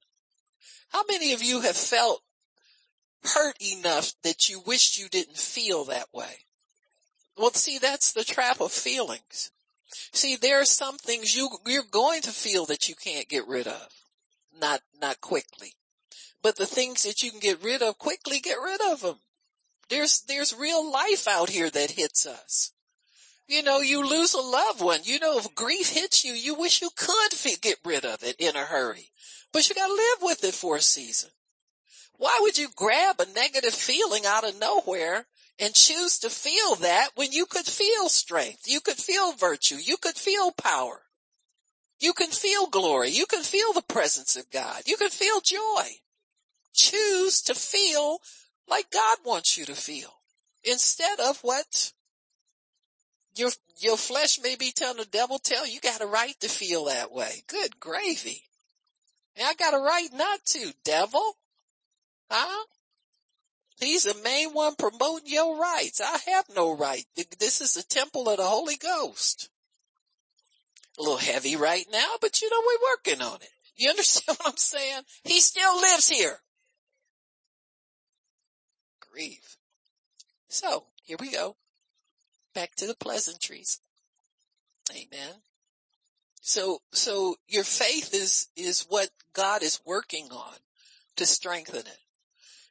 How 0.89 1.03
many 1.09 1.33
of 1.33 1.41
you 1.41 1.61
have 1.61 1.75
felt 1.75 2.21
hurt 3.23 3.55
enough 3.59 4.13
that 4.21 4.47
you 4.47 4.61
wished 4.63 4.99
you 4.99 5.09
didn't 5.09 5.37
feel 5.37 5.85
that 5.85 6.13
way? 6.13 6.45
Well, 7.35 7.51
see, 7.51 7.79
that's 7.79 8.13
the 8.13 8.23
trap 8.23 8.61
of 8.61 8.71
feelings. 8.71 9.49
See, 10.11 10.35
there 10.35 10.61
are 10.61 10.65
some 10.65 10.97
things 10.97 11.35
you, 11.35 11.49
you're 11.65 11.83
going 11.83 12.21
to 12.21 12.31
feel 12.31 12.65
that 12.67 12.87
you 12.87 12.95
can't 12.95 13.27
get 13.27 13.47
rid 13.47 13.67
of. 13.67 14.02
Not, 14.59 14.81
not 14.99 15.21
quickly. 15.21 15.73
But 16.41 16.57
the 16.57 16.65
things 16.65 17.03
that 17.03 17.23
you 17.23 17.31
can 17.31 17.39
get 17.39 17.63
rid 17.63 17.81
of 17.81 17.97
quickly, 17.97 18.39
get 18.39 18.57
rid 18.61 18.81
of 18.81 19.01
them. 19.01 19.19
There's, 19.89 20.21
there's 20.21 20.55
real 20.55 20.91
life 20.91 21.27
out 21.27 21.49
here 21.49 21.69
that 21.69 21.91
hits 21.91 22.25
us. 22.25 22.71
You 23.47 23.61
know, 23.61 23.81
you 23.81 24.05
lose 24.05 24.33
a 24.33 24.39
loved 24.39 24.81
one. 24.81 25.01
You 25.03 25.19
know, 25.19 25.37
if 25.37 25.53
grief 25.53 25.89
hits 25.89 26.23
you, 26.23 26.33
you 26.33 26.55
wish 26.55 26.81
you 26.81 26.89
could 26.95 27.33
get 27.61 27.77
rid 27.85 28.05
of 28.05 28.23
it 28.23 28.35
in 28.39 28.55
a 28.55 28.65
hurry, 28.65 29.11
but 29.51 29.67
you 29.67 29.75
gotta 29.75 29.93
live 29.93 30.21
with 30.21 30.43
it 30.43 30.53
for 30.53 30.77
a 30.77 30.81
season. 30.81 31.29
Why 32.17 32.39
would 32.41 32.57
you 32.57 32.69
grab 32.75 33.19
a 33.19 33.25
negative 33.25 33.73
feeling 33.73 34.25
out 34.25 34.47
of 34.47 34.59
nowhere 34.59 35.27
and 35.59 35.73
choose 35.73 36.19
to 36.19 36.29
feel 36.29 36.75
that 36.75 37.09
when 37.15 37.31
you 37.31 37.45
could 37.45 37.65
feel 37.65 38.09
strength, 38.09 38.63
you 38.65 38.79
could 38.81 38.97
feel 38.97 39.33
virtue, 39.33 39.75
you 39.75 39.97
could 39.97 40.15
feel 40.15 40.51
power, 40.51 41.02
you 42.03 42.11
can 42.11 42.31
feel 42.31 42.67
glory, 42.67 43.09
you 43.11 43.25
can 43.25 43.43
feel 43.43 43.71
the 43.71 43.81
presence 43.81 44.35
of 44.35 44.51
God, 44.51 44.83
you 44.85 44.97
can 44.97 45.09
feel 45.09 45.39
joy. 45.39 45.85
Choose 46.73 47.41
to 47.43 47.55
feel 47.55 48.19
like 48.67 48.91
God 48.91 49.19
wants 49.23 49.57
you 49.57 49.63
to 49.65 49.75
feel 49.75 50.13
instead 50.65 51.21
of 51.21 51.39
what 51.43 51.93
your, 53.35 53.51
your 53.77 53.95
flesh 53.95 54.37
may 54.43 54.57
be 54.57 54.71
telling 54.71 54.97
the 54.97 55.05
devil, 55.05 55.39
tell 55.39 55.65
you 55.65 55.79
got 55.79 56.01
a 56.01 56.05
right 56.05 56.37
to 56.41 56.49
feel 56.49 56.85
that 56.85 57.13
way. 57.13 57.43
Good 57.47 57.79
gravy. 57.79 58.41
And 59.37 59.47
I 59.47 59.53
got 59.53 59.73
a 59.73 59.79
right 59.79 60.09
not 60.13 60.43
to, 60.47 60.73
devil. 60.83 61.37
Huh? 62.29 62.65
He's 63.79 64.03
the 64.03 64.15
main 64.23 64.49
one 64.49 64.75
promoting 64.75 65.31
your 65.31 65.57
rights. 65.57 66.01
I 66.01 66.17
have 66.31 66.45
no 66.53 66.75
right. 66.75 67.05
This 67.39 67.61
is 67.61 67.75
the 67.75 67.83
temple 67.83 68.27
of 68.27 68.37
the 68.37 68.43
Holy 68.43 68.75
Ghost. 68.75 69.49
A 70.97 71.01
little 71.01 71.17
heavy 71.17 71.55
right 71.55 71.85
now, 71.91 72.13
but 72.21 72.41
you 72.41 72.49
know, 72.49 72.61
we're 72.65 72.91
working 72.91 73.21
on 73.21 73.37
it. 73.41 73.49
You 73.75 73.89
understand 73.91 74.37
what 74.37 74.51
I'm 74.51 74.57
saying? 74.57 75.01
He 75.23 75.39
still 75.39 75.75
lives 75.77 76.09
here. 76.09 76.39
Grieve. 79.11 79.57
So, 80.47 80.85
here 81.03 81.17
we 81.19 81.31
go. 81.31 81.55
Back 82.53 82.75
to 82.75 82.87
the 82.87 82.95
pleasantries. 82.95 83.79
Amen. 84.91 85.41
So, 86.41 86.79
so 86.91 87.37
your 87.47 87.63
faith 87.63 88.13
is, 88.13 88.49
is 88.55 88.85
what 88.89 89.09
God 89.33 89.63
is 89.63 89.79
working 89.85 90.27
on 90.31 90.53
to 91.15 91.25
strengthen 91.25 91.77
it. 91.77 91.99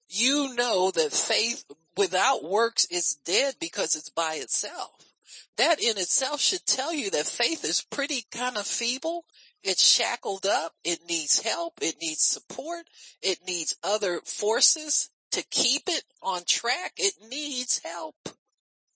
You 0.09 0.55
know 0.55 0.91
that 0.91 1.12
faith 1.12 1.64
without 1.97 2.45
works 2.45 2.85
is 2.91 3.16
dead 3.25 3.55
because 3.59 3.97
it's 3.97 4.11
by 4.11 4.35
itself. 4.35 5.11
That 5.57 5.83
in 5.83 5.99
itself 5.99 6.41
should 6.41 6.66
tell 6.66 6.93
you 6.93 7.11
that 7.11 7.26
faith 7.26 7.64
is 7.64 7.85
pretty 7.91 8.24
kind 8.30 8.57
of 8.57 8.66
feeble. 8.66 9.24
It's 9.62 9.85
shackled 9.85 10.47
up. 10.47 10.74
It 10.85 11.01
needs 11.09 11.41
help. 11.41 11.74
It 11.80 11.97
needs 12.01 12.22
support. 12.22 12.89
It 13.22 13.39
needs 13.47 13.76
other 13.83 14.20
forces 14.24 15.11
to 15.33 15.43
keep 15.43 15.83
it 15.89 16.05
on 16.22 16.43
track. 16.47 16.93
It 16.97 17.14
needs 17.28 17.80
help. 17.85 18.16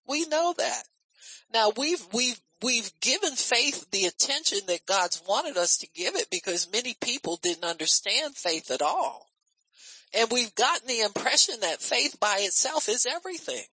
We 0.06 0.26
know 0.26 0.54
that. 0.56 0.84
Now 1.52 1.72
we've, 1.76 2.04
we've, 2.12 2.40
we've 2.62 2.90
given 3.00 3.32
faith 3.32 3.90
the 3.90 4.06
attention 4.06 4.60
that 4.66 4.86
God's 4.86 5.22
wanted 5.26 5.56
us 5.56 5.78
to 5.78 5.88
give 5.94 6.16
it 6.16 6.28
because 6.30 6.72
many 6.72 6.94
people 7.00 7.38
didn't 7.42 7.64
understand 7.64 8.36
faith 8.36 8.70
at 8.70 8.82
all. 8.82 9.28
And 10.14 10.30
we've 10.30 10.54
gotten 10.54 10.88
the 10.88 11.00
impression 11.00 11.60
that 11.60 11.80
faith 11.80 12.18
by 12.20 12.38
itself 12.40 12.88
is 12.88 13.06
everything. 13.06 13.64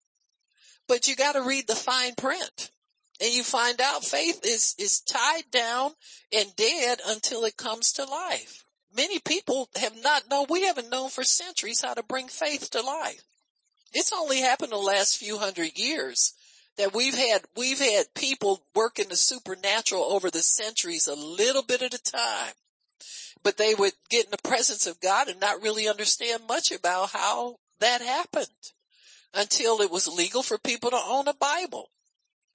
But 0.89 1.09
you 1.09 1.17
gotta 1.17 1.43
read 1.43 1.67
the 1.67 1.75
fine 1.75 2.15
print. 2.15 2.71
And 3.21 3.33
you 3.33 3.45
find 3.45 3.81
out 3.81 4.05
faith 4.05 4.41
is, 4.45 4.75
is 4.79 5.01
tied 5.01 5.45
down 5.53 5.93
and 6.33 6.57
dead 6.57 7.01
until 7.07 7.45
it 7.45 7.57
comes 7.57 7.93
to 7.93 8.05
life. 8.05 8.65
Many 8.95 9.21
people 9.21 9.69
have 9.77 9.97
not 10.03 10.29
known, 10.29 10.47
we 10.51 10.63
haven't 10.63 10.91
known 10.91 11.09
for 11.09 11.23
centuries 11.23 11.83
how 11.83 11.95
to 11.95 12.03
bring 12.03 12.29
faith 12.29 12.71
to 12.71 12.81
life. 12.81 13.23
It's 13.93 14.13
only 14.13 14.41
happened 14.41 14.73
the 14.73 14.77
last 14.77 15.19
few 15.19 15.39
hundred 15.39 15.79
years 15.79 16.35
that 16.79 16.95
we've 16.95 17.15
had, 17.17 17.43
we've 17.57 17.79
had 17.79 18.15
people 18.15 18.65
work 18.75 18.99
in 18.99 19.09
the 19.09 19.17
supernatural 19.17 20.05
over 20.05 20.31
the 20.31 20.43
centuries 20.43 21.07
a 21.07 21.15
little 21.15 21.63
bit 21.63 21.83
at 21.83 21.95
a 21.95 22.03
time. 22.03 22.55
But 23.43 23.57
they 23.57 23.75
would 23.75 23.93
get 24.09 24.27
in 24.27 24.31
the 24.31 24.49
presence 24.49 24.87
of 24.87 25.01
God 25.01 25.29
and 25.29 25.41
not 25.41 25.63
really 25.63 25.89
understand 25.89 26.47
much 26.49 26.73
about 26.73 27.11
how 27.11 27.57
that 27.81 28.01
happened 28.01 28.49
until 29.35 29.81
it 29.81 29.91
was 29.91 30.09
legal 30.09 30.43
for 30.43 30.59
people 30.59 30.91
to 30.91 31.01
own 31.05 31.29
a 31.29 31.35
Bible. 31.35 31.91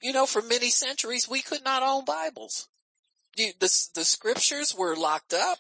You 0.02 0.14
know, 0.14 0.26
for 0.26 0.42
many 0.42 0.70
centuries 0.70 1.28
we 1.28 1.42
could 1.42 1.64
not 1.64 1.84
own 1.84 2.06
Bibles. 2.06 2.68
The, 3.36 3.54
the, 3.60 3.88
the 3.96 4.06
scriptures 4.06 4.76
were 4.76 4.96
locked 4.96 5.34
up 5.34 5.60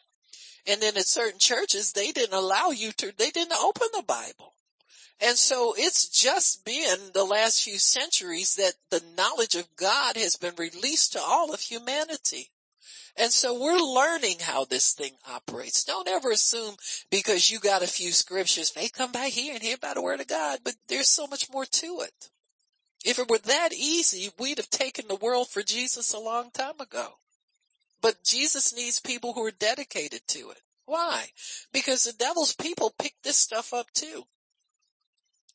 and 0.68 0.82
then 0.82 0.98
at 0.98 1.08
certain 1.08 1.40
churches 1.40 1.94
they 1.94 2.12
didn't 2.12 2.38
allow 2.38 2.70
you 2.70 2.92
to, 2.94 3.14
they 3.18 3.32
didn't 3.32 3.54
open 3.54 3.88
the 3.94 4.04
Bible. 4.04 4.54
And 5.20 5.38
so 5.38 5.74
it's 5.76 6.08
just 6.10 6.64
been 6.64 7.12
the 7.14 7.24
last 7.24 7.64
few 7.64 7.80
centuries 7.80 8.56
that 8.56 8.74
the 8.92 9.04
knowledge 9.16 9.56
of 9.56 9.76
God 9.76 10.16
has 10.16 10.36
been 10.36 10.54
released 10.58 11.14
to 11.14 11.20
all 11.20 11.54
of 11.54 11.60
humanity. 11.60 12.52
And 13.18 13.32
so 13.32 13.60
we're 13.60 13.80
learning 13.80 14.38
how 14.42 14.66
this 14.66 14.94
thing 14.94 15.14
operates. 15.28 15.84
Don't 15.84 16.08
ever 16.08 16.30
assume 16.30 16.76
because 17.10 17.50
you 17.50 17.60
got 17.60 17.82
a 17.82 17.88
few 17.88 18.12
scriptures, 18.12 18.72
they 18.72 18.90
come 18.90 19.12
by 19.12 19.28
here 19.28 19.56
and 19.56 19.64
hear 19.64 19.76
about 19.76 19.96
the 19.96 20.04
word 20.04 20.22
of 20.22 20.28
God, 20.28 20.60
but 20.64 20.76
there's 20.88 21.10
so 21.10 21.26
much 21.26 21.50
more 21.52 21.66
to 21.66 22.02
it. 22.02 22.30
If 23.04 23.18
it 23.18 23.28
were 23.28 23.40
that 23.40 23.74
easy, 23.74 24.30
we'd 24.38 24.60
have 24.60 24.70
taken 24.70 25.08
the 25.08 25.16
world 25.16 25.50
for 25.50 25.64
Jesus 25.64 26.14
a 26.14 26.20
long 26.20 26.52
time 26.52 26.80
ago. 26.80 27.14
But 28.02 28.24
Jesus 28.24 28.76
needs 28.76 29.00
people 29.00 29.34
who 29.34 29.44
are 29.46 29.52
dedicated 29.52 30.22
to 30.28 30.52
it. 30.52 30.62
Why? 30.86 31.26
Because 31.74 32.04
the 32.04 32.14
devil's 32.14 32.54
people 32.54 32.94
pick 33.00 33.16
this 33.24 33.38
stuff 33.38 33.74
up 33.74 33.92
too. 33.94 34.26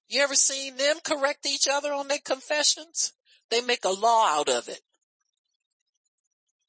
You 0.09 0.21
ever 0.23 0.35
seen 0.35 0.77
them 0.77 0.97
correct 1.03 1.47
each 1.47 1.69
other 1.69 1.93
on 1.93 2.09
their 2.09 2.19
confessions? 2.19 3.13
They 3.51 3.61
make 3.61 3.85
a 3.85 3.91
law 3.91 4.27
out 4.27 4.49
of 4.49 4.69
it. 4.69 4.81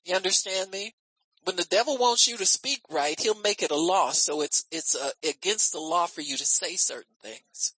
You 0.06 0.16
understand 0.16 0.72
me? 0.72 0.94
When 1.44 1.56
the 1.56 1.66
devil 1.66 1.98
wants 1.98 2.28
you 2.28 2.38
to 2.38 2.46
speak 2.46 2.82
right, 2.90 3.20
he'll 3.20 3.40
make 3.40 3.64
it 3.64 3.72
a 3.72 3.76
law. 3.76 4.12
So 4.12 4.42
it's, 4.42 4.66
it's 4.72 4.96
uh, 4.96 5.12
against 5.28 5.74
the 5.74 5.80
law 5.80 6.08
for 6.08 6.22
you 6.22 6.38
to 6.38 6.46
say 6.46 6.76
certain 6.76 7.16
things. 7.22 7.74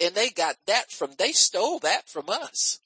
And 0.00 0.14
they 0.14 0.30
got 0.30 0.56
that 0.66 0.90
from, 0.90 1.10
they 1.18 1.32
stole 1.32 1.80
that 1.80 2.08
from 2.08 2.28
us. 2.28 2.80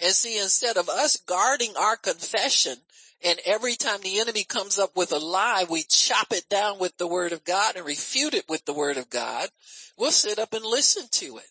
And 0.00 0.12
see, 0.12 0.38
instead 0.38 0.76
of 0.76 0.88
us 0.88 1.16
guarding 1.16 1.76
our 1.76 1.96
confession 1.96 2.76
and 3.22 3.38
every 3.46 3.74
time 3.74 4.00
the 4.02 4.20
enemy 4.20 4.44
comes 4.44 4.78
up 4.78 4.96
with 4.96 5.12
a 5.12 5.18
lie, 5.18 5.64
we 5.68 5.82
chop 5.82 6.32
it 6.32 6.48
down 6.48 6.78
with 6.78 6.96
the 6.98 7.06
word 7.06 7.32
of 7.32 7.44
God 7.44 7.76
and 7.76 7.86
refute 7.86 8.34
it 8.34 8.48
with 8.48 8.64
the 8.64 8.74
word 8.74 8.96
of 8.96 9.08
God. 9.08 9.48
We'll 9.96 10.10
sit 10.10 10.38
up 10.38 10.52
and 10.52 10.64
listen 10.64 11.06
to 11.12 11.38
it 11.38 11.48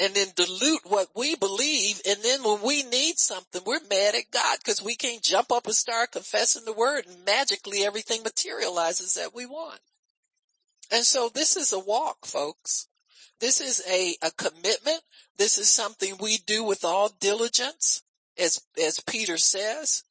and 0.00 0.14
then 0.14 0.28
dilute 0.34 0.82
what 0.84 1.08
we 1.14 1.34
believe. 1.34 2.00
And 2.06 2.18
then 2.22 2.42
when 2.42 2.62
we 2.62 2.82
need 2.82 3.18
something, 3.18 3.62
we're 3.64 3.80
mad 3.90 4.14
at 4.14 4.30
God 4.30 4.58
because 4.58 4.82
we 4.82 4.94
can't 4.94 5.22
jump 5.22 5.50
up 5.50 5.66
and 5.66 5.74
start 5.74 6.12
confessing 6.12 6.64
the 6.64 6.72
word 6.72 7.06
and 7.06 7.24
magically 7.24 7.84
everything 7.84 8.22
materializes 8.22 9.14
that 9.14 9.34
we 9.34 9.46
want. 9.46 9.80
And 10.90 11.04
so 11.04 11.28
this 11.28 11.56
is 11.56 11.72
a 11.72 11.78
walk, 11.78 12.26
folks. 12.26 12.88
This 13.40 13.60
is 13.60 13.82
a, 13.88 14.16
a 14.22 14.30
commitment. 14.30 15.00
This 15.36 15.58
is 15.58 15.68
something 15.68 16.16
we 16.18 16.38
do 16.38 16.64
with 16.64 16.84
all 16.84 17.10
diligence, 17.20 18.02
as, 18.38 18.60
as 18.82 19.00
Peter 19.00 19.36
says. 19.36 20.04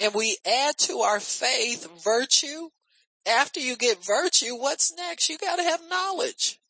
And 0.00 0.14
we 0.14 0.36
add 0.44 0.76
to 0.78 1.00
our 1.00 1.20
faith 1.20 1.88
virtue. 2.02 2.70
After 3.26 3.60
you 3.60 3.76
get 3.76 4.04
virtue, 4.04 4.56
what's 4.56 4.94
next? 4.94 5.30
You 5.30 5.38
gotta 5.38 5.62
have 5.62 5.88
knowledge. 5.88 6.60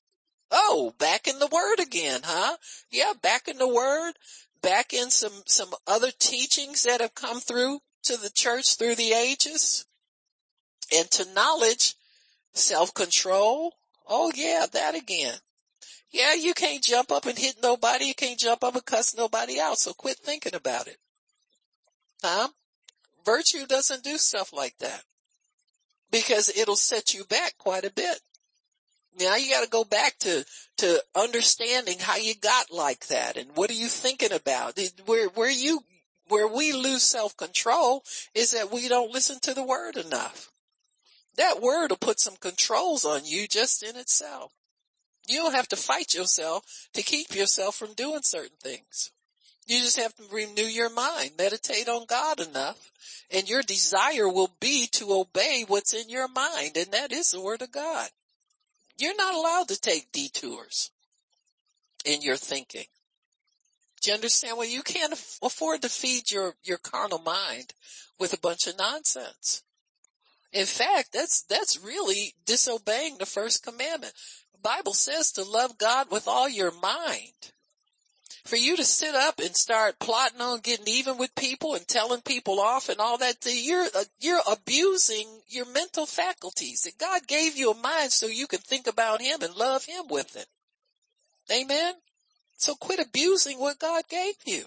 Oh, 0.51 0.95
back 0.99 1.27
in 1.27 1.39
the 1.39 1.49
word 1.49 1.81
again, 1.81 2.21
huh? 2.25 2.57
Yeah, 2.91 3.13
back 3.21 3.49
in 3.49 3.59
the 3.59 3.69
word, 3.69 4.13
back 4.63 4.93
in 4.93 5.11
some, 5.11 5.43
some 5.47 5.71
other 5.87 6.11
teachings 6.19 6.85
that 6.85 7.01
have 7.01 7.15
come 7.15 7.41
through 7.41 7.81
to 8.05 8.17
the 8.17 8.31
church 8.31 8.77
through 8.77 8.95
the 8.95 9.13
ages. 9.13 9.87
And 10.95 11.11
to 11.13 11.33
knowledge, 11.35 11.95
self-control. 12.53 13.75
Oh 14.09 14.33
yeah, 14.35 14.67
that 14.73 14.95
again. 14.95 15.35
Yeah, 16.11 16.35
you 16.35 16.55
can't 16.55 16.83
jump 16.85 17.11
up 17.11 17.27
and 17.27 17.39
hit 17.39 17.57
nobody. 17.63 18.07
You 18.07 18.15
can't 18.15 18.39
jump 18.39 18.63
up 18.63 18.75
and 18.75 18.85
cuss 18.85 19.17
nobody 19.17 19.59
out. 19.61 19.79
So 19.79 19.93
quit 19.93 20.19
thinking 20.19 20.55
about 20.55 20.87
it. 20.87 20.99
Huh? 22.23 22.49
Virtue 23.25 23.67
doesn't 23.67 24.05
do 24.05 24.19
stuff 24.19 24.53
like 24.53 24.77
that. 24.79 25.03
because 26.15 26.49
it'll 26.57 26.77
set 26.77 27.13
you 27.13 27.25
back 27.25 27.55
quite 27.59 27.85
a 27.85 27.93
bit. 27.93 28.21
Now 29.19 29.37
you 29.37 29.51
gotta 29.51 29.69
go 29.69 29.85
back 29.85 30.19
to, 30.21 30.45
to 30.79 31.03
understanding 31.15 31.99
how 32.01 32.17
you 32.17 32.35
got 32.35 32.73
like 32.73 33.07
that 33.09 33.37
and 33.37 33.55
what 33.55 33.71
are 33.71 33.75
you 33.75 33.89
thinking 33.89 34.33
about? 34.33 34.79
Where, 35.07 35.29
where 35.29 35.51
you, 35.51 35.81
where 36.29 36.49
we 36.49 36.73
lose 36.73 37.03
self-control 37.03 38.03
is 38.35 38.53
that 38.53 38.73
we 38.73 38.89
don't 38.89 39.13
listen 39.13 39.39
to 39.43 39.55
the 39.55 39.63
word 39.63 39.97
enough. 39.97 40.51
That 41.37 41.61
word 41.61 41.91
will 41.91 41.97
put 41.97 42.21
some 42.21 42.37
controls 42.37 43.05
on 43.05 43.25
you 43.25 43.47
just 43.47 43.83
in 43.83 43.97
itself. 43.97 44.53
You 45.27 45.39
don't 45.39 45.55
have 45.55 45.69
to 45.69 45.77
fight 45.77 46.15
yourself 46.15 46.89
to 46.95 47.03
keep 47.03 47.35
yourself 47.35 47.77
from 47.77 47.95
doing 47.95 48.23
certain 48.23 48.57
things. 48.63 49.11
You 49.67 49.81
just 49.81 49.99
have 49.99 50.15
to 50.17 50.25
renew 50.31 50.63
your 50.63 50.91
mind, 50.91 51.31
meditate 51.39 51.89
on 51.89 52.05
God 52.07 52.41
enough, 52.41 52.93
and 53.31 53.49
your 53.49 53.63
desire 53.63 54.29
will 54.29 54.51
be 54.61 54.87
to 54.93 55.15
obey 55.15 55.65
what's 55.67 55.95
in 55.95 56.11
your 56.11 56.29
mind, 56.29 56.77
and 56.77 56.93
that 56.93 57.13
is 57.13 57.31
the 57.31 57.41
word 57.41 57.63
of 57.63 57.73
God. 57.73 58.09
You're 58.97 59.17
not 59.17 59.35
allowed 59.35 59.69
to 59.69 59.81
take 59.81 60.13
detours 60.13 60.91
in 62.05 62.23
your 62.23 62.37
thinking. 62.37 62.87
Do 64.01 64.11
you 64.11 64.15
understand? 64.15 64.59
Well, 64.59 64.69
you 64.69 64.83
can't 64.83 65.13
afford 65.13 65.83
to 65.83 65.89
feed 65.89 66.31
your, 66.31 66.55
your 66.63 66.79
carnal 66.79 67.21
mind 67.21 67.73
with 68.19 68.35
a 68.35 68.41
bunch 68.41 68.67
of 68.67 68.79
nonsense. 68.79 69.63
In 70.53 70.67
fact, 70.67 71.13
that's, 71.13 71.43
that's 71.43 71.81
really 71.81 72.35
disobeying 72.47 73.17
the 73.19 73.27
first 73.27 73.65
commandment. 73.65 74.13
The 74.53 74.61
Bible 74.61 74.93
says 74.93 75.33
to 75.33 75.43
love 75.43 75.79
God 75.79 76.11
with 76.11 76.29
all 76.29 76.49
your 76.49 76.71
mind. 76.71 77.53
For 78.45 78.57
you 78.57 78.77
to 78.77 78.85
sit 78.85 79.15
up 79.15 79.39
and 79.39 79.57
start 79.57 79.99
plotting 79.99 80.41
on 80.41 80.61
getting 80.61 80.87
even 80.87 81.17
with 81.17 81.35
people 81.35 81.75
and 81.75 81.89
telling 81.89 82.21
people 82.21 82.61
off 82.61 82.91
and 82.91 83.01
all 83.01 83.17
that, 83.19 83.37
you're, 83.47 83.87
uh, 83.97 84.05
you're 84.21 84.43
abusing 84.51 85.27
your 85.49 85.65
mental 85.73 86.05
faculties. 86.05 86.83
That 86.83 86.99
God 86.99 87.27
gave 87.27 87.57
you 87.57 87.71
a 87.71 87.77
mind 87.77 88.13
so 88.13 88.27
you 88.27 88.47
can 88.47 88.61
think 88.61 88.87
about 88.87 89.23
Him 89.23 89.41
and 89.41 89.57
love 89.57 89.87
Him 89.87 90.05
with 90.11 90.37
it. 90.37 90.47
Amen? 91.51 91.95
So 92.59 92.75
quit 92.75 93.01
abusing 93.01 93.59
what 93.59 93.79
God 93.79 94.05
gave 94.11 94.35
you. 94.45 94.65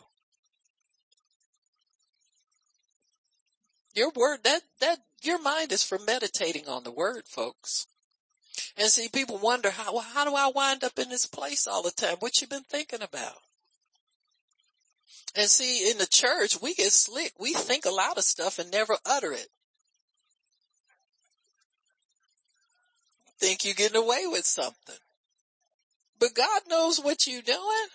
Your 3.94 4.12
word, 4.16 4.40
that, 4.44 4.62
that, 4.80 5.00
your 5.22 5.42
mind 5.42 5.72
is 5.72 5.84
for 5.84 5.98
meditating 6.00 6.68
on 6.68 6.84
the 6.84 6.92
word, 6.92 7.24
folks. 7.28 7.88
And 8.78 8.90
see, 8.90 9.08
people 9.08 9.38
wonder 9.38 9.72
how, 9.72 9.94
well, 9.94 10.06
how 10.14 10.26
do 10.26 10.36
I 10.36 10.52
wind 10.54 10.84
up 10.84 11.00
in 11.00 11.10
this 11.10 11.26
place 11.26 11.68
all 11.68 11.82
the 11.82 11.92
time? 11.92 12.18
What 12.20 12.40
you 12.42 12.48
been 12.48 12.64
thinking 12.64 13.02
about? 13.02 13.38
And 15.36 15.50
see, 15.50 15.92
in 15.92 15.98
the 15.98 16.08
church, 16.08 16.62
we 16.62 16.74
get 16.74 16.92
slick. 16.92 17.34
We 17.40 17.54
think 17.54 17.86
a 17.86 17.92
lot 17.92 18.18
of 18.18 18.24
stuff 18.24 18.60
and 18.60 18.72
never 18.72 18.98
utter 19.06 19.34
it. 19.34 19.50
Think 23.40 23.66
you're 23.66 23.76
getting 23.76 24.02
away 24.02 24.26
with 24.26 24.46
something. 24.46 24.96
But 26.20 26.34
God 26.34 26.62
knows 26.68 27.00
what 27.00 27.28
you're 27.28 27.42
doing. 27.42 27.88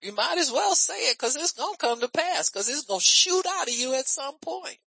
You 0.00 0.12
might 0.12 0.38
as 0.38 0.50
well 0.50 0.74
say 0.74 1.10
it 1.10 1.18
cause 1.18 1.36
it's 1.36 1.52
gonna 1.52 1.76
come 1.76 2.00
to 2.00 2.08
pass 2.08 2.48
cause 2.48 2.68
it's 2.68 2.84
gonna 2.84 3.00
shoot 3.00 3.46
out 3.46 3.68
of 3.68 3.74
you 3.74 3.94
at 3.94 4.08
some 4.08 4.36
point. 4.38 4.78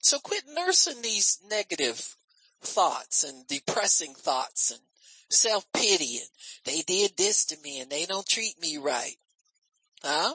So 0.00 0.18
quit 0.18 0.44
nursing 0.48 1.02
these 1.02 1.38
negative 1.50 2.16
thoughts 2.62 3.24
and 3.24 3.46
depressing 3.46 4.14
thoughts 4.14 4.70
and 4.70 4.80
self-pity 5.28 6.18
and 6.18 6.28
they 6.64 6.80
did 6.80 7.16
this 7.18 7.44
to 7.46 7.56
me 7.62 7.80
and 7.80 7.90
they 7.90 8.06
don't 8.06 8.26
treat 8.26 8.58
me 8.58 8.78
right. 8.78 9.16
Huh? 10.02 10.34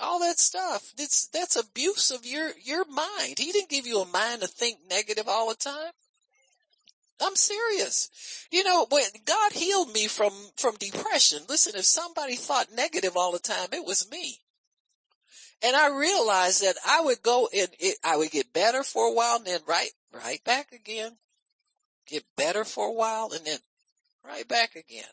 All 0.00 0.20
that 0.20 0.38
stuff. 0.38 0.92
That's, 0.96 1.26
that's 1.28 1.56
abuse 1.56 2.10
of 2.10 2.24
your, 2.24 2.50
your 2.62 2.84
mind. 2.86 3.38
He 3.38 3.52
didn't 3.52 3.70
give 3.70 3.86
you 3.86 4.00
a 4.00 4.06
mind 4.06 4.42
to 4.42 4.48
think 4.48 4.78
negative 4.88 5.28
all 5.28 5.48
the 5.48 5.56
time. 5.56 5.92
I'm 7.20 7.36
serious. 7.36 8.46
You 8.50 8.64
know, 8.64 8.86
when 8.90 9.02
God 9.24 9.52
healed 9.52 9.92
me 9.92 10.06
from, 10.06 10.32
from 10.56 10.76
depression, 10.76 11.40
listen, 11.48 11.74
if 11.76 11.84
somebody 11.84 12.36
thought 12.36 12.68
negative 12.74 13.16
all 13.16 13.32
the 13.32 13.38
time, 13.38 13.68
it 13.72 13.84
was 13.84 14.10
me. 14.10 14.38
And 15.62 15.74
I 15.74 15.88
realized 15.88 16.62
that 16.62 16.76
I 16.86 17.00
would 17.00 17.22
go 17.22 17.48
and 17.52 17.68
it, 17.80 17.98
I 18.04 18.16
would 18.16 18.30
get 18.30 18.52
better 18.52 18.84
for 18.84 19.06
a 19.06 19.12
while 19.12 19.36
and 19.36 19.46
then 19.46 19.60
right, 19.66 19.90
right 20.12 20.42
back 20.44 20.72
again. 20.72 21.16
Get 22.06 22.24
better 22.36 22.64
for 22.64 22.86
a 22.86 22.92
while 22.92 23.32
and 23.34 23.44
then 23.44 23.58
right 24.24 24.46
back 24.46 24.76
again. 24.76 25.04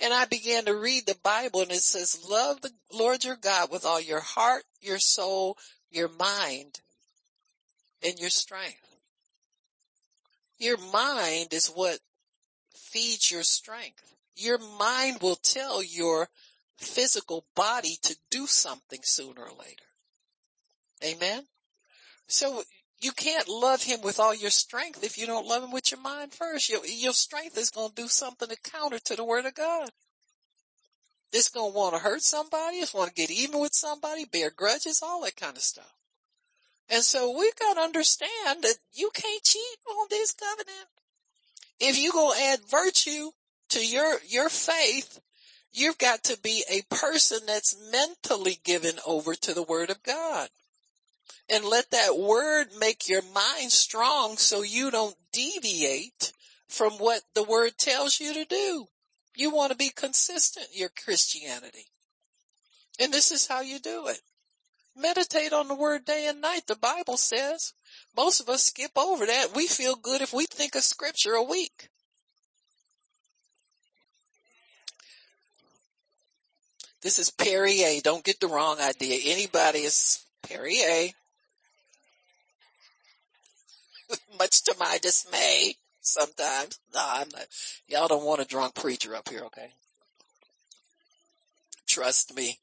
And 0.00 0.14
I 0.14 0.26
began 0.26 0.64
to 0.66 0.76
read 0.76 1.06
the 1.06 1.16
Bible 1.22 1.62
and 1.62 1.72
it 1.72 1.82
says, 1.82 2.24
love 2.28 2.60
the 2.60 2.70
Lord 2.92 3.24
your 3.24 3.36
God 3.36 3.70
with 3.70 3.84
all 3.84 4.00
your 4.00 4.20
heart, 4.20 4.62
your 4.80 4.98
soul, 4.98 5.56
your 5.90 6.08
mind, 6.08 6.80
and 8.02 8.18
your 8.18 8.30
strength. 8.30 8.96
Your 10.58 10.76
mind 10.76 11.52
is 11.52 11.68
what 11.68 11.98
feeds 12.74 13.30
your 13.30 13.42
strength. 13.42 14.14
Your 14.36 14.58
mind 14.58 15.18
will 15.20 15.36
tell 15.36 15.82
your 15.82 16.28
physical 16.76 17.44
body 17.56 17.98
to 18.02 18.16
do 18.30 18.46
something 18.46 19.00
sooner 19.02 19.42
or 19.42 19.50
later. 19.58 19.84
Amen. 21.04 21.44
So 22.28 22.62
you 23.00 23.12
can't 23.12 23.48
love 23.48 23.82
him 23.82 24.00
with 24.02 24.18
all 24.18 24.34
your 24.34 24.50
strength 24.50 25.04
if 25.04 25.18
you 25.18 25.26
don't 25.26 25.46
love 25.46 25.62
him 25.62 25.70
with 25.70 25.90
your 25.90 26.00
mind 26.00 26.32
first. 26.32 26.68
Your, 26.68 26.84
your 26.84 27.12
strength 27.12 27.56
is 27.56 27.70
going 27.70 27.90
to 27.90 28.02
do 28.02 28.08
something 28.08 28.48
to 28.48 28.56
counter 28.70 28.98
to 28.98 29.16
the 29.16 29.24
word 29.24 29.46
of 29.46 29.54
God. 29.54 29.90
It's 31.32 31.48
going 31.48 31.72
to 31.72 31.78
want 31.78 31.94
to 31.94 32.00
hurt 32.00 32.22
somebody. 32.22 32.78
It's 32.78 32.94
want 32.94 33.14
to 33.14 33.14
get 33.14 33.30
even 33.30 33.60
with 33.60 33.74
somebody, 33.74 34.24
bear 34.24 34.50
grudges, 34.50 35.02
all 35.02 35.22
that 35.22 35.36
kind 35.36 35.56
of 35.56 35.62
stuff. 35.62 35.92
And 36.90 37.02
so 37.02 37.38
we've 37.38 37.54
got 37.56 37.74
to 37.74 37.80
understand 37.80 38.62
that 38.62 38.76
you 38.92 39.10
can't 39.14 39.42
cheat 39.44 39.78
on 39.90 40.06
this 40.10 40.32
covenant. 40.32 40.88
If 41.78 41.98
you 41.98 42.12
go 42.12 42.34
add 42.34 42.60
virtue 42.68 43.30
to 43.70 43.86
your, 43.86 44.16
your 44.26 44.48
faith, 44.48 45.20
you've 45.72 45.98
got 45.98 46.24
to 46.24 46.38
be 46.40 46.64
a 46.68 46.82
person 46.94 47.40
that's 47.46 47.76
mentally 47.92 48.58
given 48.64 48.94
over 49.06 49.34
to 49.34 49.54
the 49.54 49.62
word 49.62 49.90
of 49.90 50.02
God. 50.02 50.48
And 51.50 51.64
let 51.64 51.90
that 51.92 52.18
word 52.18 52.68
make 52.78 53.08
your 53.08 53.22
mind 53.22 53.72
strong 53.72 54.36
so 54.36 54.62
you 54.62 54.90
don't 54.90 55.16
deviate 55.32 56.32
from 56.68 56.92
what 56.94 57.22
the 57.34 57.42
word 57.42 57.78
tells 57.78 58.20
you 58.20 58.34
to 58.34 58.44
do. 58.44 58.86
You 59.34 59.50
want 59.50 59.72
to 59.72 59.78
be 59.78 59.90
consistent 59.90 60.66
in 60.72 60.80
your 60.80 60.90
Christianity. 60.90 61.86
And 63.00 63.12
this 63.12 63.30
is 63.30 63.46
how 63.46 63.60
you 63.60 63.78
do 63.78 64.08
it. 64.08 64.20
Meditate 64.96 65.52
on 65.52 65.68
the 65.68 65.74
word 65.74 66.04
day 66.04 66.26
and 66.26 66.40
night. 66.40 66.66
The 66.66 66.76
Bible 66.76 67.16
says 67.16 67.72
most 68.16 68.40
of 68.40 68.48
us 68.48 68.66
skip 68.66 68.90
over 68.96 69.24
that. 69.26 69.54
We 69.54 69.68
feel 69.68 69.94
good 69.94 70.22
if 70.22 70.32
we 70.32 70.46
think 70.46 70.74
of 70.74 70.82
scripture 70.82 71.34
a 71.34 71.42
week. 71.42 71.88
This 77.00 77.20
is 77.20 77.30
Perrier. 77.30 78.00
Don't 78.02 78.24
get 78.24 78.40
the 78.40 78.48
wrong 78.48 78.80
idea. 78.80 79.32
Anybody 79.32 79.80
is 79.80 80.24
Perrier. 80.42 81.12
Much 84.38 84.62
to 84.64 84.74
my 84.78 84.98
dismay 85.02 85.74
sometimes. 86.00 86.78
No, 86.94 87.00
I'm 87.04 87.28
not. 87.32 87.46
Y'all 87.86 88.08
don't 88.08 88.24
want 88.24 88.40
a 88.40 88.44
drunk 88.44 88.74
preacher 88.74 89.14
up 89.14 89.28
here, 89.28 89.44
okay? 89.44 89.68
Trust 91.86 92.34
me. 92.34 92.58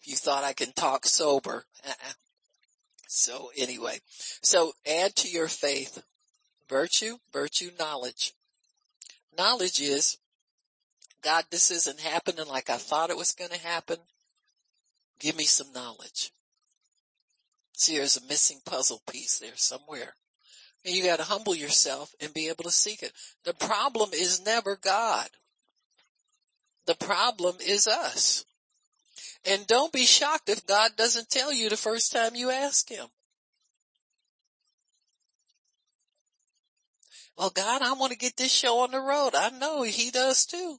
If 0.00 0.08
you 0.08 0.16
thought 0.16 0.44
I 0.44 0.52
can 0.52 0.72
talk 0.72 1.06
sober. 1.06 1.64
Uh-uh. 1.86 2.12
So 3.06 3.50
anyway, 3.56 3.98
so 4.42 4.72
add 4.86 5.14
to 5.16 5.28
your 5.28 5.48
faith 5.48 6.02
virtue, 6.68 7.18
virtue, 7.32 7.70
knowledge. 7.78 8.32
Knowledge 9.36 9.80
is, 9.80 10.16
God, 11.22 11.44
this 11.50 11.70
isn't 11.70 12.00
happening 12.00 12.46
like 12.46 12.70
I 12.70 12.78
thought 12.78 13.10
it 13.10 13.16
was 13.16 13.32
going 13.32 13.50
to 13.50 13.58
happen. 13.58 13.98
Give 15.20 15.36
me 15.36 15.44
some 15.44 15.72
knowledge. 15.72 16.32
See, 17.74 17.96
there's 17.96 18.16
a 18.16 18.26
missing 18.26 18.60
puzzle 18.64 19.02
piece 19.10 19.38
there 19.38 19.56
somewhere. 19.56 20.14
And 20.84 20.94
you 20.94 21.04
got 21.04 21.18
to 21.18 21.24
humble 21.24 21.54
yourself 21.54 22.14
and 22.20 22.34
be 22.34 22.48
able 22.48 22.64
to 22.64 22.70
seek 22.70 23.02
it. 23.02 23.12
The 23.44 23.54
problem 23.54 24.10
is 24.12 24.44
never 24.44 24.76
God. 24.76 25.28
The 26.86 26.96
problem 26.96 27.56
is 27.64 27.86
us. 27.86 28.44
And 29.44 29.66
don't 29.66 29.92
be 29.92 30.04
shocked 30.04 30.48
if 30.48 30.66
God 30.66 30.92
doesn't 30.96 31.30
tell 31.30 31.52
you 31.52 31.68
the 31.68 31.76
first 31.76 32.12
time 32.12 32.34
you 32.34 32.50
ask 32.50 32.88
him. 32.88 33.06
Well, 37.36 37.50
God, 37.50 37.82
I 37.82 37.92
want 37.94 38.12
to 38.12 38.18
get 38.18 38.36
this 38.36 38.52
show 38.52 38.80
on 38.80 38.90
the 38.90 39.00
road. 39.00 39.34
I 39.34 39.50
know 39.50 39.82
he 39.82 40.10
does 40.10 40.44
too. 40.44 40.78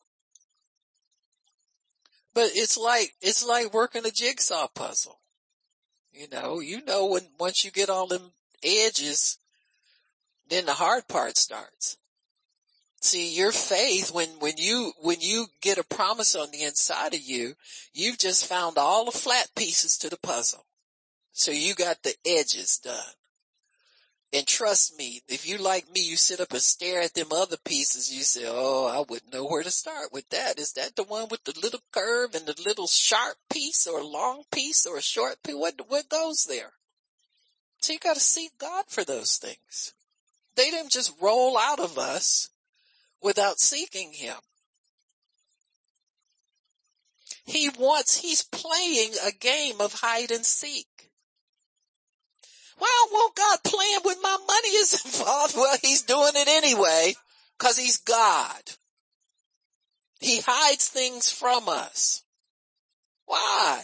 But 2.33 2.51
it's 2.53 2.77
like, 2.77 3.13
it's 3.21 3.45
like 3.45 3.73
working 3.73 4.05
a 4.05 4.11
jigsaw 4.11 4.67
puzzle. 4.67 5.19
You 6.11 6.27
know, 6.29 6.59
you 6.59 6.83
know 6.85 7.07
when, 7.07 7.23
once 7.39 7.65
you 7.65 7.71
get 7.71 7.89
all 7.89 8.07
them 8.07 8.31
edges, 8.63 9.37
then 10.49 10.65
the 10.65 10.73
hard 10.73 11.07
part 11.07 11.37
starts. 11.37 11.97
See, 13.01 13.35
your 13.35 13.51
faith, 13.51 14.11
when, 14.11 14.29
when 14.39 14.53
you, 14.57 14.93
when 15.01 15.19
you 15.19 15.47
get 15.61 15.77
a 15.77 15.83
promise 15.83 16.35
on 16.35 16.51
the 16.51 16.63
inside 16.63 17.13
of 17.13 17.21
you, 17.21 17.55
you've 17.93 18.17
just 18.17 18.45
found 18.45 18.77
all 18.77 19.05
the 19.05 19.11
flat 19.11 19.49
pieces 19.55 19.97
to 19.99 20.09
the 20.09 20.17
puzzle. 20.17 20.65
So 21.33 21.51
you 21.51 21.75
got 21.75 22.03
the 22.03 22.15
edges 22.25 22.77
done. 22.77 23.15
And 24.31 24.47
trust 24.47 24.97
me, 24.97 25.21
if 25.27 25.47
you 25.47 25.57
like 25.57 25.91
me, 25.93 26.01
you 26.01 26.15
sit 26.15 26.39
up 26.39 26.53
and 26.53 26.61
stare 26.61 27.01
at 27.01 27.13
them 27.13 27.27
other 27.31 27.57
pieces, 27.57 28.11
you 28.11 28.23
say, 28.23 28.45
oh, 28.47 28.87
I 28.87 29.03
wouldn't 29.07 29.33
know 29.33 29.45
where 29.45 29.61
to 29.61 29.69
start 29.69 30.11
with 30.11 30.27
that. 30.29 30.57
Is 30.57 30.73
that 30.73 30.95
the 30.95 31.03
one 31.03 31.27
with 31.29 31.43
the 31.43 31.53
little 31.61 31.81
curve 31.91 32.33
and 32.33 32.45
the 32.45 32.59
little 32.65 32.87
sharp 32.87 33.35
piece 33.51 33.85
or 33.85 34.03
long 34.03 34.43
piece 34.51 34.87
or 34.87 34.97
a 34.97 35.03
short 35.03 35.43
piece? 35.43 35.55
What, 35.55 35.75
what 35.87 36.09
goes 36.09 36.45
there? 36.45 36.71
So 37.81 37.93
you 37.93 37.99
gotta 37.99 38.19
seek 38.19 38.57
God 38.57 38.85
for 38.87 39.03
those 39.03 39.37
things. 39.37 39.93
They 40.55 40.69
didn't 40.69 40.91
just 40.91 41.13
roll 41.21 41.57
out 41.57 41.79
of 41.79 41.97
us 41.97 42.49
without 43.21 43.59
seeking 43.59 44.13
Him. 44.13 44.35
He 47.45 47.69
wants, 47.69 48.21
he's 48.21 48.43
playing 48.43 49.11
a 49.25 49.31
game 49.31 49.81
of 49.81 49.93
hide 49.93 50.31
and 50.31 50.45
seek. 50.45 50.87
Well, 52.79 53.07
won't 53.11 53.35
God 53.35 53.59
playing 53.63 53.99
when 54.03 54.21
my 54.21 54.37
money 54.47 54.69
is 54.69 54.93
involved? 55.05 55.55
Well, 55.55 55.77
he's 55.81 56.03
doing 56.03 56.33
it 56.35 56.47
anyway 56.47 57.15
because 57.57 57.77
he's 57.77 57.97
God. 57.97 58.61
He 60.19 60.39
hides 60.39 60.87
things 60.87 61.29
from 61.29 61.67
us. 61.67 62.23
Why? 63.25 63.83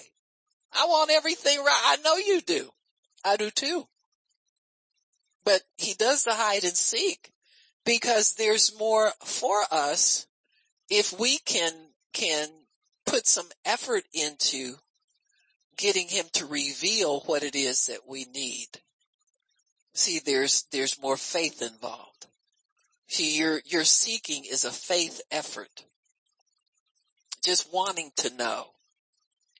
I 0.74 0.86
want 0.86 1.12
everything 1.12 1.60
right. 1.60 1.82
I 1.86 1.98
know 2.04 2.16
you 2.16 2.42
do. 2.42 2.70
I 3.26 3.36
do 3.36 3.50
too. 3.50 3.88
But 5.50 5.64
he 5.80 5.96
does 5.96 6.26
the 6.26 6.36
hide 6.36 6.64
and 6.64 6.78
seek 6.78 7.32
because 7.84 8.36
there's 8.36 8.78
more 8.78 9.12
for 9.26 9.64
us 9.72 10.28
if 10.92 11.20
we 11.20 11.40
can, 11.40 11.74
can 12.14 12.50
put 13.08 13.26
some 13.26 13.48
effort 13.66 14.04
into 14.14 14.76
getting 15.76 16.08
him 16.08 16.28
to 16.34 16.46
reveal 16.46 17.22
what 17.22 17.42
it 17.42 17.56
is 17.56 17.88
that 17.88 18.08
we 18.08 18.26
need. 18.26 18.68
See, 19.96 20.20
there's, 20.24 20.66
there's 20.72 21.02
more 21.02 21.18
faith 21.18 21.64
involved. 21.64 22.28
See, 23.08 23.40
your, 23.40 23.60
your 23.66 23.86
seeking 23.86 24.46
is 24.46 24.66
a 24.66 24.72
faith 24.72 25.20
effort. 25.32 25.84
Just 27.44 27.74
wanting 27.74 28.12
to 28.18 28.36
know 28.36 28.68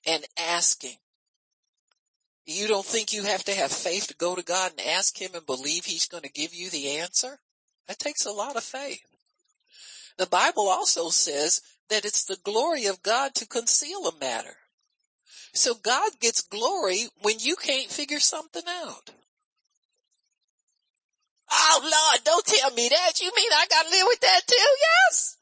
and 0.06 0.24
asking. 0.38 0.98
You 2.50 2.66
don't 2.66 2.84
think 2.84 3.12
you 3.12 3.22
have 3.22 3.44
to 3.44 3.54
have 3.54 3.70
faith 3.70 4.08
to 4.08 4.16
go 4.16 4.34
to 4.34 4.42
God 4.42 4.72
and 4.72 4.88
ask 4.88 5.16
Him 5.16 5.30
and 5.34 5.46
believe 5.46 5.84
He's 5.84 6.06
going 6.06 6.24
to 6.24 6.32
give 6.32 6.52
you 6.52 6.68
the 6.68 6.98
answer? 6.98 7.38
That 7.86 8.00
takes 8.00 8.26
a 8.26 8.32
lot 8.32 8.56
of 8.56 8.64
faith. 8.64 9.04
The 10.18 10.26
Bible 10.26 10.68
also 10.68 11.10
says 11.10 11.62
that 11.90 12.04
it's 12.04 12.24
the 12.24 12.38
glory 12.42 12.86
of 12.86 13.04
God 13.04 13.36
to 13.36 13.46
conceal 13.46 14.08
a 14.08 14.18
matter. 14.18 14.56
So 15.54 15.74
God 15.74 16.10
gets 16.20 16.42
glory 16.42 17.06
when 17.22 17.38
you 17.38 17.54
can't 17.54 17.88
figure 17.88 18.18
something 18.18 18.64
out. 18.68 19.10
Oh 21.52 21.80
Lord, 21.82 22.24
don't 22.24 22.46
tell 22.46 22.72
me 22.72 22.88
that. 22.88 23.20
You 23.20 23.30
mean 23.34 23.50
I 23.52 23.66
gotta 23.70 23.90
live 23.90 24.06
with 24.08 24.20
that 24.20 24.40
too? 24.48 24.76
Yes. 25.08 25.36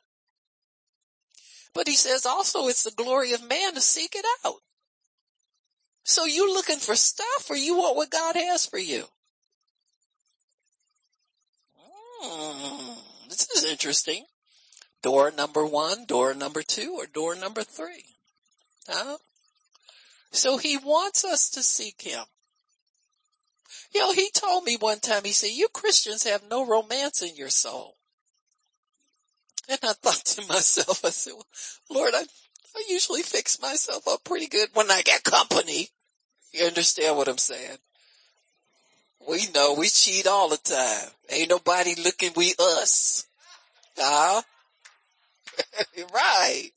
But 1.73 1.89
he 1.89 1.95
says 1.95 2.27
also 2.27 2.69
it's 2.69 2.83
the 2.83 2.91
glory 2.91 3.33
of 3.33 3.49
man 3.49 3.75
to 3.75 3.81
seek 3.81 4.15
it 4.15 4.27
out. 4.45 4.57
So 6.09 6.25
you 6.25 6.51
looking 6.55 6.79
for 6.79 6.97
stuff 6.97 7.51
or 7.51 7.55
you 7.55 7.77
want 7.77 7.95
what 7.95 8.09
God 8.09 8.35
has 8.35 8.65
for 8.65 8.79
you? 8.79 9.05
Hmm, 12.19 12.95
this 13.29 13.47
is 13.51 13.71
interesting. 13.71 14.25
Door 15.03 15.33
number 15.33 15.67
one, 15.67 16.07
door 16.07 16.33
number 16.33 16.63
two, 16.63 16.95
or 16.97 17.05
door 17.05 17.35
number 17.35 17.63
three. 17.63 18.07
Huh? 18.89 19.19
So 20.31 20.57
he 20.57 20.79
wants 20.79 21.27
us 21.27 21.51
to 21.51 21.63
seek 21.63 22.01
him. 22.01 22.25
You 23.95 24.01
know, 24.01 24.13
he 24.15 24.31
told 24.31 24.65
me 24.65 24.79
one 24.81 25.01
time, 25.01 25.25
he 25.25 25.33
said, 25.33 25.51
you 25.51 25.69
Christians 25.69 26.25
have 26.25 26.43
no 26.49 26.67
romance 26.67 27.21
in 27.21 27.37
your 27.37 27.51
soul. 27.51 27.97
And 29.69 29.79
I 29.83 29.93
thought 29.93 30.25
to 30.25 30.47
myself, 30.49 31.05
I 31.05 31.11
said, 31.11 31.35
Lord, 31.91 32.15
I, 32.15 32.23
I 32.75 32.85
usually 32.89 33.23
fix 33.23 33.61
myself 33.61 34.09
up 34.09 34.25
pretty 34.25 34.47
good 34.47 34.71
when 34.73 34.91
I 34.91 35.03
get 35.03 35.23
company. 35.23 35.91
You 36.53 36.67
understand 36.67 37.17
what 37.17 37.29
I'm 37.29 37.39
saying? 37.39 37.79
We 39.29 39.47
know 39.55 39.75
we 39.75 39.89
cheat 39.89 40.27
all 40.27 40.49
the 40.49 40.57
time. 40.57 41.11
Ain't 41.31 41.51
nobody 41.51 41.95
looking, 41.97 42.33
we 42.37 42.55
us. 42.59 43.27
Huh? 43.97 44.43
right. 46.15 46.71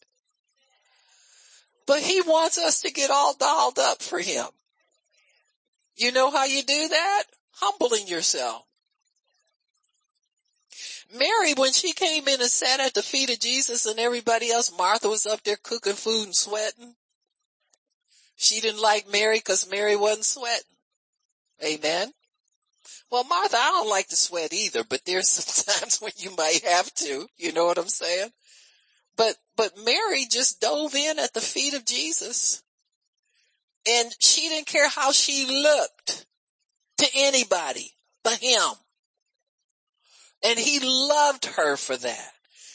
But 1.85 1.99
he 1.99 2.21
wants 2.21 2.57
us 2.57 2.81
to 2.81 2.91
get 2.91 3.11
all 3.11 3.33
dolled 3.35 3.79
up 3.79 4.01
for 4.01 4.19
him. 4.19 4.45
You 5.95 6.11
know 6.11 6.31
how 6.31 6.45
you 6.45 6.63
do 6.63 6.87
that? 6.89 7.23
Humbling 7.53 8.07
yourself. 8.07 8.63
Mary, 11.13 11.53
when 11.53 11.73
she 11.73 11.91
came 11.93 12.27
in 12.27 12.39
and 12.39 12.49
sat 12.49 12.79
at 12.79 12.93
the 12.93 13.03
feet 13.03 13.29
of 13.29 13.39
Jesus 13.39 13.85
and 13.85 13.99
everybody 13.99 14.51
else, 14.51 14.71
Martha 14.77 15.09
was 15.09 15.25
up 15.25 15.43
there 15.43 15.57
cooking 15.61 15.93
food 15.93 16.25
and 16.25 16.35
sweating. 16.35 16.95
She 18.41 18.59
didn't 18.59 18.81
like 18.81 19.07
Mary 19.07 19.37
because 19.37 19.69
Mary 19.69 19.95
wasn't 19.95 20.25
sweating. 20.25 20.63
Amen. 21.63 22.11
Well, 23.11 23.23
Martha, 23.23 23.55
I 23.55 23.69
don't 23.69 23.89
like 23.89 24.07
to 24.07 24.15
sweat 24.15 24.51
either, 24.51 24.83
but 24.83 25.01
there's 25.05 25.27
some 25.29 25.75
times 25.75 25.99
when 25.99 26.13
you 26.17 26.35
might 26.35 26.65
have 26.65 26.91
to. 26.95 27.27
You 27.37 27.53
know 27.53 27.65
what 27.65 27.77
I'm 27.77 27.87
saying? 27.87 28.31
But, 29.15 29.35
but 29.55 29.73
Mary 29.85 30.25
just 30.27 30.59
dove 30.59 30.95
in 30.95 31.19
at 31.19 31.35
the 31.35 31.39
feet 31.39 31.75
of 31.75 31.85
Jesus 31.85 32.63
and 33.87 34.11
she 34.17 34.49
didn't 34.49 34.65
care 34.65 34.89
how 34.89 35.11
she 35.11 35.45
looked 35.45 36.25
to 36.97 37.07
anybody 37.15 37.91
but 38.23 38.39
him. 38.39 38.71
And 40.43 40.57
he 40.57 40.79
loved 40.81 41.45
her 41.45 41.77
for 41.77 41.95
that. 41.95 42.31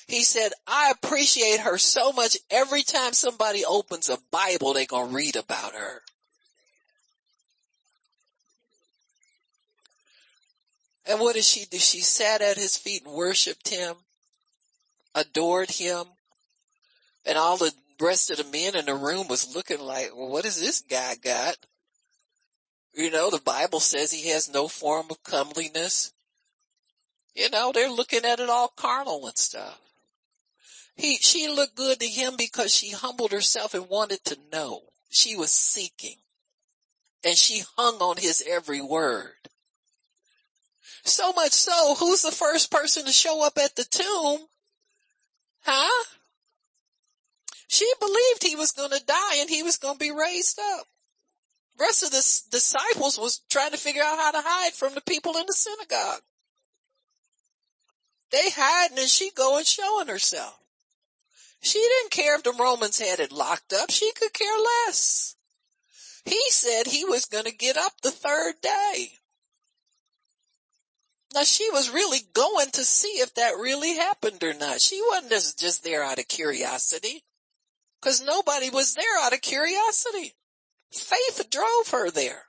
He 0.06 0.22
said, 0.22 0.52
I 0.66 0.92
appreciate 0.92 1.60
her 1.60 1.78
so 1.78 2.12
much 2.12 2.36
every 2.50 2.82
time 2.82 3.12
somebody 3.12 3.64
opens 3.64 4.08
a 4.08 4.18
Bible, 4.30 4.72
they're 4.72 4.86
going 4.86 5.08
to 5.08 5.14
read 5.14 5.36
about 5.36 5.74
her. 5.74 6.02
And 11.08 11.20
what 11.20 11.34
did 11.34 11.44
she 11.44 11.64
do? 11.64 11.78
She 11.78 12.00
sat 12.00 12.40
at 12.40 12.56
his 12.56 12.76
feet 12.76 13.04
and 13.04 13.14
worshiped 13.14 13.68
him, 13.68 13.96
adored 15.14 15.70
him, 15.70 16.04
and 17.24 17.36
all 17.36 17.56
the 17.56 17.72
rest 18.00 18.30
of 18.30 18.36
the 18.36 18.44
men 18.44 18.76
in 18.76 18.86
the 18.86 18.94
room 18.94 19.26
was 19.28 19.54
looking 19.54 19.80
like, 19.80 20.10
well, 20.14 20.28
what 20.28 20.44
does 20.44 20.60
this 20.60 20.82
guy 20.82 21.16
got? 21.16 21.56
You 22.94 23.10
know, 23.10 23.30
the 23.30 23.40
Bible 23.40 23.80
says 23.80 24.12
he 24.12 24.30
has 24.30 24.52
no 24.52 24.68
form 24.68 25.06
of 25.10 25.22
comeliness. 25.22 26.12
You 27.34 27.50
know, 27.50 27.72
they're 27.72 27.90
looking 27.90 28.24
at 28.24 28.40
it 28.40 28.48
all 28.48 28.72
carnal 28.76 29.26
and 29.26 29.36
stuff. 29.36 29.80
He, 30.96 31.18
she 31.18 31.48
looked 31.48 31.76
good 31.76 32.00
to 32.00 32.06
him 32.06 32.36
because 32.36 32.74
she 32.74 32.90
humbled 32.90 33.32
herself 33.32 33.74
and 33.74 33.88
wanted 33.88 34.24
to 34.24 34.38
know. 34.50 34.82
She 35.10 35.36
was 35.36 35.52
seeking 35.52 36.16
and 37.24 37.36
she 37.36 37.64
hung 37.76 37.96
on 37.96 38.16
his 38.16 38.42
every 38.46 38.80
word. 38.80 39.34
So 41.04 41.32
much 41.32 41.52
so, 41.52 41.94
who's 41.94 42.22
the 42.22 42.32
first 42.32 42.70
person 42.70 43.04
to 43.04 43.12
show 43.12 43.44
up 43.44 43.58
at 43.58 43.76
the 43.76 43.84
tomb? 43.84 44.46
Huh? 45.62 46.04
She 47.68 47.90
believed 48.00 48.42
he 48.42 48.56
was 48.56 48.72
going 48.72 48.90
to 48.90 49.04
die 49.04 49.36
and 49.38 49.50
he 49.50 49.62
was 49.62 49.76
going 49.76 49.94
to 49.94 50.04
be 50.04 50.12
raised 50.12 50.58
up. 50.58 50.86
rest 51.78 52.02
of 52.02 52.10
the 52.10 52.48
disciples 52.50 53.18
was 53.18 53.40
trying 53.50 53.72
to 53.72 53.76
figure 53.76 54.02
out 54.02 54.18
how 54.18 54.30
to 54.30 54.42
hide 54.42 54.72
from 54.72 54.94
the 54.94 55.00
people 55.00 55.36
in 55.36 55.46
the 55.46 55.52
synagogue. 55.52 56.22
They 58.30 58.50
hiding 58.50 58.98
and 58.98 59.08
she 59.08 59.30
going 59.30 59.64
showing 59.64 60.08
herself. 60.08 60.58
She 61.66 61.80
didn't 61.80 62.12
care 62.12 62.36
if 62.36 62.44
the 62.44 62.52
Romans 62.52 63.00
had 63.00 63.18
it 63.18 63.32
locked 63.32 63.72
up. 63.72 63.90
She 63.90 64.12
could 64.12 64.32
care 64.32 64.56
less. 64.86 65.34
He 66.24 66.40
said 66.50 66.86
he 66.86 67.04
was 67.04 67.24
going 67.24 67.42
to 67.46 67.52
get 67.52 67.76
up 67.76 68.00
the 68.02 68.12
third 68.12 68.54
day. 68.62 69.08
Now 71.34 71.42
she 71.42 71.68
was 71.72 71.90
really 71.90 72.20
going 72.32 72.70
to 72.70 72.84
see 72.84 73.18
if 73.18 73.34
that 73.34 73.56
really 73.56 73.96
happened 73.96 74.44
or 74.44 74.54
not. 74.54 74.80
She 74.80 75.02
wasn't 75.08 75.32
just, 75.32 75.58
just 75.58 75.82
there 75.82 76.04
out 76.04 76.20
of 76.20 76.28
curiosity. 76.28 77.24
Cause 78.00 78.22
nobody 78.22 78.70
was 78.70 78.94
there 78.94 79.18
out 79.22 79.32
of 79.32 79.40
curiosity. 79.40 80.34
Faith 80.92 81.50
drove 81.50 81.88
her 81.90 82.12
there. 82.12 82.44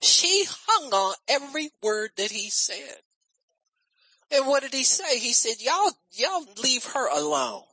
She 0.00 0.44
hung 0.48 0.92
on 0.92 1.14
every 1.26 1.70
word 1.82 2.10
that 2.16 2.30
he 2.30 2.48
said. 2.50 2.98
And 4.30 4.46
what 4.46 4.62
did 4.62 4.72
he 4.72 4.84
say? 4.84 5.18
He 5.18 5.32
said, 5.32 5.60
y'all, 5.60 5.90
y'all 6.12 6.46
leave 6.62 6.84
her 6.84 7.08
alone. 7.08 7.64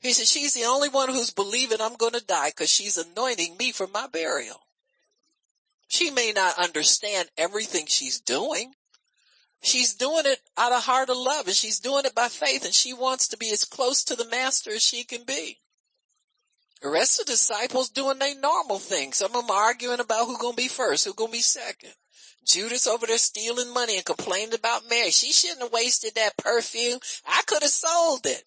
He 0.00 0.14
said, 0.14 0.26
she's 0.26 0.54
the 0.54 0.64
only 0.64 0.88
one 0.88 1.10
who's 1.10 1.30
believing 1.30 1.80
I'm 1.80 1.96
going 1.96 2.14
to 2.14 2.24
die 2.24 2.48
because 2.48 2.70
she's 2.70 2.96
anointing 2.96 3.56
me 3.58 3.70
for 3.72 3.86
my 3.86 4.06
burial. 4.06 4.66
She 5.88 6.10
may 6.10 6.32
not 6.32 6.58
understand 6.58 7.28
everything 7.36 7.86
she's 7.86 8.20
doing. 8.20 8.74
She's 9.62 9.94
doing 9.94 10.24
it 10.24 10.40
out 10.56 10.72
of 10.72 10.84
heart 10.84 11.10
of 11.10 11.18
love 11.18 11.46
and 11.46 11.56
she's 11.56 11.80
doing 11.80 12.06
it 12.06 12.14
by 12.14 12.28
faith 12.28 12.64
and 12.64 12.72
she 12.72 12.94
wants 12.94 13.28
to 13.28 13.36
be 13.36 13.50
as 13.50 13.64
close 13.64 14.04
to 14.04 14.16
the 14.16 14.24
master 14.24 14.70
as 14.70 14.82
she 14.82 15.04
can 15.04 15.24
be. 15.24 15.58
The 16.80 16.88
rest 16.88 17.20
of 17.20 17.26
the 17.26 17.32
disciples 17.32 17.90
doing 17.90 18.18
their 18.18 18.34
normal 18.36 18.78
things. 18.78 19.18
Some 19.18 19.34
of 19.36 19.46
them 19.46 19.50
arguing 19.50 20.00
about 20.00 20.26
who's 20.26 20.38
going 20.38 20.54
to 20.54 20.62
be 20.62 20.68
first, 20.68 21.04
who's 21.04 21.12
going 21.12 21.30
to 21.30 21.36
be 21.36 21.42
second. 21.42 21.92
Judas 22.46 22.86
over 22.86 23.06
there 23.06 23.18
stealing 23.18 23.74
money 23.74 23.96
and 23.96 24.04
complaining 24.04 24.54
about 24.54 24.88
Mary. 24.88 25.10
She 25.10 25.30
shouldn't 25.30 25.60
have 25.60 25.72
wasted 25.72 26.14
that 26.14 26.38
perfume. 26.38 26.98
I 27.26 27.42
could 27.46 27.62
have 27.62 27.70
sold 27.70 28.24
it. 28.24 28.44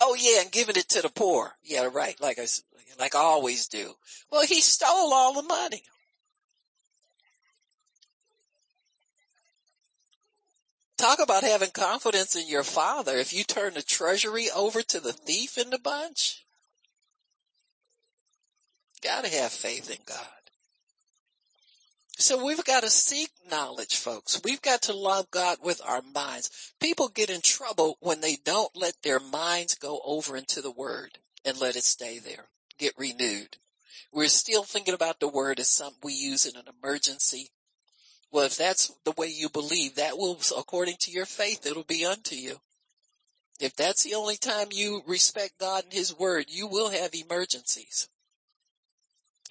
Oh 0.00 0.16
yeah, 0.18 0.42
and 0.42 0.52
giving 0.52 0.76
it 0.76 0.88
to 0.90 1.02
the 1.02 1.08
poor. 1.08 1.56
Yeah, 1.62 1.88
right. 1.92 2.20
Like 2.20 2.38
I, 2.38 2.46
like 2.98 3.14
I 3.14 3.20
always 3.20 3.68
do. 3.68 3.94
Well, 4.30 4.46
he 4.46 4.60
stole 4.60 5.12
all 5.12 5.34
the 5.34 5.42
money. 5.42 5.82
Talk 10.96 11.18
about 11.20 11.42
having 11.42 11.70
confidence 11.70 12.36
in 12.36 12.48
your 12.48 12.62
father. 12.62 13.16
If 13.16 13.32
you 13.32 13.42
turn 13.44 13.74
the 13.74 13.82
treasury 13.82 14.48
over 14.54 14.80
to 14.82 15.00
the 15.00 15.12
thief 15.12 15.58
in 15.58 15.70
the 15.70 15.78
bunch, 15.78 16.44
gotta 19.02 19.28
have 19.28 19.52
faith 19.52 19.90
in 19.90 19.98
God. 20.06 20.43
So 22.16 22.44
we've 22.44 22.64
got 22.64 22.84
to 22.84 22.90
seek 22.90 23.30
knowledge, 23.50 23.96
folks. 23.96 24.40
We've 24.44 24.62
got 24.62 24.82
to 24.82 24.92
love 24.94 25.30
God 25.30 25.58
with 25.62 25.80
our 25.84 26.00
minds. 26.14 26.72
People 26.80 27.08
get 27.08 27.28
in 27.28 27.40
trouble 27.40 27.98
when 28.00 28.20
they 28.20 28.36
don't 28.44 28.74
let 28.76 29.02
their 29.02 29.18
minds 29.18 29.74
go 29.74 30.00
over 30.04 30.36
into 30.36 30.62
the 30.62 30.70
word 30.70 31.18
and 31.44 31.60
let 31.60 31.76
it 31.76 31.82
stay 31.82 32.20
there, 32.20 32.48
get 32.78 32.94
renewed. 32.96 33.56
We're 34.12 34.28
still 34.28 34.62
thinking 34.62 34.94
about 34.94 35.18
the 35.18 35.28
word 35.28 35.58
as 35.58 35.68
something 35.68 35.98
we 36.04 36.12
use 36.12 36.46
in 36.46 36.56
an 36.56 36.66
emergency. 36.82 37.50
Well, 38.30 38.46
if 38.46 38.56
that's 38.56 38.92
the 39.04 39.12
way 39.12 39.26
you 39.26 39.48
believe, 39.48 39.96
that 39.96 40.16
will, 40.16 40.38
according 40.56 40.96
to 41.00 41.10
your 41.10 41.26
faith, 41.26 41.66
it'll 41.66 41.82
be 41.82 42.06
unto 42.06 42.36
you. 42.36 42.60
If 43.60 43.74
that's 43.74 44.04
the 44.04 44.14
only 44.14 44.36
time 44.36 44.68
you 44.70 45.02
respect 45.06 45.58
God 45.58 45.84
and 45.84 45.92
His 45.92 46.16
word, 46.16 46.46
you 46.48 46.68
will 46.68 46.90
have 46.90 47.14
emergencies 47.14 48.08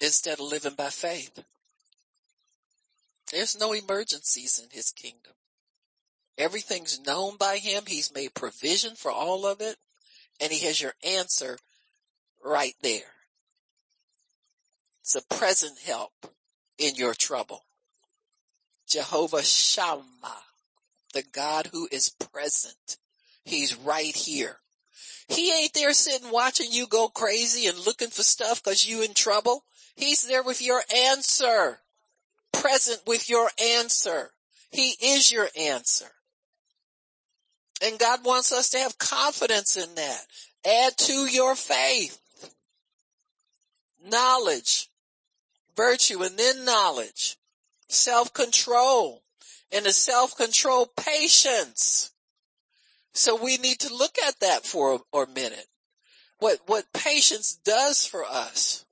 instead 0.00 0.40
of 0.40 0.46
living 0.46 0.74
by 0.74 0.88
faith. 0.88 1.44
There's 3.34 3.58
no 3.58 3.72
emergencies 3.72 4.60
in 4.62 4.70
his 4.70 4.92
kingdom. 4.92 5.32
Everything's 6.38 7.00
known 7.00 7.36
by 7.36 7.56
him. 7.56 7.82
He's 7.84 8.14
made 8.14 8.32
provision 8.32 8.94
for 8.94 9.10
all 9.10 9.44
of 9.44 9.60
it 9.60 9.76
and 10.40 10.52
he 10.52 10.64
has 10.66 10.80
your 10.80 10.94
answer 11.04 11.58
right 12.44 12.76
there. 12.80 13.10
It's 15.00 15.16
a 15.16 15.34
present 15.34 15.80
help 15.80 16.12
in 16.78 16.94
your 16.94 17.12
trouble. 17.12 17.64
Jehovah 18.88 19.42
Shammah, 19.42 20.44
the 21.12 21.24
God 21.32 21.70
who 21.72 21.88
is 21.90 22.10
present. 22.10 22.98
He's 23.44 23.74
right 23.74 24.14
here. 24.14 24.58
He 25.26 25.52
ain't 25.52 25.74
there 25.74 25.92
sitting 25.92 26.30
watching 26.30 26.70
you 26.70 26.86
go 26.86 27.08
crazy 27.08 27.66
and 27.66 27.84
looking 27.84 28.10
for 28.10 28.22
stuff 28.22 28.62
cause 28.62 28.86
you 28.86 29.02
in 29.02 29.12
trouble. 29.12 29.64
He's 29.96 30.22
there 30.22 30.44
with 30.44 30.62
your 30.62 30.82
answer 30.94 31.80
present 32.54 33.00
with 33.06 33.28
your 33.28 33.50
answer. 33.62 34.30
He 34.70 34.94
is 35.00 35.30
your 35.30 35.48
answer. 35.58 36.10
And 37.82 37.98
God 37.98 38.24
wants 38.24 38.52
us 38.52 38.70
to 38.70 38.78
have 38.78 38.98
confidence 38.98 39.76
in 39.76 39.94
that. 39.94 40.20
Add 40.66 40.96
to 40.98 41.26
your 41.26 41.54
faith. 41.54 42.20
Knowledge, 44.04 44.88
virtue, 45.76 46.22
and 46.22 46.38
then 46.38 46.64
knowledge, 46.64 47.36
self-control, 47.88 49.22
and 49.72 49.86
the 49.86 49.92
self-control 49.92 50.90
patience. 50.96 52.12
So 53.12 53.36
we 53.36 53.56
need 53.58 53.80
to 53.80 53.94
look 53.94 54.16
at 54.26 54.40
that 54.40 54.66
for 54.66 55.00
a, 55.14 55.18
a 55.18 55.26
minute. 55.28 55.66
What, 56.38 56.60
what 56.66 56.92
patience 56.92 57.58
does 57.64 58.06
for 58.06 58.24
us 58.24 58.83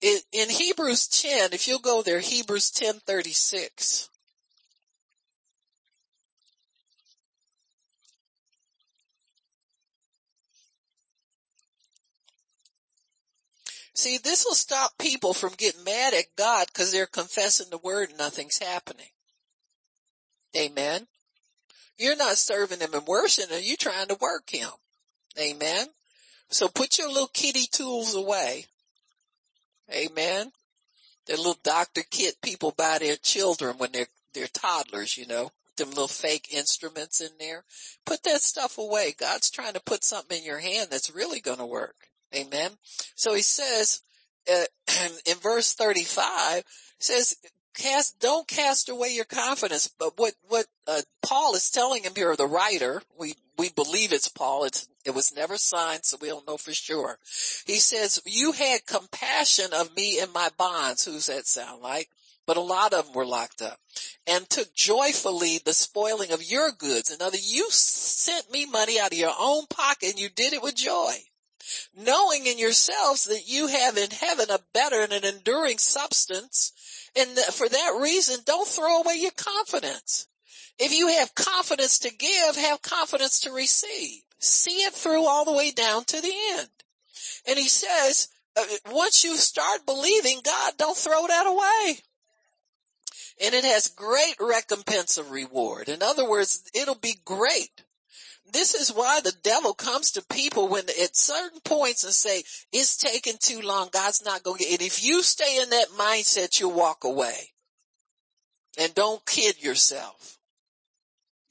in, 0.00 0.18
in 0.32 0.48
Hebrews 0.48 1.08
10, 1.08 1.52
if 1.52 1.68
you'll 1.68 1.78
go 1.78 2.02
there, 2.02 2.20
Hebrews 2.20 2.70
10:36. 2.70 4.08
See, 13.92 14.16
this 14.16 14.46
will 14.46 14.54
stop 14.54 14.96
people 14.96 15.34
from 15.34 15.52
getting 15.58 15.84
mad 15.84 16.14
at 16.14 16.34
God 16.34 16.68
because 16.68 16.90
they're 16.90 17.06
confessing 17.06 17.68
the 17.68 17.76
word 17.76 18.08
and 18.08 18.18
nothing's 18.18 18.56
happening. 18.56 19.10
Amen. 20.56 21.06
You're 21.98 22.16
not 22.16 22.38
serving 22.38 22.80
him 22.80 22.94
and 22.94 23.06
worshiping 23.06 23.54
him. 23.54 23.62
you're 23.62 23.76
trying 23.76 24.08
to 24.08 24.16
work 24.18 24.48
him. 24.48 24.70
Amen. 25.38 25.88
So 26.48 26.68
put 26.68 26.96
your 26.96 27.08
little 27.08 27.28
kitty 27.28 27.66
tools 27.70 28.14
away 28.14 28.64
Amen. 29.92 30.52
The 31.26 31.36
little 31.36 31.58
doctor 31.62 32.02
kit 32.10 32.36
people 32.42 32.72
buy 32.76 32.98
their 32.98 33.16
children 33.16 33.78
when 33.78 33.92
they're, 33.92 34.08
they're 34.34 34.46
toddlers, 34.46 35.16
you 35.16 35.26
know, 35.26 35.50
them 35.76 35.90
little 35.90 36.08
fake 36.08 36.52
instruments 36.52 37.20
in 37.20 37.30
there. 37.38 37.64
Put 38.04 38.22
that 38.24 38.40
stuff 38.40 38.78
away. 38.78 39.14
God's 39.18 39.50
trying 39.50 39.74
to 39.74 39.80
put 39.80 40.04
something 40.04 40.38
in 40.38 40.44
your 40.44 40.58
hand 40.58 40.88
that's 40.90 41.14
really 41.14 41.40
going 41.40 41.58
to 41.58 41.66
work. 41.66 41.96
Amen. 42.34 42.72
So 43.14 43.34
he 43.34 43.42
says, 43.42 44.02
uh, 44.50 44.64
in 45.26 45.36
verse 45.38 45.74
35, 45.74 46.64
says, 46.98 47.36
cast, 47.80 48.20
don't 48.20 48.46
cast 48.46 48.88
away 48.88 49.08
your 49.08 49.24
confidence. 49.24 49.88
But 49.98 50.18
what, 50.18 50.34
what, 50.48 50.66
uh, 50.86 51.00
Paul 51.22 51.54
is 51.54 51.70
telling 51.70 52.02
him 52.02 52.12
here, 52.14 52.36
the 52.36 52.46
writer, 52.46 53.02
we, 53.18 53.34
we 53.58 53.70
believe 53.70 54.12
it's 54.12 54.28
Paul. 54.28 54.64
It's, 54.64 54.88
it 55.04 55.14
was 55.14 55.34
never 55.34 55.56
signed, 55.56 56.04
so 56.04 56.18
we 56.20 56.28
don't 56.28 56.46
know 56.46 56.58
for 56.58 56.72
sure. 56.72 57.18
He 57.66 57.76
says, 57.76 58.20
you 58.26 58.52
had 58.52 58.86
compassion 58.86 59.70
of 59.72 59.94
me 59.96 60.20
in 60.20 60.32
my 60.32 60.50
bonds. 60.58 61.04
Who's 61.04 61.26
that 61.26 61.46
sound 61.46 61.82
like? 61.82 62.08
But 62.46 62.56
a 62.56 62.60
lot 62.60 62.92
of 62.92 63.06
them 63.06 63.14
were 63.14 63.26
locked 63.26 63.62
up 63.62 63.78
and 64.26 64.48
took 64.48 64.74
joyfully 64.74 65.60
the 65.64 65.72
spoiling 65.72 66.32
of 66.32 66.42
your 66.42 66.72
goods. 66.72 67.10
In 67.10 67.22
other, 67.24 67.38
you 67.40 67.66
sent 67.70 68.50
me 68.50 68.66
money 68.66 68.98
out 68.98 69.12
of 69.12 69.18
your 69.18 69.32
own 69.38 69.66
pocket 69.68 70.10
and 70.10 70.18
you 70.18 70.28
did 70.28 70.52
it 70.52 70.62
with 70.62 70.74
joy 70.74 71.14
knowing 71.94 72.46
in 72.46 72.58
yourselves 72.58 73.24
that 73.26 73.46
you 73.46 73.66
have 73.66 73.96
in 73.96 74.10
heaven 74.10 74.46
a 74.50 74.58
better 74.72 75.02
and 75.02 75.12
an 75.12 75.24
enduring 75.24 75.78
substance 75.78 76.72
and 77.16 77.38
for 77.52 77.68
that 77.68 77.98
reason, 78.00 78.40
don't 78.44 78.68
throw 78.68 79.00
away 79.00 79.14
your 79.14 79.32
confidence. 79.32 80.26
If 80.78 80.92
you 80.92 81.08
have 81.08 81.34
confidence 81.34 81.98
to 82.00 82.14
give, 82.14 82.56
have 82.56 82.82
confidence 82.82 83.40
to 83.40 83.52
receive. 83.52 84.22
See 84.38 84.78
it 84.82 84.94
through 84.94 85.26
all 85.26 85.44
the 85.44 85.52
way 85.52 85.72
down 85.72 86.04
to 86.04 86.20
the 86.20 86.32
end. 86.52 86.68
And 87.46 87.58
he 87.58 87.68
says, 87.68 88.28
uh, 88.56 88.64
once 88.90 89.24
you 89.24 89.36
start 89.36 89.86
believing 89.86 90.40
God, 90.42 90.72
don't 90.78 90.96
throw 90.96 91.26
that 91.26 91.46
away. 91.46 91.98
And 93.42 93.54
it 93.54 93.64
has 93.64 93.88
great 93.88 94.36
recompense 94.38 95.18
of 95.18 95.30
reward. 95.30 95.88
In 95.88 96.02
other 96.02 96.28
words, 96.28 96.70
it'll 96.74 96.98
be 96.98 97.16
great 97.24 97.84
this 98.52 98.74
is 98.74 98.90
why 98.90 99.20
the 99.20 99.34
devil 99.42 99.74
comes 99.74 100.12
to 100.12 100.22
people 100.22 100.68
when 100.68 100.84
at 101.02 101.16
certain 101.16 101.60
points 101.60 102.04
and 102.04 102.12
say, 102.12 102.42
it's 102.72 102.96
taking 102.96 103.36
too 103.38 103.60
long. 103.60 103.88
God's 103.92 104.24
not 104.24 104.42
going 104.42 104.58
to 104.58 104.64
get 104.64 104.80
it. 104.80 104.86
If 104.86 105.04
you 105.04 105.22
stay 105.22 105.60
in 105.62 105.70
that 105.70 105.88
mindset, 105.98 106.58
you'll 106.58 106.72
walk 106.72 107.04
away 107.04 107.52
and 108.78 108.94
don't 108.94 109.24
kid 109.26 109.62
yourself. 109.62 110.38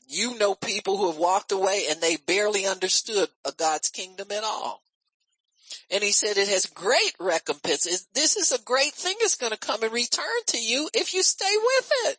You 0.08 0.38
know 0.40 0.56
people 0.56 0.98
who 0.98 1.08
have 1.08 1.20
walked 1.20 1.52
away 1.52 1.86
and 1.90 2.02
they 2.02 2.16
barely 2.16 2.66
understood 2.66 3.30
God's 3.58 3.90
kingdom 3.90 4.32
at 4.32 4.44
all. 4.44 4.82
And 5.92 6.04
he 6.04 6.12
said 6.12 6.38
it 6.38 6.48
has 6.48 6.66
great 6.66 7.14
recompense. 7.20 8.08
This 8.14 8.38
is 8.38 8.52
a 8.52 8.62
great 8.64 8.94
thing 8.94 9.16
It's 9.20 9.36
going 9.36 9.52
to 9.52 9.58
come 9.58 9.84
and 9.84 9.94
return 9.94 10.26
to 10.48 10.60
you 10.60 10.90
if 10.94 11.14
you 11.14 11.24
stay 11.24 11.46
with 11.46 11.92
it. 12.06 12.18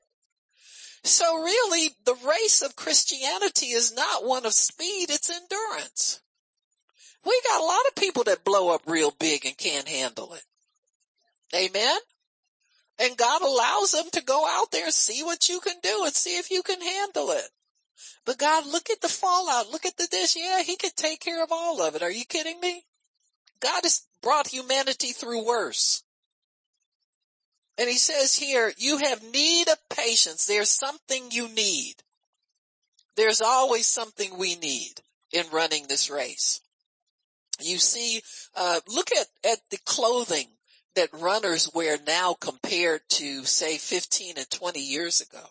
So 1.02 1.34
really, 1.42 1.90
the 2.04 2.16
race 2.26 2.62
of 2.62 2.76
Christianity 2.76 3.68
is 3.68 3.92
not 3.94 4.24
one 4.24 4.44
of 4.44 4.52
speed, 4.52 5.10
it's 5.10 5.30
endurance. 5.30 6.20
We 7.24 7.40
got 7.46 7.60
a 7.60 7.64
lot 7.64 7.86
of 7.88 7.94
people 7.96 8.24
that 8.24 8.44
blow 8.44 8.74
up 8.74 8.82
real 8.86 9.12
big 9.18 9.44
and 9.44 9.56
can't 9.56 9.88
handle 9.88 10.34
it. 10.34 10.44
Amen? 11.54 11.98
And 12.98 13.16
God 13.16 13.42
allows 13.42 13.92
them 13.92 14.10
to 14.12 14.22
go 14.22 14.46
out 14.46 14.70
there 14.70 14.84
and 14.84 14.94
see 14.94 15.22
what 15.22 15.48
you 15.48 15.60
can 15.60 15.76
do 15.82 16.04
and 16.04 16.14
see 16.14 16.38
if 16.38 16.50
you 16.50 16.62
can 16.62 16.80
handle 16.80 17.30
it. 17.30 17.48
But 18.26 18.38
God, 18.38 18.66
look 18.66 18.90
at 18.90 19.00
the 19.00 19.08
fallout. 19.08 19.70
Look 19.70 19.86
at 19.86 19.96
the 19.96 20.06
dish. 20.10 20.36
Yeah, 20.36 20.62
he 20.62 20.76
could 20.76 20.96
take 20.96 21.20
care 21.20 21.42
of 21.42 21.50
all 21.50 21.82
of 21.82 21.94
it. 21.94 22.02
Are 22.02 22.10
you 22.10 22.24
kidding 22.24 22.60
me? 22.60 22.84
God 23.60 23.82
has 23.84 24.06
brought 24.22 24.48
humanity 24.48 25.12
through 25.12 25.46
worse. 25.46 26.02
And 27.80 27.88
he 27.88 27.96
says 27.96 28.36
here, 28.36 28.70
you 28.76 28.98
have 28.98 29.22
need 29.32 29.66
of 29.70 29.78
patience. 29.88 30.44
There's 30.44 30.70
something 30.70 31.30
you 31.30 31.48
need. 31.48 31.94
There's 33.16 33.40
always 33.40 33.86
something 33.86 34.36
we 34.36 34.54
need 34.56 35.00
in 35.32 35.46
running 35.50 35.86
this 35.86 36.10
race. 36.10 36.60
You 37.58 37.78
see, 37.78 38.20
uh, 38.54 38.80
look 38.86 39.08
at, 39.18 39.28
at 39.50 39.60
the 39.70 39.78
clothing 39.86 40.48
that 40.94 41.08
runners 41.14 41.70
wear 41.72 41.96
now 42.06 42.36
compared 42.38 43.00
to 43.12 43.44
say 43.44 43.78
15 43.78 44.34
and 44.36 44.50
20 44.50 44.78
years 44.78 45.22
ago. 45.22 45.46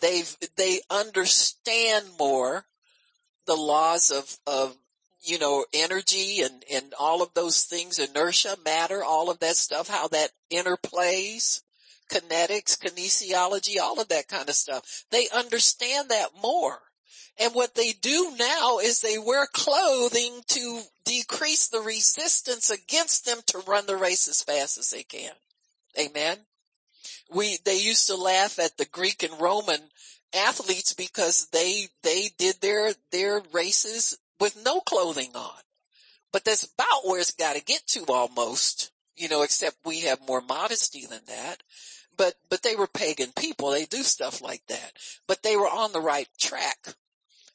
They've, 0.00 0.34
they 0.56 0.80
understand 0.88 2.06
more 2.18 2.64
the 3.46 3.54
laws 3.54 4.10
of, 4.10 4.34
of 4.46 4.74
you 5.22 5.38
know, 5.38 5.64
energy 5.72 6.40
and, 6.40 6.64
and 6.72 6.94
all 6.98 7.22
of 7.22 7.34
those 7.34 7.62
things, 7.62 7.98
inertia, 7.98 8.56
matter, 8.64 9.02
all 9.04 9.30
of 9.30 9.38
that 9.40 9.56
stuff, 9.56 9.88
how 9.88 10.08
that 10.08 10.30
interplays, 10.50 11.60
kinetics, 12.10 12.78
kinesiology, 12.78 13.78
all 13.80 14.00
of 14.00 14.08
that 14.08 14.28
kind 14.28 14.48
of 14.48 14.54
stuff. 14.54 15.04
They 15.10 15.28
understand 15.34 16.08
that 16.08 16.30
more. 16.42 16.78
And 17.38 17.54
what 17.54 17.74
they 17.74 17.92
do 17.92 18.34
now 18.38 18.78
is 18.80 19.00
they 19.00 19.18
wear 19.18 19.46
clothing 19.46 20.40
to 20.48 20.82
decrease 21.04 21.68
the 21.68 21.80
resistance 21.80 22.70
against 22.70 23.24
them 23.24 23.38
to 23.46 23.62
run 23.66 23.86
the 23.86 23.96
race 23.96 24.28
as 24.28 24.42
fast 24.42 24.78
as 24.78 24.90
they 24.90 25.02
can. 25.02 25.32
Amen. 25.98 26.38
We, 27.32 27.58
they 27.64 27.78
used 27.78 28.08
to 28.08 28.16
laugh 28.16 28.58
at 28.58 28.76
the 28.76 28.84
Greek 28.84 29.22
and 29.22 29.40
Roman 29.40 29.80
athletes 30.34 30.92
because 30.92 31.48
they, 31.52 31.86
they 32.02 32.28
did 32.36 32.56
their, 32.60 32.92
their 33.10 33.42
races 33.52 34.18
with 34.40 34.56
no 34.64 34.80
clothing 34.80 35.30
on. 35.34 35.60
But 36.32 36.44
that's 36.44 36.64
about 36.64 37.06
where 37.06 37.20
it's 37.20 37.32
got 37.32 37.56
to 37.56 37.62
get 37.62 37.86
to 37.88 38.04
almost, 38.06 38.90
you 39.16 39.28
know, 39.28 39.42
except 39.42 39.76
we 39.84 40.00
have 40.02 40.26
more 40.26 40.40
modesty 40.40 41.06
than 41.06 41.20
that. 41.26 41.62
But, 42.16 42.34
but 42.48 42.62
they 42.62 42.76
were 42.76 42.86
pagan 42.86 43.32
people. 43.36 43.70
They 43.70 43.84
do 43.84 44.02
stuff 44.02 44.42
like 44.42 44.62
that, 44.68 44.92
but 45.26 45.42
they 45.42 45.56
were 45.56 45.68
on 45.68 45.92
the 45.92 46.00
right 46.00 46.28
track 46.38 46.94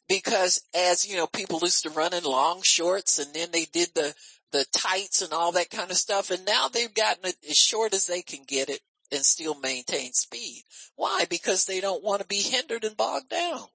because 0.07 0.61
as 0.73 1.07
you 1.07 1.17
know, 1.17 1.27
people 1.27 1.59
used 1.61 1.83
to 1.83 1.89
run 1.89 2.13
in 2.13 2.23
long 2.23 2.61
shorts 2.63 3.19
and 3.19 3.33
then 3.33 3.49
they 3.51 3.65
did 3.65 3.89
the, 3.95 4.13
the 4.51 4.65
tights 4.71 5.21
and 5.21 5.33
all 5.33 5.51
that 5.53 5.69
kind 5.69 5.91
of 5.91 5.97
stuff. 5.97 6.31
And 6.31 6.45
now 6.45 6.67
they've 6.67 6.93
gotten 6.93 7.25
it 7.25 7.35
as 7.49 7.57
short 7.57 7.93
as 7.93 8.07
they 8.07 8.21
can 8.21 8.43
get 8.47 8.69
it 8.69 8.81
and 9.11 9.23
still 9.23 9.55
maintain 9.59 10.13
speed. 10.13 10.63
Why? 10.95 11.25
Because 11.29 11.65
they 11.65 11.79
don't 11.81 12.03
want 12.03 12.21
to 12.21 12.27
be 12.27 12.41
hindered 12.41 12.83
and 12.83 12.97
bogged 12.97 13.29
down. 13.29 13.65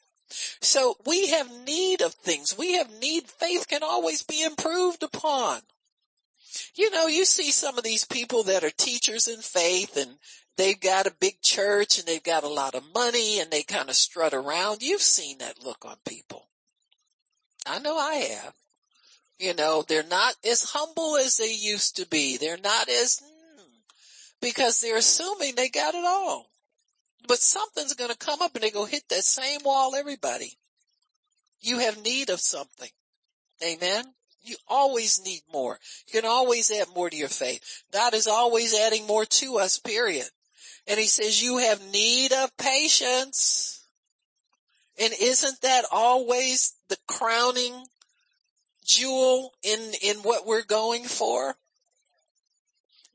So 0.61 0.97
we 1.07 1.29
have 1.29 1.51
need 1.67 2.03
of 2.03 2.15
things. 2.15 2.57
We 2.57 2.75
have 2.75 2.91
need. 3.01 3.29
Faith 3.29 3.67
can 3.69 3.83
always 3.83 4.23
be 4.23 4.43
improved 4.43 5.03
upon. 5.03 5.61
You 6.75 6.91
know, 6.91 7.07
you 7.07 7.25
see 7.25 7.51
some 7.51 7.79
of 7.79 7.85
these 7.85 8.05
people 8.05 8.45
that 8.45 8.65
are 8.65 8.71
teachers 8.71 9.29
in 9.29 9.41
faith 9.41 9.97
and 9.97 10.19
they've 10.57 10.81
got 10.81 11.07
a 11.07 11.15
big 11.21 11.41
church 11.43 11.99
and 11.99 12.07
they've 12.07 12.23
got 12.23 12.45
a 12.45 12.49
lot 12.49 12.75
of 12.75 12.95
money 12.95 13.41
and 13.41 13.51
they 13.51 13.63
kind 13.63 13.89
of 13.89 13.95
strut 13.95 14.35
around. 14.35 14.83
You've 14.83 15.03
seen 15.03 15.39
that 15.39 15.65
look 15.65 15.85
on 15.85 15.97
people. 16.07 16.49
I 17.67 17.79
know 17.79 17.97
I 17.97 18.15
have. 18.15 18.55
You 19.39 19.55
know, 19.55 19.85
they're 19.87 20.03
not 20.03 20.35
as 20.45 20.71
humble 20.71 21.17
as 21.17 21.37
they 21.37 21.53
used 21.53 21.97
to 21.97 22.07
be. 22.07 22.37
They're 22.37 22.59
not 22.59 22.89
as, 22.89 23.23
mm, 23.23 23.65
because 24.43 24.81
they're 24.81 24.99
assuming 24.99 25.55
they 25.55 25.71
got 25.71 25.95
it 25.95 26.05
all. 26.05 26.50
But 27.27 27.39
something's 27.39 27.95
going 27.95 28.11
to 28.11 28.17
come 28.17 28.43
up 28.43 28.55
and 28.55 28.63
they 28.63 28.71
go 28.71 28.85
hit 28.85 29.05
that 29.11 29.25
same 29.25 29.61
wall 29.65 29.95
everybody. 29.95 30.57
You 31.61 31.79
have 31.79 32.03
need 32.03 32.31
of 32.31 32.41
something. 32.41 32.89
Amen. 33.63 34.05
You 34.43 34.57
always 34.67 35.21
need 35.23 35.43
more. 35.53 35.79
You 36.07 36.21
can 36.21 36.31
always 36.31 36.71
add 36.71 36.89
more 36.95 37.11
to 37.11 37.17
your 37.17 37.29
faith. 37.29 37.83
God 37.93 38.15
is 38.15 38.27
always 38.27 38.75
adding 38.75 39.07
more 39.07 39.27
to 39.27 39.59
us, 39.59 39.79
period. 39.79 40.27
And 40.87 40.99
he 40.99 41.07
says 41.07 41.43
you 41.43 41.59
have 41.59 41.93
need 41.93 42.33
of 42.33 42.57
patience. 42.57 43.85
And 44.99 45.13
isn't 45.21 45.61
that 45.61 45.85
always 45.93 46.75
the 46.89 46.97
crowning 47.07 47.85
jewel 48.87 49.53
in, 49.63 49.93
in 50.03 50.17
what 50.19 50.47
we're 50.47 50.65
going 50.65 51.05
for? 51.05 51.55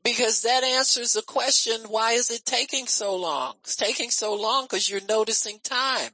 Because 0.06 0.42
that 0.42 0.62
answers 0.62 1.14
the 1.14 1.22
question, 1.22 1.80
why 1.88 2.12
is 2.12 2.30
it 2.30 2.44
taking 2.44 2.86
so 2.86 3.16
long? 3.16 3.54
It's 3.64 3.74
taking 3.74 4.10
so 4.10 4.34
long 4.34 4.62
because 4.62 4.88
you're 4.88 5.00
noticing 5.08 5.58
time. 5.64 6.12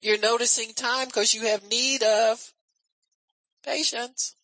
You're 0.00 0.18
noticing 0.18 0.72
time 0.72 1.08
because 1.08 1.34
you 1.34 1.42
have 1.42 1.68
need 1.68 2.02
of 2.02 2.54
patience. 3.62 4.34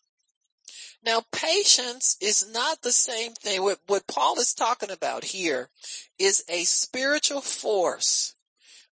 Now 1.02 1.22
patience 1.32 2.18
is 2.20 2.46
not 2.52 2.82
the 2.82 2.92
same 2.92 3.32
thing. 3.32 3.62
What, 3.62 3.78
what 3.86 4.06
Paul 4.06 4.38
is 4.38 4.52
talking 4.52 4.90
about 4.90 5.24
here 5.24 5.70
is 6.18 6.44
a 6.46 6.64
spiritual 6.64 7.40
force 7.40 8.34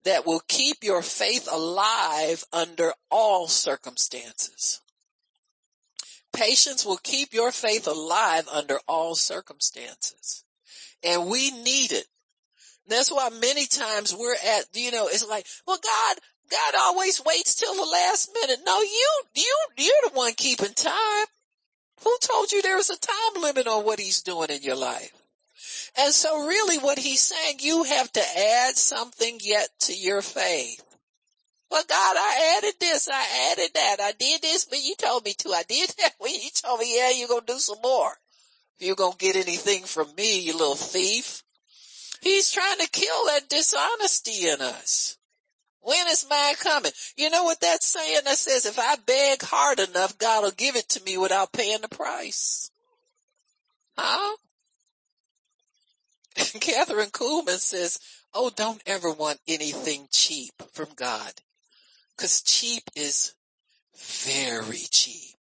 that 0.05 0.25
will 0.25 0.43
keep 0.47 0.85
your 0.85 1.03
faith 1.03 1.49
alive 1.51 2.45
under 2.53 2.93
all 3.11 3.49
circumstances. 3.49 4.81
Patience 6.35 6.85
will 6.85 6.99
keep 6.99 7.33
your 7.33 7.53
faith 7.53 7.87
alive 7.87 8.49
under 8.53 8.79
all 8.89 9.15
circumstances. 9.15 10.45
And 11.03 11.29
we 11.29 11.51
need 11.51 11.93
it. 11.93 12.07
That's 12.87 13.11
why 13.11 13.31
many 13.31 13.67
times 13.67 14.15
we're 14.15 14.35
at, 14.35 14.67
you 14.75 14.91
know, 14.91 15.07
it's 15.07 15.27
like, 15.27 15.47
well, 15.67 15.79
God, 15.83 16.17
God 16.51 16.75
always 16.79 17.23
waits 17.25 17.55
till 17.55 17.75
the 17.75 17.91
last 17.91 18.31
minute. 18.35 18.61
No, 18.67 18.81
you, 18.81 19.11
you, 19.35 19.57
you're 19.79 20.11
the 20.11 20.17
one 20.17 20.33
keeping 20.37 20.75
time. 20.75 21.27
Who 22.03 22.17
told 22.21 22.53
you 22.53 22.61
there 22.61 22.79
is 22.79 22.91
a 22.91 22.99
time 22.99 23.43
limit 23.43 23.67
on 23.67 23.85
what 23.85 24.01
he's 24.01 24.23
doing 24.23 24.51
in 24.51 24.63
your 24.63 24.77
life? 24.77 25.13
And 25.97 26.13
so 26.13 26.47
really 26.47 26.79
what 26.79 26.99
he's 26.99 27.23
saying, 27.23 27.59
you 27.61 27.85
have 27.85 28.13
to 28.13 28.23
add 28.39 28.77
something 28.77 29.39
yet 29.43 29.69
to 29.81 29.95
your 29.95 30.21
faith. 30.21 30.83
Well, 31.75 31.83
God, 31.89 32.17
I 32.17 32.57
added 32.57 32.75
this, 32.79 33.09
I 33.13 33.51
added 33.51 33.71
that, 33.75 33.97
I 34.01 34.13
did 34.13 34.43
this, 34.43 34.65
but 34.65 34.81
you 34.81 34.95
told 34.95 35.25
me 35.25 35.35
to, 35.39 35.49
I 35.49 35.65
did 35.69 35.89
that, 35.99 36.13
when 36.19 36.33
you 36.33 36.49
told 36.55 36.79
me, 36.79 36.97
yeah, 36.97 37.11
you're 37.11 37.27
gonna 37.27 37.41
do 37.45 37.59
some 37.59 37.79
more. 37.83 38.13
You're 38.79 38.95
gonna 38.95 39.17
get 39.19 39.35
anything 39.35 39.83
from 39.83 40.15
me, 40.17 40.39
you 40.39 40.53
little 40.53 40.77
thief. 40.77 41.43
He's 42.23 42.53
trying 42.53 42.79
to 42.79 42.89
kill 42.89 43.27
that 43.27 43.49
dishonesty 43.49 44.49
in 44.49 44.61
us. 44.61 45.19
When 45.81 46.07
is 46.11 46.25
mine 46.31 46.55
coming? 46.61 46.93
You 47.17 47.29
know 47.31 47.43
what 47.43 47.61
that's 47.61 47.89
saying? 47.89 48.21
That 48.25 48.37
says 48.37 48.67
if 48.67 48.79
I 48.79 48.95
beg 49.05 49.43
hard 49.43 49.81
enough, 49.81 50.17
God 50.17 50.45
will 50.45 50.53
give 50.53 50.77
it 50.77 50.89
to 50.91 51.03
me 51.03 51.19
without 51.19 51.53
paying 51.53 51.81
the 51.81 51.89
price. 51.89 52.71
Huh? 53.99 54.37
Kathryn 56.37 57.11
Kuhlman 57.11 57.59
says, 57.59 57.99
oh, 58.33 58.53
don't 58.55 58.83
ever 58.87 59.11
want 59.11 59.41
anything 59.49 60.07
cheap 60.13 60.53
from 60.73 60.91
God. 60.95 61.33
Cause 62.17 62.43
cheap 62.43 62.85
is 62.95 63.35
very 63.97 64.83
cheap. 64.91 65.37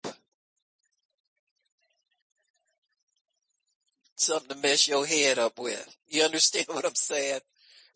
Something 4.16 4.56
to 4.56 4.62
mess 4.62 4.88
your 4.88 5.04
head 5.04 5.38
up 5.38 5.58
with. 5.58 5.96
You 6.08 6.22
understand 6.22 6.66
what 6.68 6.84
I'm 6.86 6.94
saying? 6.94 7.40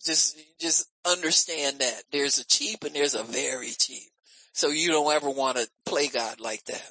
Just, 0.05 0.39
just 0.61 0.89
understand 1.05 1.79
that 1.79 2.03
there's 2.12 2.39
a 2.39 2.45
cheap 2.45 2.85
and 2.85 2.95
there's 2.95 3.14
a 3.14 3.22
very 3.22 3.70
cheap. 3.70 4.11
So 4.53 4.68
you 4.68 4.91
don't 4.91 5.12
ever 5.12 5.31
want 5.31 5.57
to 5.57 5.68
play 5.85 6.09
God 6.09 6.41
like 6.41 6.64
that. 6.64 6.91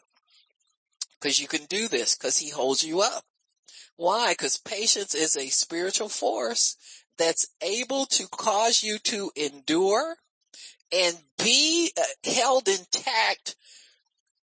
Cause 1.21 1.39
you 1.39 1.47
can 1.47 1.65
do 1.65 1.87
this 1.87 2.15
cause 2.15 2.37
he 2.37 2.49
holds 2.49 2.83
you 2.83 3.01
up. 3.01 3.23
Why? 3.95 4.35
Cause 4.37 4.57
patience 4.57 5.15
is 5.15 5.37
a 5.37 5.47
spiritual 5.47 6.09
force 6.09 6.77
that's 7.17 7.47
able 7.61 8.05
to 8.07 8.27
cause 8.27 8.83
you 8.83 8.99
to 8.99 9.31
endure 9.35 10.17
and 10.95 11.17
be 11.37 11.91
uh, 11.97 12.31
held 12.31 12.67
intact 12.67 13.55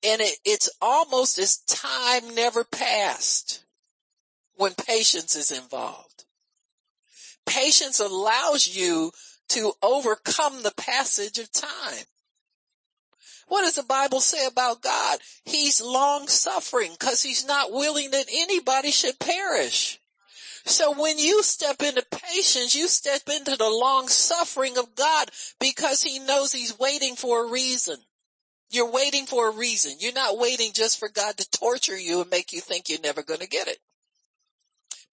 and 0.05 0.21
it, 0.21 0.37
it's 0.45 0.69
almost 0.81 1.39
as 1.39 1.59
time 1.59 2.35
never 2.35 2.65
passed 2.65 3.65
when 4.57 4.75
patience 4.75 5.37
is 5.37 5.51
involved. 5.51 6.25
Patience 7.47 8.01
allows 8.01 8.69
you 8.69 9.13
to 9.51 9.73
overcome 9.83 10.63
the 10.63 10.73
passage 10.77 11.39
of 11.39 11.53
time. 11.53 12.05
What 13.49 13.63
does 13.63 13.75
the 13.75 13.83
Bible 13.83 14.21
say 14.21 14.47
about 14.47 14.83
God? 14.83 15.19
He's 15.45 15.81
long 15.81 16.27
suffering 16.29 16.93
because 16.99 17.23
he's 17.23 17.47
not 17.47 17.73
willing 17.73 18.11
that 18.13 18.27
anybody 18.33 18.91
should 18.91 19.19
perish. 19.19 20.01
So 20.65 20.93
when 20.93 21.19
you 21.19 21.43
step 21.43 21.83
into 21.83 22.05
patience, 22.11 22.75
you 22.75 22.89
step 22.89 23.23
into 23.29 23.57
the 23.57 23.69
long 23.69 24.09
suffering 24.09 24.79
of 24.79 24.95
God 24.95 25.31
because 25.61 26.03
he 26.03 26.19
knows 26.19 26.53
he's 26.53 26.79
waiting 26.79 27.17
for 27.17 27.45
a 27.45 27.51
reason. 27.51 27.97
You're 28.71 28.91
waiting 28.91 29.27
for 29.27 29.49
a 29.49 29.55
reason. 29.55 29.97
You're 29.99 30.13
not 30.13 30.39
waiting 30.39 30.73
just 30.73 30.99
for 30.99 31.09
God 31.09 31.37
to 31.37 31.51
torture 31.51 31.99
you 31.99 32.23
and 32.23 32.31
make 32.31 32.53
you 32.53 32.61
think 32.61 32.89
you're 32.89 33.01
never 33.01 33.23
going 33.23 33.41
to 33.41 33.49
get 33.49 33.69
it. 33.69 33.79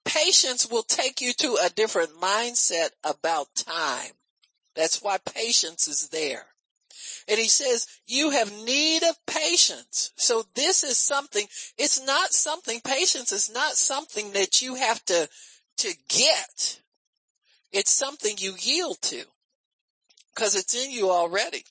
Patience 0.06 0.70
will 0.70 0.84
take 0.84 1.20
you 1.20 1.34
to 1.34 1.58
a 1.62 1.70
different 1.70 2.12
mindset 2.22 2.90
about 3.04 3.48
time. 3.56 4.12
That's 4.76 5.02
why 5.02 5.18
patience 5.18 5.88
is 5.88 6.10
there. 6.10 6.46
And 7.30 7.38
he 7.38 7.48
says, 7.48 7.86
you 8.08 8.32
have 8.32 8.52
need 8.66 9.04
of 9.04 9.16
patience. 9.28 10.12
So 10.16 10.44
this 10.56 10.84
is 10.84 10.98
something, 10.98 11.46
it's 11.78 12.04
not 12.04 12.34
something, 12.34 12.82
patience 12.84 13.32
is 13.32 13.52
not 13.54 13.74
something 13.74 14.32
that 14.32 14.64
you 14.64 14.74
have 14.74 15.06
to, 15.06 15.30
to 15.78 15.94
get. 16.08 16.82
It's 17.72 17.94
something 17.94 18.36
you 18.40 18.56
yield 18.60 18.98
to. 19.04 19.24
Cause 20.36 20.56
it's 20.56 20.74
in 20.74 20.90
you 20.90 21.12
already. 21.12 21.64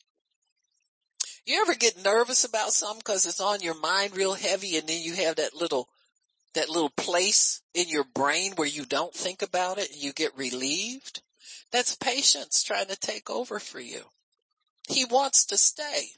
You 1.44 1.60
ever 1.62 1.74
get 1.74 2.04
nervous 2.04 2.44
about 2.44 2.70
something 2.70 3.02
cause 3.02 3.26
it's 3.26 3.40
on 3.40 3.60
your 3.60 3.80
mind 3.80 4.16
real 4.16 4.34
heavy 4.34 4.76
and 4.76 4.86
then 4.86 5.02
you 5.02 5.14
have 5.14 5.36
that 5.36 5.54
little, 5.54 5.88
that 6.54 6.68
little 6.68 6.90
place 6.90 7.62
in 7.74 7.88
your 7.88 8.04
brain 8.14 8.52
where 8.54 8.68
you 8.68 8.84
don't 8.84 9.14
think 9.14 9.42
about 9.42 9.78
it 9.78 9.90
and 9.90 10.00
you 10.00 10.12
get 10.12 10.36
relieved? 10.36 11.20
That's 11.72 11.96
patience 11.96 12.62
trying 12.62 12.86
to 12.86 12.96
take 12.96 13.28
over 13.28 13.58
for 13.58 13.80
you. 13.80 14.04
He 14.88 15.04
wants 15.04 15.44
to 15.46 15.56
stay. 15.56 16.08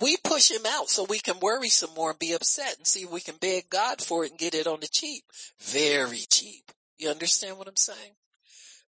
We 0.00 0.16
push 0.16 0.50
him 0.50 0.64
out 0.66 0.88
so 0.88 1.04
we 1.04 1.18
can 1.18 1.40
worry 1.40 1.68
some 1.68 1.90
more 1.94 2.10
and 2.10 2.18
be 2.18 2.32
upset 2.32 2.76
and 2.78 2.86
see 2.86 3.02
if 3.02 3.10
we 3.10 3.20
can 3.20 3.36
beg 3.36 3.68
God 3.68 4.00
for 4.00 4.24
it 4.24 4.30
and 4.30 4.38
get 4.38 4.54
it 4.54 4.66
on 4.66 4.80
the 4.80 4.88
cheap. 4.88 5.24
Very 5.60 6.24
cheap. 6.30 6.72
You 6.98 7.10
understand 7.10 7.58
what 7.58 7.68
I'm 7.68 7.76
saying? 7.76 8.14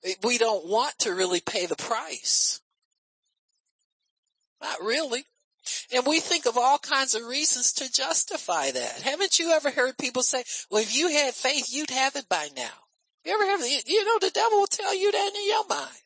Eh, 0.05 0.15
we 0.23 0.39
don't 0.39 0.67
want 0.67 0.99
to 1.01 1.15
really 1.15 1.41
pay 1.41 1.67
the 1.67 1.77
price. 1.77 2.61
Not 4.61 4.81
really. 4.81 5.25
And 5.95 6.07
we 6.07 6.21
think 6.21 6.47
of 6.47 6.57
all 6.57 6.79
kinds 6.79 7.15
of 7.15 7.25
reasons 7.25 7.73
to 7.75 7.93
justify 7.93 8.71
that. 8.71 9.03
Haven't 9.03 9.39
you 9.39 9.51
ever 9.53 9.71
heard 9.71 9.99
people 9.99 10.23
say, 10.23 10.45
well, 10.71 10.83
if 10.83 10.97
you 10.97 11.09
had 11.09 11.35
faith, 11.35 11.73
you'd 11.73 11.91
have 11.91 12.17
it 12.17 12.29
by 12.29 12.49
now. 12.57 12.71
You 13.25 13.35
ever 13.35 13.47
have, 13.47 13.61
you 13.87 14.05
know, 14.05 14.19
the 14.19 14.31
devil 14.31 14.59
will 14.59 14.67
tell 14.67 14.95
you 14.95 15.13
that 15.13 15.31
in 15.35 15.49
your 15.49 15.67
mind. 15.69 16.03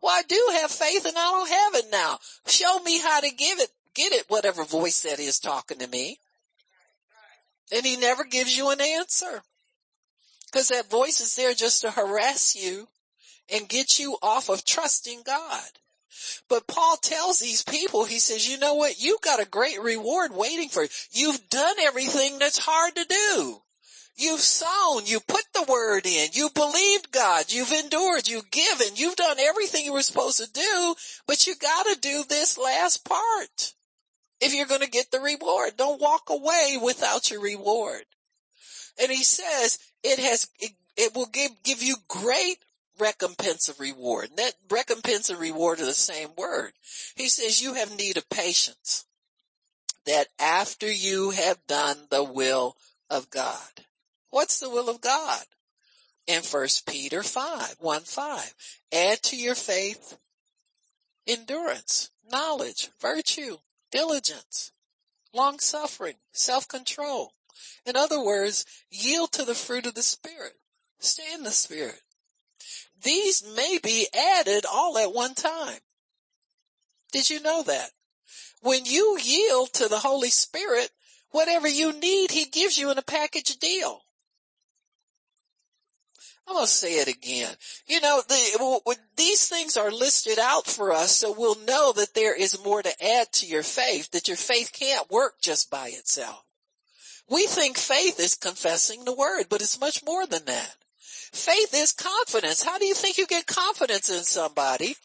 Well, 0.00 0.14
I 0.14 0.22
do 0.22 0.50
have 0.60 0.70
faith 0.70 1.04
and 1.04 1.16
I 1.16 1.30
don't 1.30 1.48
have 1.48 1.74
it 1.74 1.90
now. 1.90 2.18
Show 2.46 2.80
me 2.80 2.98
how 3.00 3.20
to 3.20 3.30
give 3.30 3.58
it, 3.58 3.70
get 3.94 4.12
it, 4.12 4.26
whatever 4.28 4.64
voice 4.64 5.02
that 5.02 5.18
is 5.18 5.38
talking 5.38 5.78
to 5.78 5.86
me. 5.88 6.18
And 7.72 7.84
he 7.84 7.96
never 7.96 8.24
gives 8.24 8.56
you 8.56 8.70
an 8.70 8.80
answer. 8.80 9.42
Cause 10.52 10.68
that 10.68 10.90
voice 10.90 11.20
is 11.20 11.36
there 11.36 11.52
just 11.52 11.82
to 11.82 11.90
harass 11.90 12.56
you 12.56 12.88
and 13.52 13.68
get 13.68 13.98
you 13.98 14.16
off 14.22 14.48
of 14.48 14.64
trusting 14.64 15.22
God. 15.26 15.68
But 16.48 16.66
Paul 16.66 16.96
tells 16.96 17.38
these 17.38 17.62
people, 17.62 18.04
he 18.04 18.18
says, 18.18 18.48
you 18.48 18.58
know 18.58 18.74
what? 18.74 19.00
You've 19.00 19.20
got 19.20 19.42
a 19.42 19.48
great 19.48 19.80
reward 19.80 20.34
waiting 20.34 20.68
for 20.68 20.82
you. 20.82 20.88
You've 21.12 21.48
done 21.48 21.76
everything 21.80 22.38
that's 22.38 22.58
hard 22.58 22.96
to 22.96 23.04
do. 23.04 23.62
You've 24.18 24.40
sown, 24.40 25.06
you 25.06 25.20
put 25.20 25.44
the 25.54 25.64
word 25.68 26.04
in, 26.04 26.30
you 26.32 26.50
believed 26.52 27.12
God, 27.12 27.52
you've 27.52 27.70
endured, 27.70 28.26
you've 28.26 28.50
given, 28.50 28.96
you've 28.96 29.14
done 29.14 29.38
everything 29.38 29.84
you 29.84 29.92
were 29.92 30.02
supposed 30.02 30.38
to 30.38 30.50
do, 30.50 30.94
but 31.28 31.46
you 31.46 31.54
gotta 31.54 31.96
do 32.00 32.24
this 32.28 32.58
last 32.58 33.04
part. 33.04 33.74
If 34.40 34.54
you're 34.54 34.66
gonna 34.66 34.88
get 34.88 35.12
the 35.12 35.20
reward, 35.20 35.76
don't 35.76 36.00
walk 36.00 36.30
away 36.30 36.78
without 36.82 37.30
your 37.30 37.40
reward. 37.40 38.02
And 39.00 39.12
he 39.12 39.22
says, 39.22 39.78
it 40.02 40.18
has, 40.18 40.48
it, 40.58 40.72
it 40.96 41.14
will 41.14 41.26
give, 41.26 41.52
give 41.62 41.80
you 41.80 41.96
great 42.08 42.58
recompense 42.98 43.68
of 43.68 43.78
reward. 43.78 44.30
And 44.30 44.38
that 44.38 44.54
recompense 44.68 45.30
and 45.30 45.38
reward 45.38 45.80
are 45.80 45.86
the 45.86 45.92
same 45.92 46.30
word. 46.36 46.72
He 47.14 47.28
says 47.28 47.62
you 47.62 47.74
have 47.74 47.96
need 47.96 48.16
of 48.16 48.28
patience 48.28 49.04
that 50.06 50.26
after 50.40 50.90
you 50.90 51.30
have 51.30 51.64
done 51.68 51.98
the 52.10 52.24
will 52.24 52.76
of 53.08 53.30
God. 53.30 53.84
What's 54.30 54.60
the 54.60 54.70
will 54.70 54.88
of 54.88 55.00
God? 55.00 55.42
In 56.26 56.42
first 56.42 56.86
Peter 56.86 57.22
5, 57.22 57.76
1 57.78 58.00
5. 58.02 58.54
Add 58.92 59.22
to 59.24 59.36
your 59.36 59.54
faith 59.54 60.18
endurance, 61.26 62.10
knowledge, 62.30 62.90
virtue, 63.00 63.58
diligence, 63.90 64.72
long 65.32 65.58
suffering, 65.58 66.14
self-control. 66.32 67.32
In 67.84 67.96
other 67.96 68.22
words, 68.22 68.64
yield 68.90 69.32
to 69.32 69.44
the 69.44 69.54
fruit 69.54 69.86
of 69.86 69.94
the 69.94 70.02
Spirit. 70.02 70.54
Stay 71.00 71.32
in 71.32 71.42
the 71.42 71.50
Spirit. 71.50 72.00
These 73.02 73.44
may 73.54 73.78
be 73.82 74.08
added 74.12 74.64
all 74.66 74.98
at 74.98 75.14
one 75.14 75.34
time. 75.34 75.78
Did 77.12 77.30
you 77.30 77.40
know 77.40 77.62
that? 77.62 77.90
When 78.60 78.84
you 78.84 79.18
yield 79.22 79.72
to 79.74 79.88
the 79.88 80.00
Holy 80.00 80.30
Spirit, 80.30 80.90
whatever 81.30 81.68
you 81.68 81.92
need, 81.92 82.30
He 82.30 82.44
gives 82.44 82.76
you 82.76 82.90
in 82.90 82.98
a 82.98 83.02
package 83.02 83.56
deal. 83.58 84.02
I'm 86.48 86.54
going 86.54 86.64
to 86.64 86.72
say 86.72 86.94
it 86.94 87.08
again. 87.08 87.52
You 87.86 88.00
know, 88.00 88.22
the, 88.26 88.96
these 89.16 89.48
things 89.48 89.76
are 89.76 89.90
listed 89.90 90.38
out 90.38 90.66
for 90.66 90.92
us 90.92 91.14
so 91.14 91.34
we'll 91.36 91.60
know 91.66 91.92
that 91.92 92.14
there 92.14 92.34
is 92.34 92.64
more 92.64 92.82
to 92.82 93.04
add 93.04 93.30
to 93.34 93.46
your 93.46 93.62
faith, 93.62 94.12
that 94.12 94.28
your 94.28 94.36
faith 94.36 94.72
can't 94.72 95.10
work 95.10 95.40
just 95.42 95.70
by 95.70 95.88
itself. 95.88 96.42
We 97.28 97.46
think 97.46 97.76
faith 97.76 98.18
is 98.18 98.34
confessing 98.34 99.04
the 99.04 99.14
word, 99.14 99.44
but 99.50 99.60
it's 99.60 99.78
much 99.78 100.02
more 100.06 100.26
than 100.26 100.46
that. 100.46 100.74
Faith 101.32 101.74
is 101.74 101.92
confidence. 101.92 102.62
How 102.62 102.78
do 102.78 102.86
you 102.86 102.94
think 102.94 103.18
you 103.18 103.26
get 103.26 103.46
confidence 103.46 104.08
in 104.08 104.24
somebody? 104.24 104.96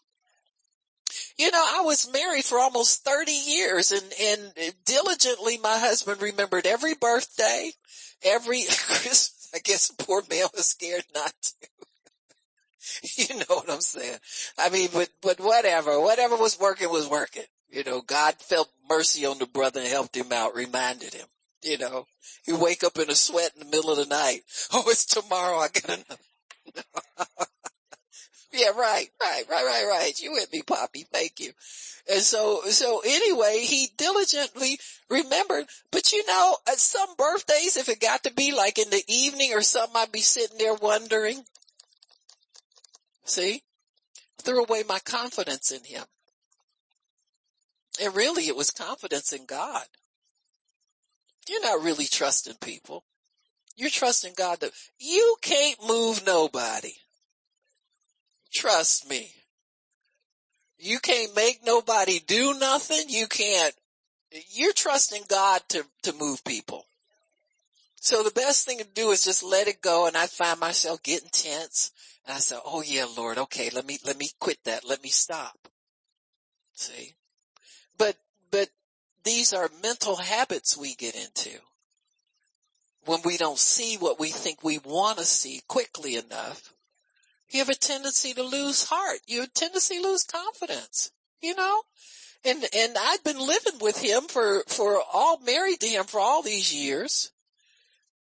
You 1.37 1.51
know, 1.51 1.63
I 1.63 1.81
was 1.81 2.11
married 2.11 2.45
for 2.45 2.59
almost 2.59 3.03
30 3.03 3.31
years 3.31 3.91
and, 3.91 4.13
and 4.21 4.73
diligently 4.85 5.57
my 5.57 5.77
husband 5.77 6.21
remembered 6.21 6.65
every 6.65 6.93
birthday, 6.93 7.71
every 8.23 8.63
Christmas. 8.69 9.32
I 9.53 9.59
guess 9.59 9.91
poor 9.91 10.23
man 10.29 10.47
was 10.55 10.67
scared 10.67 11.05
not 11.13 11.33
to. 11.41 11.67
you 13.17 13.37
know 13.37 13.55
what 13.55 13.69
I'm 13.69 13.81
saying? 13.81 14.17
I 14.57 14.69
mean, 14.69 14.89
but, 14.91 15.09
but 15.21 15.39
whatever, 15.39 15.99
whatever 15.99 16.35
was 16.35 16.59
working 16.59 16.89
was 16.89 17.07
working. 17.07 17.43
You 17.69 17.83
know, 17.83 18.01
God 18.01 18.35
felt 18.35 18.69
mercy 18.89 19.25
on 19.25 19.39
the 19.39 19.47
brother 19.47 19.79
and 19.79 19.89
helped 19.89 20.15
him 20.15 20.31
out, 20.31 20.55
reminded 20.55 21.13
him. 21.13 21.25
You 21.63 21.77
know, 21.77 22.05
you 22.45 22.57
wake 22.57 22.83
up 22.83 22.97
in 22.99 23.09
a 23.09 23.15
sweat 23.15 23.51
in 23.55 23.61
the 23.61 23.75
middle 23.75 23.91
of 23.91 23.97
the 23.97 24.05
night. 24.05 24.41
Oh, 24.73 24.83
it's 24.87 25.05
tomorrow. 25.05 25.57
I 25.57 25.69
got 25.69 25.89
another. 25.89 26.21
yeah, 28.53 28.69
right, 28.69 29.07
right, 29.21 29.43
right, 29.49 29.65
right, 29.65 29.85
right. 29.87 30.19
You 30.19 30.33
with 30.33 30.51
me, 30.53 30.61
Poppy. 30.61 31.05
Thank 31.11 31.39
you. 31.39 31.51
And 32.11 32.21
so, 32.21 32.61
so 32.63 33.01
anyway, 33.05 33.59
he 33.61 33.89
diligently 33.97 34.77
remembered, 35.09 35.65
but 35.91 36.11
you 36.11 36.25
know, 36.27 36.57
at 36.67 36.79
some 36.79 37.09
birthdays, 37.17 37.77
if 37.77 37.89
it 37.89 37.99
got 37.99 38.23
to 38.23 38.33
be 38.33 38.53
like 38.53 38.77
in 38.77 38.89
the 38.89 39.03
evening 39.07 39.53
or 39.53 39.61
something, 39.61 39.95
I'd 39.95 40.11
be 40.11 40.19
sitting 40.19 40.57
there 40.57 40.73
wondering. 40.73 41.43
See? 43.23 43.63
Threw 44.39 44.65
away 44.65 44.83
my 44.87 44.99
confidence 44.99 45.71
in 45.71 45.83
him. 45.85 46.03
And 48.01 48.15
really 48.15 48.47
it 48.47 48.55
was 48.55 48.71
confidence 48.71 49.31
in 49.31 49.45
God. 49.45 49.85
You're 51.47 51.61
not 51.61 51.83
really 51.83 52.05
trusting 52.05 52.55
people. 52.61 53.05
You're 53.75 53.89
trusting 53.89 54.33
God 54.37 54.59
that 54.59 54.71
you 54.99 55.35
can't 55.41 55.77
move 55.87 56.25
nobody. 56.25 56.93
Trust 58.53 59.09
me. 59.09 59.31
You 60.77 60.99
can't 60.99 61.35
make 61.35 61.65
nobody 61.65 62.19
do 62.19 62.53
nothing. 62.59 63.05
You 63.07 63.27
can't, 63.27 63.73
you're 64.51 64.73
trusting 64.73 65.23
God 65.29 65.61
to, 65.69 65.85
to 66.03 66.13
move 66.13 66.43
people. 66.43 66.85
So 68.01 68.21
the 68.21 68.31
best 68.31 68.65
thing 68.65 68.79
to 68.79 68.83
do 68.83 69.11
is 69.11 69.23
just 69.23 69.43
let 69.43 69.67
it 69.67 69.81
go. 69.81 70.07
And 70.07 70.17
I 70.17 70.27
find 70.27 70.59
myself 70.59 71.01
getting 71.03 71.29
tense 71.31 71.91
and 72.25 72.35
I 72.35 72.39
say, 72.39 72.57
Oh 72.65 72.81
yeah, 72.81 73.05
Lord. 73.17 73.37
Okay. 73.37 73.69
Let 73.69 73.85
me, 73.85 73.97
let 74.05 74.17
me 74.17 74.29
quit 74.39 74.57
that. 74.65 74.87
Let 74.87 75.01
me 75.01 75.09
stop. 75.09 75.57
See, 76.75 77.13
but, 77.97 78.17
but 78.51 78.67
these 79.23 79.53
are 79.53 79.69
mental 79.81 80.17
habits 80.17 80.75
we 80.75 80.95
get 80.95 81.15
into 81.15 81.57
when 83.05 83.21
we 83.23 83.37
don't 83.37 83.59
see 83.59 83.95
what 83.97 84.19
we 84.19 84.29
think 84.29 84.63
we 84.63 84.79
want 84.79 85.19
to 85.19 85.25
see 85.25 85.61
quickly 85.67 86.15
enough. 86.17 86.73
You 87.53 87.59
have 87.59 87.69
a 87.69 87.75
tendency 87.75 88.33
to 88.33 88.41
lose 88.41 88.85
heart. 88.85 89.19
You 89.27 89.41
have 89.41 89.49
a 89.49 89.51
tendency 89.51 89.97
to 89.97 90.03
lose 90.03 90.23
confidence, 90.23 91.11
you 91.39 91.55
know? 91.55 91.83
And, 92.43 92.65
and 92.75 92.97
I've 92.99 93.23
been 93.23 93.39
living 93.39 93.79
with 93.79 94.01
him 94.01 94.23
for, 94.23 94.63
for 94.67 94.99
all 95.13 95.39
married 95.39 95.79
to 95.81 95.87
him 95.87 96.05
for 96.05 96.19
all 96.19 96.41
these 96.41 96.73
years 96.73 97.31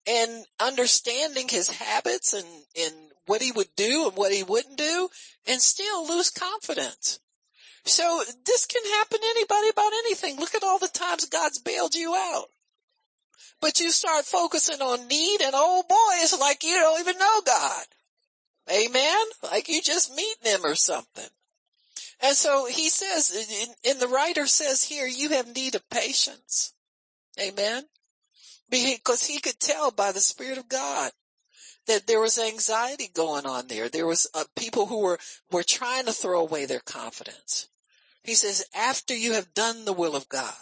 and 0.08 0.46
understanding 0.60 1.48
his 1.48 1.70
habits 1.70 2.34
and, 2.34 2.48
and 2.78 2.94
what 3.28 3.44
he 3.44 3.52
would 3.52 3.70
do 3.76 4.08
and 4.08 4.18
what 4.18 4.34
he 4.34 4.42
wouldn't 4.42 4.78
do 4.78 5.10
and 5.48 5.62
still 5.62 6.08
lose 6.08 6.32
confidence. 6.32 7.20
So 7.86 8.24
this 8.46 8.66
can 8.66 8.84
happen 8.84 9.20
to 9.20 9.28
anybody 9.30 9.70
about 9.70 9.94
anything. 9.94 10.38
Look 10.38 10.56
at 10.56 10.64
all 10.64 10.80
the 10.80 10.88
times 10.88 11.26
God's 11.26 11.60
bailed 11.60 11.94
you 11.94 12.16
out. 12.16 12.48
But 13.62 13.80
you 13.80 13.92
start 13.92 14.26
focusing 14.26 14.82
on 14.82 15.08
need 15.08 15.42
and 15.42 15.54
oh 15.54 15.84
boy, 15.88 16.24
it's 16.24 16.38
like 16.40 16.64
you 16.64 16.74
don't 16.74 17.00
even 17.00 17.20
know 17.20 17.42
God. 17.46 17.86
Amen? 18.72 19.26
Like 19.44 19.68
you 19.68 19.82
just 19.82 20.16
meet 20.16 20.36
them 20.44 20.62
or 20.64 20.76
something. 20.76 21.30
And 22.22 22.36
so 22.36 22.66
he 22.66 22.90
says, 22.90 23.76
and 23.86 24.00
the 24.00 24.08
writer 24.08 24.46
says 24.46 24.84
here, 24.84 25.08
you 25.08 25.30
have 25.30 25.56
need 25.56 25.76
of 25.76 25.90
patience. 25.90 26.74
Amen? 27.40 27.84
Because 28.70 29.26
he 29.26 29.40
could 29.40 29.60
tell 29.60 29.92
by 29.92 30.12
the 30.12 30.20
Spirit 30.20 30.58
of 30.58 30.70
God 30.70 31.12
that 31.88 32.06
there 32.06 32.20
was 32.20 32.38
anxiety 32.38 33.10
going 33.14 33.46
on 33.46 33.68
there. 33.68 33.90
There 33.90 34.06
was 34.06 34.30
uh, 34.34 34.44
people 34.56 34.86
who 34.86 35.00
were, 35.00 35.20
were 35.50 35.64
trying 35.68 36.06
to 36.06 36.14
throw 36.14 36.42
away 36.42 36.66
their 36.66 36.82
confidence. 36.82 37.68
He 38.24 38.36
says, 38.36 38.66
after 38.76 39.16
you 39.16 39.34
have 39.34 39.54
done 39.54 39.86
the 39.86 39.94
will 39.94 40.16
of 40.16 40.30
God, 40.30 40.54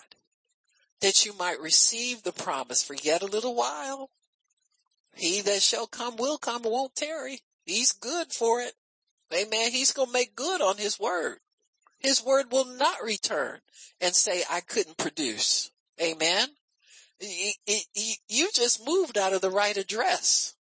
that 1.02 1.26
you 1.26 1.34
might 1.38 1.60
receive 1.60 2.24
the 2.24 2.32
promise 2.32 2.84
for 2.84 2.96
yet 2.96 3.24
a 3.24 3.28
little 3.28 3.56
while. 3.56 4.10
He 5.16 5.42
that 5.42 5.62
shall 5.62 5.88
come 5.88 6.16
will 6.16 6.38
come 6.38 6.64
and 6.64 6.72
won't 6.72 6.96
tarry. 6.96 7.42
He's 7.68 7.92
good 7.92 8.32
for 8.32 8.62
it. 8.62 8.74
Amen. 9.32 9.72
He's 9.72 9.92
going 9.92 10.08
to 10.08 10.14
make 10.14 10.36
good 10.36 10.62
on 10.62 10.78
his 10.78 11.00
word. 11.00 11.38
His 12.00 12.24
word 12.24 12.52
will 12.52 12.66
not 12.66 13.04
return 13.04 13.60
and 14.02 14.16
say, 14.16 14.44
I 14.50 14.62
couldn't 14.62 14.98
produce. 14.98 15.70
Amen. 16.02 16.48
You 17.20 18.50
just 18.54 18.86
moved 18.86 19.18
out 19.18 19.34
of 19.34 19.42
the 19.42 19.52
right 19.52 19.76
address. 19.76 20.56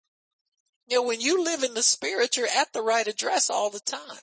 You 0.88 0.96
know, 0.96 1.02
when 1.02 1.20
you 1.20 1.44
live 1.44 1.62
in 1.62 1.74
the 1.74 1.82
spirit, 1.82 2.36
you're 2.36 2.46
at 2.46 2.72
the 2.72 2.82
right 2.82 3.06
address 3.06 3.50
all 3.50 3.70
the 3.70 3.80
time. 3.80 4.22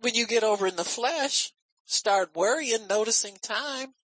When 0.00 0.14
you 0.14 0.26
get 0.26 0.44
over 0.44 0.66
in 0.66 0.76
the 0.76 0.84
flesh, 0.84 1.52
start 1.84 2.34
worrying, 2.34 2.86
noticing 2.88 3.36
time, 3.42 3.94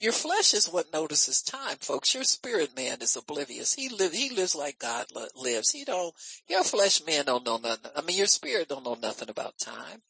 Your 0.00 0.12
flesh 0.12 0.54
is 0.54 0.66
what 0.66 0.94
notices 0.94 1.42
time, 1.42 1.76
folks. 1.76 2.14
Your 2.14 2.24
spirit 2.24 2.74
man 2.74 2.98
is 3.02 3.16
oblivious. 3.16 3.74
He 3.74 3.90
live, 3.90 4.12
he 4.12 4.30
lives 4.30 4.54
like 4.54 4.78
God 4.78 5.06
lives. 5.36 5.70
He 5.70 5.84
don't, 5.84 6.14
your 6.48 6.64
flesh 6.64 7.04
man 7.06 7.26
don't 7.26 7.44
know 7.44 7.58
nothing. 7.58 7.90
I 7.94 8.00
mean, 8.00 8.16
your 8.16 8.26
spirit 8.26 8.68
don't 8.68 8.84
know 8.84 8.96
nothing 9.00 9.28
about 9.28 9.58
time. 9.58 10.02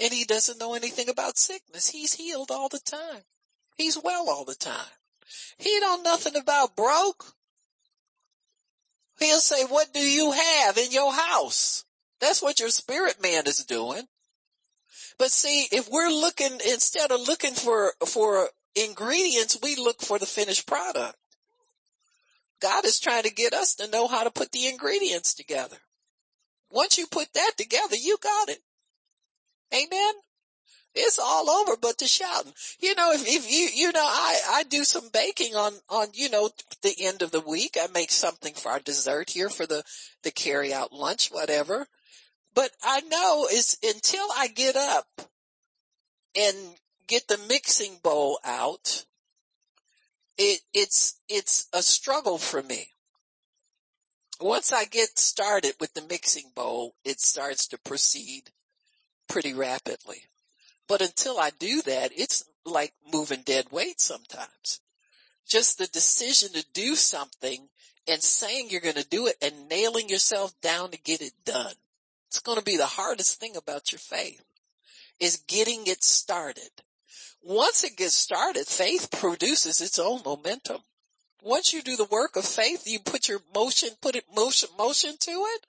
And 0.00 0.12
he 0.12 0.24
doesn't 0.24 0.58
know 0.58 0.74
anything 0.74 1.08
about 1.08 1.38
sickness. 1.38 1.90
He's 1.90 2.14
healed 2.14 2.50
all 2.50 2.68
the 2.68 2.80
time. 2.80 3.22
He's 3.76 3.96
well 4.02 4.28
all 4.28 4.44
the 4.44 4.56
time. 4.56 4.74
He 5.58 5.78
don't 5.78 6.02
nothing 6.02 6.34
about 6.36 6.74
broke. 6.74 7.24
He'll 9.20 9.38
say, 9.38 9.64
what 9.64 9.92
do 9.92 10.00
you 10.00 10.32
have 10.32 10.76
in 10.76 10.90
your 10.90 11.12
house? 11.12 11.84
That's 12.20 12.42
what 12.42 12.58
your 12.58 12.70
spirit 12.70 13.22
man 13.22 13.46
is 13.46 13.64
doing. 13.64 14.02
But 15.18 15.30
see, 15.30 15.66
if 15.70 15.88
we're 15.90 16.10
looking, 16.10 16.60
instead 16.68 17.12
of 17.12 17.20
looking 17.20 17.54
for, 17.54 17.92
for 18.06 18.48
ingredients, 18.84 19.58
we 19.62 19.76
look 19.76 20.00
for 20.00 20.18
the 20.18 20.26
finished 20.26 20.66
product. 20.66 21.16
God 22.60 22.84
is 22.84 22.98
trying 22.98 23.22
to 23.22 23.32
get 23.32 23.52
us 23.52 23.76
to 23.76 23.90
know 23.90 24.08
how 24.08 24.24
to 24.24 24.30
put 24.30 24.52
the 24.52 24.66
ingredients 24.66 25.34
together. 25.34 25.76
Once 26.70 26.98
you 26.98 27.06
put 27.06 27.32
that 27.34 27.52
together, 27.56 27.96
you 27.96 28.16
got 28.22 28.48
it. 28.48 28.60
Amen. 29.72 30.14
It's 30.94 31.18
all 31.18 31.48
over 31.48 31.76
but 31.80 31.98
the 31.98 32.06
shouting. 32.06 32.52
You 32.80 32.94
know, 32.94 33.12
if, 33.12 33.22
if 33.26 33.50
you, 33.50 33.68
you 33.86 33.92
know, 33.92 34.04
I, 34.04 34.40
I 34.50 34.62
do 34.64 34.84
some 34.84 35.08
baking 35.12 35.54
on, 35.54 35.74
on, 35.88 36.08
you 36.14 36.28
know, 36.30 36.50
the 36.82 36.94
end 36.98 37.22
of 37.22 37.30
the 37.30 37.40
week. 37.40 37.76
I 37.80 37.86
make 37.92 38.10
something 38.10 38.54
for 38.54 38.70
our 38.70 38.80
dessert 38.80 39.30
here 39.30 39.48
for 39.48 39.66
the, 39.66 39.84
the 40.24 40.30
carry 40.30 40.72
out 40.72 40.92
lunch, 40.92 41.28
whatever. 41.28 41.86
But 42.54 42.70
I 42.82 43.00
know 43.02 43.46
is 43.52 43.78
until 43.82 44.26
I 44.36 44.48
get 44.48 44.74
up 44.74 45.06
and 46.34 46.56
get 47.08 47.26
the 47.26 47.38
mixing 47.48 47.96
bowl 48.02 48.38
out, 48.44 49.04
it, 50.36 50.60
it's, 50.72 51.20
it's 51.28 51.66
a 51.72 51.82
struggle 51.82 52.38
for 52.38 52.62
me. 52.62 52.90
Once 54.40 54.72
I 54.72 54.84
get 54.84 55.18
started 55.18 55.74
with 55.80 55.94
the 55.94 56.06
mixing 56.08 56.52
bowl, 56.54 56.94
it 57.04 57.20
starts 57.20 57.66
to 57.68 57.78
proceed 57.78 58.50
pretty 59.28 59.52
rapidly. 59.52 60.22
But 60.86 61.02
until 61.02 61.38
I 61.38 61.50
do 61.50 61.82
that, 61.82 62.12
it's 62.16 62.44
like 62.64 62.92
moving 63.12 63.42
dead 63.42 63.72
weight 63.72 64.00
sometimes. 64.00 64.80
Just 65.48 65.78
the 65.78 65.88
decision 65.88 66.50
to 66.52 66.64
do 66.72 66.94
something 66.94 67.68
and 68.06 68.22
saying 68.22 68.68
you're 68.70 68.80
going 68.80 68.94
to 68.94 69.08
do 69.08 69.26
it 69.26 69.36
and 69.42 69.68
nailing 69.68 70.08
yourself 70.08 70.58
down 70.60 70.92
to 70.92 70.98
get 70.98 71.20
it 71.20 71.32
done. 71.44 71.74
It's 72.28 72.40
going 72.40 72.58
to 72.58 72.64
be 72.64 72.76
the 72.76 72.86
hardest 72.86 73.40
thing 73.40 73.56
about 73.56 73.90
your 73.90 73.98
faith 73.98 74.44
is 75.18 75.42
getting 75.48 75.86
it 75.86 76.04
started. 76.04 76.70
Once 77.48 77.82
it 77.82 77.96
gets 77.96 78.14
started, 78.14 78.66
faith 78.66 79.10
produces 79.10 79.80
its 79.80 79.98
own 79.98 80.20
momentum. 80.22 80.82
Once 81.42 81.72
you 81.72 81.80
do 81.80 81.96
the 81.96 82.04
work 82.04 82.36
of 82.36 82.44
faith, 82.44 82.86
you 82.86 82.98
put 83.00 83.26
your 83.28 83.40
motion, 83.54 83.88
put 84.02 84.14
it 84.14 84.24
motion, 84.36 84.68
motion 84.76 85.16
to 85.18 85.30
it 85.30 85.66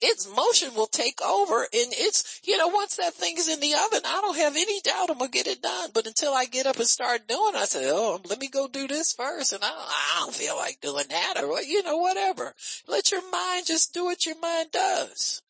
its 0.00 0.28
motion 0.28 0.74
will 0.74 0.86
take 0.86 1.22
over 1.22 1.62
and 1.62 1.70
it's, 1.72 2.40
you 2.44 2.58
know, 2.58 2.68
once 2.68 2.96
that 2.96 3.14
thing 3.14 3.36
is 3.38 3.48
in 3.48 3.60
the 3.60 3.74
oven, 3.74 4.02
I 4.04 4.20
don't 4.20 4.36
have 4.36 4.54
any 4.54 4.80
doubt 4.80 5.10
I'm 5.10 5.18
going 5.18 5.30
to 5.30 5.38
get 5.38 5.46
it 5.46 5.62
done. 5.62 5.90
But 5.94 6.06
until 6.06 6.34
I 6.34 6.44
get 6.44 6.66
up 6.66 6.76
and 6.76 6.86
start 6.86 7.26
doing 7.26 7.54
it, 7.54 7.58
I 7.58 7.64
say, 7.64 7.90
oh, 7.90 8.20
let 8.28 8.38
me 8.38 8.48
go 8.48 8.68
do 8.68 8.86
this 8.86 9.12
first. 9.12 9.52
And 9.52 9.64
I 9.64 9.68
I 9.68 10.20
don't 10.20 10.34
feel 10.34 10.56
like 10.56 10.80
doing 10.80 11.06
that 11.08 11.42
or, 11.42 11.62
you 11.62 11.82
know, 11.82 11.96
whatever. 11.96 12.54
Let 12.86 13.10
your 13.10 13.28
mind 13.30 13.66
just 13.66 13.94
do 13.94 14.04
what 14.04 14.26
your 14.26 14.38
mind 14.38 14.70
does. 14.72 15.42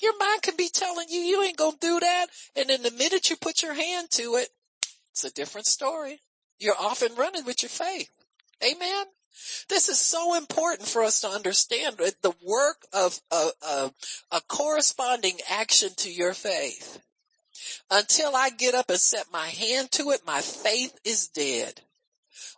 Your 0.00 0.16
mind 0.18 0.42
can 0.42 0.56
be 0.56 0.68
telling 0.68 1.08
you 1.08 1.20
you 1.20 1.42
ain't 1.42 1.56
gonna 1.56 1.76
do 1.80 1.98
that. 2.00 2.26
And 2.54 2.68
then 2.68 2.82
the 2.82 2.90
minute 2.90 3.30
you 3.30 3.36
put 3.36 3.62
your 3.62 3.74
hand 3.74 4.10
to 4.12 4.36
it, 4.36 4.48
it's 5.16 5.24
a 5.24 5.32
different 5.32 5.66
story. 5.66 6.20
You're 6.58 6.76
off 6.78 7.00
and 7.00 7.16
running 7.16 7.46
with 7.46 7.62
your 7.62 7.70
faith. 7.70 8.10
Amen. 8.62 9.06
This 9.70 9.88
is 9.88 9.98
so 9.98 10.36
important 10.36 10.86
for 10.86 11.02
us 11.02 11.22
to 11.22 11.28
understand 11.28 11.96
the 11.96 12.34
work 12.46 12.84
of 12.92 13.18
a, 13.30 13.48
a, 13.62 13.90
a 14.32 14.40
corresponding 14.46 15.38
action 15.48 15.88
to 15.96 16.12
your 16.12 16.34
faith. 16.34 17.00
Until 17.90 18.36
I 18.36 18.50
get 18.50 18.74
up 18.74 18.90
and 18.90 18.98
set 18.98 19.32
my 19.32 19.46
hand 19.46 19.90
to 19.92 20.10
it, 20.10 20.20
my 20.26 20.42
faith 20.42 20.98
is 21.02 21.28
dead. 21.28 21.80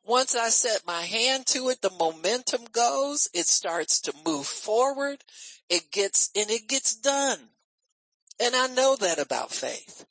Once 0.05 0.35
I 0.35 0.49
set 0.49 0.85
my 0.85 1.03
hand 1.03 1.47
to 1.49 1.69
it, 1.69 1.81
the 1.81 1.91
momentum 1.91 2.65
goes, 2.73 3.29
it 3.35 3.47
starts 3.47 4.01
to 4.01 4.15
move 4.27 4.47
forward, 4.47 5.23
it 5.69 5.93
gets, 5.93 6.31
and 6.35 6.51
it 6.51 6.67
gets 6.67 6.97
done. 6.97 7.39
And 8.41 8.57
I 8.57 8.67
know 8.67 8.97
that 8.97 9.21
about 9.21 9.53
faith. 9.53 10.08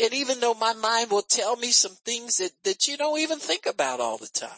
And 0.00 0.12
even 0.12 0.40
though 0.40 0.54
my 0.54 0.72
mind 0.72 1.10
will 1.10 1.22
tell 1.22 1.56
me 1.56 1.70
some 1.70 1.96
things 2.04 2.38
that, 2.38 2.50
that 2.64 2.88
you 2.88 2.96
don't 2.96 3.20
even 3.20 3.38
think 3.38 3.66
about 3.66 4.00
all 4.00 4.18
the 4.18 4.26
time. 4.26 4.50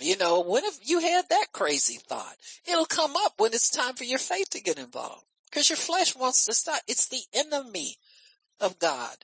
You 0.00 0.16
know, 0.16 0.40
when 0.40 0.64
have 0.64 0.78
you 0.82 1.00
had 1.00 1.28
that 1.28 1.52
crazy 1.52 1.98
thought? 1.98 2.36
It'll 2.66 2.84
come 2.84 3.14
up 3.16 3.34
when 3.38 3.54
it's 3.54 3.70
time 3.70 3.94
for 3.94 4.04
your 4.04 4.18
faith 4.18 4.50
to 4.50 4.60
get 4.60 4.78
involved. 4.78 5.24
Cause 5.52 5.68
your 5.68 5.76
flesh 5.76 6.16
wants 6.16 6.46
to 6.46 6.54
stop. 6.54 6.80
It's 6.88 7.06
the 7.06 7.22
enemy 7.34 7.96
of 8.58 8.78
God. 8.78 9.16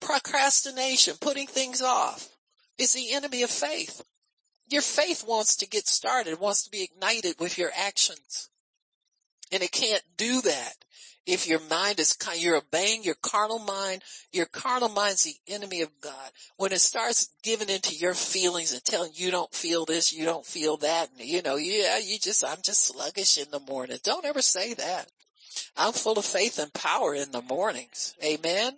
Procrastination, 0.00 1.16
putting 1.20 1.48
things 1.48 1.82
off 1.82 2.28
is 2.78 2.92
the 2.92 3.12
enemy 3.12 3.42
of 3.42 3.50
faith. 3.50 4.02
Your 4.68 4.82
faith 4.82 5.24
wants 5.26 5.56
to 5.56 5.68
get 5.68 5.88
started, 5.88 6.38
wants 6.38 6.62
to 6.64 6.70
be 6.70 6.82
ignited 6.84 7.40
with 7.40 7.58
your 7.58 7.70
actions. 7.76 8.48
And 9.50 9.62
it 9.62 9.72
can't 9.72 10.02
do 10.16 10.40
that 10.42 10.74
if 11.28 11.46
your 11.46 11.60
mind 11.68 12.00
is, 12.00 12.16
you're 12.38 12.56
obeying 12.56 13.04
your 13.04 13.14
carnal 13.14 13.58
mind, 13.58 14.02
your 14.32 14.46
carnal 14.46 14.88
mind's 14.88 15.24
the 15.24 15.34
enemy 15.46 15.82
of 15.82 15.90
God. 16.00 16.30
When 16.56 16.72
it 16.72 16.80
starts 16.80 17.28
giving 17.42 17.68
into 17.68 17.94
your 17.94 18.14
feelings 18.14 18.72
and 18.72 18.82
telling 18.82 19.12
you 19.14 19.30
don't 19.30 19.54
feel 19.54 19.84
this, 19.84 20.10
you 20.10 20.24
don't 20.24 20.46
feel 20.46 20.78
that, 20.78 21.10
and 21.10 21.28
you 21.28 21.42
know, 21.42 21.56
yeah, 21.56 21.98
you 21.98 22.18
just, 22.18 22.42
I'm 22.44 22.62
just 22.64 22.86
sluggish 22.86 23.36
in 23.36 23.50
the 23.50 23.60
morning. 23.60 23.98
Don't 24.02 24.24
ever 24.24 24.40
say 24.40 24.72
that. 24.72 25.10
I'm 25.76 25.92
full 25.92 26.18
of 26.18 26.24
faith 26.24 26.58
and 26.58 26.72
power 26.72 27.14
in 27.14 27.30
the 27.30 27.42
mornings. 27.42 28.14
Amen. 28.24 28.72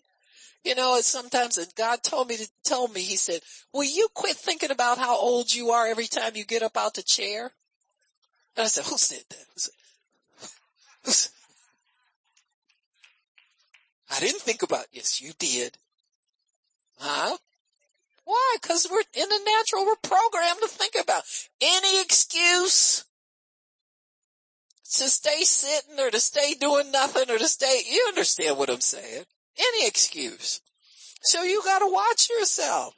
You 0.65 0.75
know, 0.75 0.97
it's 0.97 1.07
sometimes 1.07 1.57
God 1.77 2.03
told 2.03 2.29
me 2.29 2.37
to 2.37 2.49
tell 2.65 2.89
me, 2.89 3.01
he 3.01 3.17
said, 3.17 3.43
will 3.73 3.85
you 3.85 4.09
quit 4.13 4.37
thinking 4.37 4.73
about 4.73 4.99
how 4.99 5.17
old 5.17 5.55
you 5.55 5.71
are 5.71 5.87
every 5.87 6.09
time 6.09 6.33
you 6.35 6.45
get 6.45 6.65
up 6.65 6.77
out 6.77 6.95
the 6.95 7.03
chair? 7.03 7.53
And 8.57 8.65
I 8.65 8.67
said, 8.67 8.85
who 8.85 8.99
said 8.99 9.23
that? 9.31 9.69
Who 11.05 11.11
said 11.13 11.33
I 14.11 14.21
didn't 14.21 14.41
think 14.41 14.63
about, 14.63 14.87
yes, 14.93 15.21
you 15.21 15.33
did. 15.39 15.77
Huh? 16.99 17.37
Why? 18.25 18.57
Cause 18.63 18.87
we're 18.91 19.01
in 19.15 19.29
the 19.29 19.41
natural, 19.45 19.87
we're 19.87 19.97
programmed 20.03 20.61
to 20.63 20.69
think 20.69 20.95
about 21.01 21.23
any 21.61 22.01
excuse 22.01 23.05
to 24.93 25.09
stay 25.09 25.43
sitting 25.43 26.01
or 26.01 26.11
to 26.11 26.21
stay 26.21 26.55
doing 26.55 26.91
nothing 26.91 27.31
or 27.31 27.39
to 27.39 27.49
stay, 27.49 27.83
you 27.89 28.05
understand 28.09 28.59
what 28.59 28.71
I'm 28.71 28.81
saying. 28.81 29.25
Any 29.59 29.87
excuse. 29.87 30.61
So 31.23 31.43
you 31.43 31.63
gotta 31.65 31.87
watch 31.87 32.29
yourself. 32.29 32.95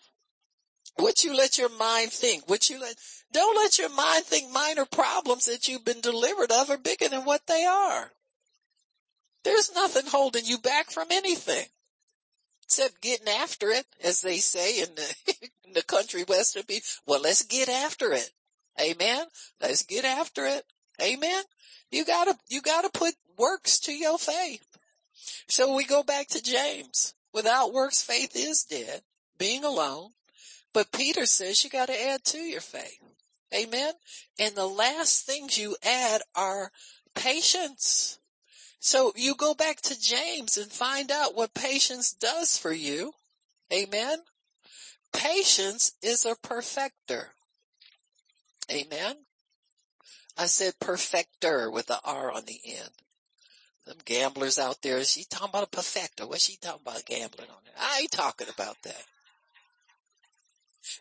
What 0.96 1.24
you 1.24 1.34
let 1.34 1.58
your 1.58 1.70
mind 1.70 2.12
think, 2.12 2.48
what 2.48 2.68
you 2.68 2.80
let, 2.80 2.94
don't 3.32 3.56
let 3.56 3.78
your 3.78 3.88
mind 3.88 4.24
think 4.24 4.50
minor 4.50 4.84
problems 4.84 5.46
that 5.46 5.68
you've 5.68 5.84
been 5.84 6.00
delivered 6.00 6.52
of 6.52 6.70
are 6.70 6.78
bigger 6.78 7.08
than 7.08 7.24
what 7.24 7.46
they 7.46 7.64
are. 7.64 8.12
There's 9.44 9.74
nothing 9.74 10.06
holding 10.06 10.44
you 10.44 10.58
back 10.58 10.90
from 10.90 11.08
anything. 11.10 11.66
Except 12.64 13.00
getting 13.02 13.28
after 13.28 13.70
it, 13.70 13.86
as 14.02 14.22
they 14.22 14.38
say 14.38 14.80
in 14.80 14.94
the, 14.94 15.14
in 15.64 15.72
the 15.72 15.82
country 15.82 16.24
western 16.24 16.62
people. 16.62 16.86
Well, 17.06 17.20
let's 17.20 17.44
get 17.44 17.68
after 17.68 18.12
it. 18.12 18.30
Amen. 18.80 19.26
Let's 19.60 19.82
get 19.82 20.04
after 20.04 20.46
it. 20.46 20.64
Amen. 21.02 21.42
You 21.90 22.04
gotta, 22.04 22.36
you 22.48 22.62
gotta 22.62 22.90
put 22.90 23.14
works 23.36 23.80
to 23.80 23.92
your 23.92 24.18
faith. 24.18 24.64
So 25.48 25.74
we 25.74 25.84
go 25.84 26.02
back 26.02 26.28
to 26.28 26.42
James. 26.42 27.14
Without 27.34 27.72
works, 27.72 28.02
faith 28.02 28.32
is 28.34 28.64
dead, 28.64 29.02
being 29.38 29.64
alone. 29.64 30.10
But 30.72 30.92
Peter 30.92 31.26
says 31.26 31.62
you 31.64 31.70
gotta 31.70 32.00
add 32.00 32.24
to 32.26 32.38
your 32.38 32.60
faith. 32.60 33.00
Amen. 33.54 33.92
And 34.38 34.54
the 34.54 34.66
last 34.66 35.26
things 35.26 35.58
you 35.58 35.76
add 35.82 36.22
are 36.34 36.72
patience. 37.14 38.18
So 38.84 39.12
you 39.14 39.36
go 39.36 39.54
back 39.54 39.80
to 39.82 40.00
James 40.00 40.56
and 40.56 40.70
find 40.70 41.12
out 41.12 41.36
what 41.36 41.54
patience 41.54 42.12
does 42.12 42.58
for 42.58 42.72
you. 42.72 43.12
Amen. 43.72 44.18
Patience 45.12 45.92
is 46.02 46.24
a 46.24 46.34
perfecter. 46.34 47.28
Amen. 48.68 49.18
I 50.36 50.46
said 50.46 50.80
perfecter 50.80 51.70
with 51.70 51.86
the 51.86 52.00
R 52.04 52.32
on 52.32 52.42
the 52.44 52.58
end. 52.66 52.90
Them 53.86 53.98
gamblers 54.04 54.58
out 54.58 54.82
there, 54.82 55.04
she 55.04 55.22
talking 55.30 55.50
about 55.50 55.68
a 55.68 55.70
perfecter? 55.70 56.26
What's 56.26 56.44
she 56.44 56.56
talking 56.56 56.80
about 56.84 57.04
gambling 57.04 57.50
on? 57.50 57.56
I 57.78 58.00
ain't 58.00 58.10
talking 58.10 58.48
about 58.52 58.82
that. 58.82 59.04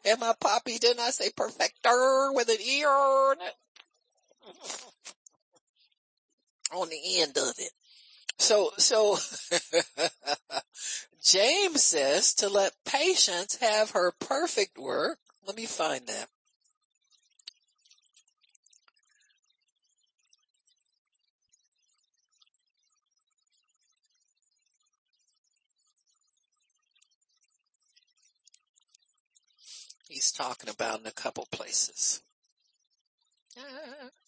And 0.05 0.19
my 0.19 0.33
poppy, 0.39 0.77
didn't 0.77 0.99
I 0.99 1.09
say 1.09 1.31
perfecter 1.35 2.31
with 2.31 2.47
an 2.47 2.61
E 2.63 2.85
on 2.85 3.37
it? 3.41 3.55
on 6.73 6.89
the 6.89 7.22
end 7.22 7.38
of 7.38 7.53
it. 7.57 7.72
So, 8.38 8.72
so 8.77 9.18
James 11.23 11.84
says 11.84 12.34
to 12.35 12.49
let 12.49 12.73
patience 12.85 13.57
have 13.61 13.91
her 13.91 14.14
perfect 14.19 14.77
work. 14.77 15.19
Let 15.45 15.56
me 15.56 15.65
find 15.65 16.07
that. 16.07 16.27
He's 30.07 30.31
talking 30.31 30.69
about 30.69 30.99
in 30.99 31.07
a 31.07 31.11
couple 31.11 31.48
places. 31.52 32.22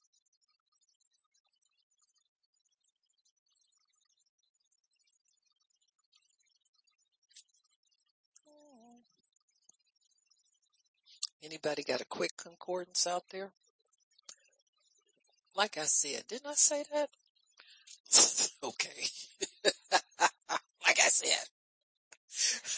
Anybody 11.43 11.83
got 11.83 11.99
a 11.99 12.05
quick 12.05 12.37
concordance 12.37 13.05
out 13.05 13.23
there? 13.29 13.51
Like 15.55 15.77
I 15.77 15.83
said, 15.83 16.23
didn't 16.29 16.47
I 16.47 16.53
say 16.53 16.83
that? 16.93 17.09
okay. 18.63 19.07
like 20.21 20.99
I 20.99 21.09
said. 21.09 21.47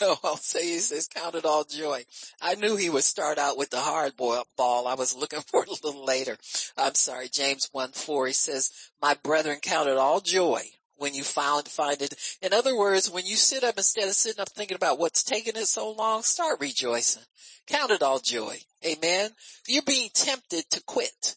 Oh, 0.02 0.18
I'll 0.24 0.36
say 0.36 0.64
he 0.64 0.80
says, 0.80 1.08
count 1.08 1.36
it 1.36 1.46
all 1.46 1.64
joy. 1.64 2.04
I 2.42 2.56
knew 2.56 2.76
he 2.76 2.90
would 2.90 3.04
start 3.04 3.38
out 3.38 3.58
with 3.58 3.70
the 3.70 3.80
hard 3.80 4.14
ball. 4.18 4.88
I 4.88 4.96
was 4.96 5.16
looking 5.18 5.42
for 5.42 5.64
it 5.64 5.70
a 5.70 5.86
little 5.86 6.04
later. 6.04 6.36
I'm 6.76 6.96
sorry. 6.96 7.30
James 7.30 7.70
1 7.72 7.92
4, 7.92 8.28
he 8.28 8.34
says, 8.34 8.72
my 9.02 9.14
brethren 9.24 9.60
count 9.62 9.90
it 9.90 9.98
all 9.98 10.22
joy 10.22 10.64
when 10.97 11.13
you 11.13 11.23
found, 11.23 11.67
find 11.67 12.01
it. 12.01 12.13
In 12.41 12.53
other 12.53 12.77
words, 12.77 13.09
when 13.09 13.26
you 13.26 13.35
sit 13.35 13.63
up 13.63 13.77
instead 13.77 14.07
of 14.07 14.13
sitting 14.13 14.41
up 14.41 14.49
thinking 14.49 14.76
about 14.76 14.99
what's 14.99 15.23
taking 15.23 15.55
it 15.55 15.67
so 15.67 15.91
long, 15.91 16.23
start 16.23 16.59
rejoicing. 16.59 17.23
Count 17.67 17.91
it 17.91 18.03
all 18.03 18.19
joy. 18.19 18.57
Amen. 18.85 19.31
You're 19.67 19.84
being 19.84 20.09
tempted 20.13 20.69
to 20.72 20.84
quit. 20.84 21.35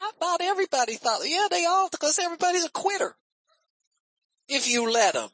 How 0.00 0.10
about 0.10 0.40
everybody 0.40 0.94
thought, 0.94 1.20
yeah, 1.24 1.48
they 1.50 1.64
all, 1.64 1.88
because 1.90 2.18
everybody's 2.18 2.64
a 2.64 2.70
quitter. 2.70 3.14
If 4.48 4.68
you 4.68 4.90
let 4.90 5.14
them. 5.14 5.28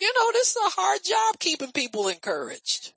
You 0.00 0.12
know, 0.16 0.32
this 0.32 0.50
is 0.50 0.56
a 0.56 0.80
hard 0.80 1.00
job 1.04 1.38
keeping 1.38 1.70
people 1.70 2.08
encouraged. 2.08 2.92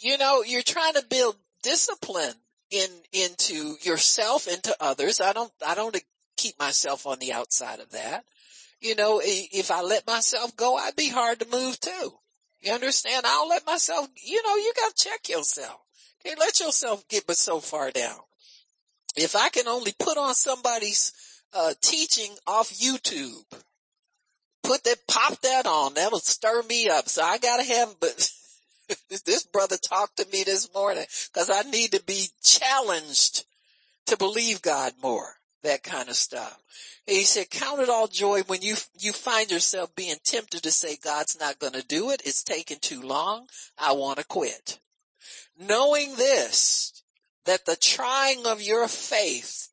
You 0.00 0.18
know, 0.18 0.42
you're 0.42 0.62
trying 0.62 0.94
to 0.94 1.04
build 1.08 1.36
discipline 1.62 2.34
in, 2.70 2.88
into 3.12 3.76
yourself 3.82 4.46
into 4.46 4.74
others. 4.80 5.20
I 5.20 5.32
don't, 5.32 5.52
I 5.66 5.74
don't 5.74 5.96
keep 6.36 6.58
myself 6.58 7.06
on 7.06 7.18
the 7.18 7.32
outside 7.32 7.80
of 7.80 7.90
that. 7.90 8.24
You 8.80 8.94
know, 8.94 9.20
if 9.22 9.70
I 9.70 9.82
let 9.82 10.06
myself 10.06 10.56
go, 10.56 10.76
I'd 10.76 10.96
be 10.96 11.10
hard 11.10 11.40
to 11.40 11.48
move 11.48 11.78
too. 11.80 12.12
You 12.60 12.72
understand? 12.72 13.24
I'll 13.26 13.48
let 13.48 13.66
myself, 13.66 14.08
you 14.22 14.42
know, 14.42 14.56
you 14.56 14.72
gotta 14.76 14.94
check 14.94 15.28
yourself. 15.28 15.80
Can't 16.24 16.38
let 16.38 16.60
yourself 16.60 17.06
get 17.08 17.26
but 17.26 17.36
so 17.36 17.60
far 17.60 17.90
down. 17.90 18.18
If 19.16 19.34
I 19.36 19.48
can 19.48 19.66
only 19.68 19.92
put 19.98 20.18
on 20.18 20.34
somebody's, 20.34 21.12
uh, 21.52 21.74
teaching 21.80 22.30
off 22.46 22.70
YouTube, 22.70 23.44
put 24.62 24.84
that, 24.84 25.06
pop 25.08 25.40
that 25.40 25.66
on. 25.66 25.94
That'll 25.94 26.18
stir 26.18 26.62
me 26.62 26.88
up. 26.88 27.08
So 27.08 27.22
I 27.22 27.38
gotta 27.38 27.64
have, 27.64 27.96
but 28.00 28.30
this 29.24 29.44
brother 29.44 29.76
talked 29.76 30.16
to 30.18 30.26
me 30.32 30.44
this 30.44 30.72
morning 30.74 31.04
cause 31.32 31.50
I 31.50 31.62
need 31.62 31.92
to 31.92 32.02
be 32.02 32.26
challenged 32.42 33.44
to 34.06 34.16
believe 34.16 34.62
God 34.62 34.94
more. 35.02 35.34
That 35.62 35.82
kind 35.82 36.08
of 36.08 36.16
stuff. 36.16 36.58
He 37.06 37.24
said, 37.24 37.50
count 37.50 37.80
it 37.80 37.90
all 37.90 38.06
joy 38.06 38.42
when 38.46 38.62
you, 38.62 38.76
you 38.98 39.12
find 39.12 39.50
yourself 39.50 39.94
being 39.94 40.16
tempted 40.24 40.62
to 40.62 40.70
say 40.70 40.96
God's 40.96 41.38
not 41.38 41.58
going 41.58 41.74
to 41.74 41.86
do 41.86 42.10
it. 42.10 42.22
It's 42.24 42.42
taking 42.42 42.78
too 42.80 43.02
long. 43.02 43.46
I 43.76 43.92
want 43.92 44.18
to 44.18 44.24
quit. 44.24 44.78
Knowing 45.58 46.16
this, 46.16 47.02
that 47.44 47.66
the 47.66 47.76
trying 47.76 48.46
of 48.46 48.62
your 48.62 48.88
faith, 48.88 49.68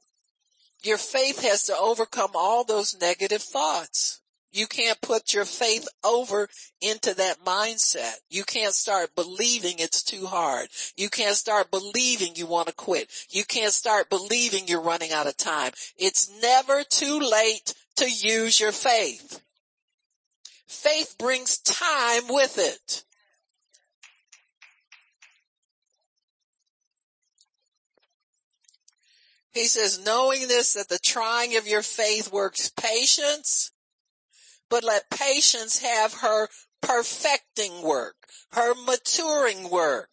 your 0.84 0.98
faith 0.98 1.42
has 1.44 1.64
to 1.64 1.78
overcome 1.78 2.32
all 2.36 2.64
those 2.64 3.00
negative 3.00 3.42
thoughts. 3.42 4.22
You 4.58 4.66
can't 4.66 5.00
put 5.02 5.36
your 5.36 5.46
faith 5.46 5.88
over 6.04 6.50
into 6.82 7.14
that 7.14 7.46
mindset. 7.46 8.16
You 8.28 8.44
can't 8.44 8.74
start 8.74 9.14
believing 9.16 9.76
it's 9.78 10.02
too 10.02 10.26
hard. 10.26 10.70
You 10.96 11.12
can't 11.12 11.36
start 11.36 11.70
believing 11.70 12.36
you 12.36 12.48
want 12.48 12.68
to 12.68 12.74
quit. 12.74 13.08
You 13.30 13.46
can't 13.46 13.72
start 13.72 14.10
believing 14.10 14.68
you're 14.68 14.82
running 14.82 15.12
out 15.12 15.28
of 15.28 15.38
time. 15.38 15.74
It's 15.96 16.32
never 16.42 16.84
too 16.84 17.20
late 17.20 17.76
to 17.98 18.10
use 18.10 18.60
your 18.60 18.72
faith. 18.72 19.44
Faith 20.66 21.18
brings 21.20 21.60
time 21.60 22.24
with 22.28 22.58
it. 22.58 23.04
He 29.52 29.66
says, 29.66 30.04
knowing 30.04 30.48
this, 30.48 30.74
that 30.74 30.90
the 30.90 30.98
trying 30.98 31.58
of 31.58 31.68
your 31.68 31.84
faith 31.84 32.32
works 32.34 32.72
patience, 32.76 33.72
but 34.70 34.84
let 34.84 35.10
patience 35.10 35.80
have 35.80 36.14
her 36.16 36.48
perfecting 36.82 37.82
work, 37.82 38.16
her 38.52 38.74
maturing 38.76 39.70
work. 39.70 40.10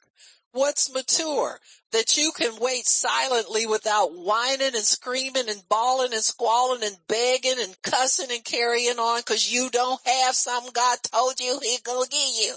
What's 0.53 0.93
mature? 0.93 1.59
That 1.91 2.17
you 2.17 2.33
can 2.37 2.57
wait 2.61 2.87
silently 2.87 3.67
without 3.67 4.15
whining 4.15 4.75
and 4.75 4.85
screaming 4.85 5.49
and 5.49 5.63
bawling 5.69 6.13
and 6.13 6.23
squalling 6.23 6.83
and 6.85 6.97
begging 7.09 7.61
and 7.61 7.77
cussing 7.83 8.31
and 8.31 8.45
carrying 8.45 8.99
on 8.99 9.21
because 9.21 9.53
you 9.53 9.69
don't 9.71 10.01
have 10.07 10.35
something 10.35 10.73
God 10.73 10.99
told 11.13 11.41
you 11.41 11.59
he 11.61 11.79
gonna 11.83 12.07
give 12.09 12.21
you. 12.21 12.57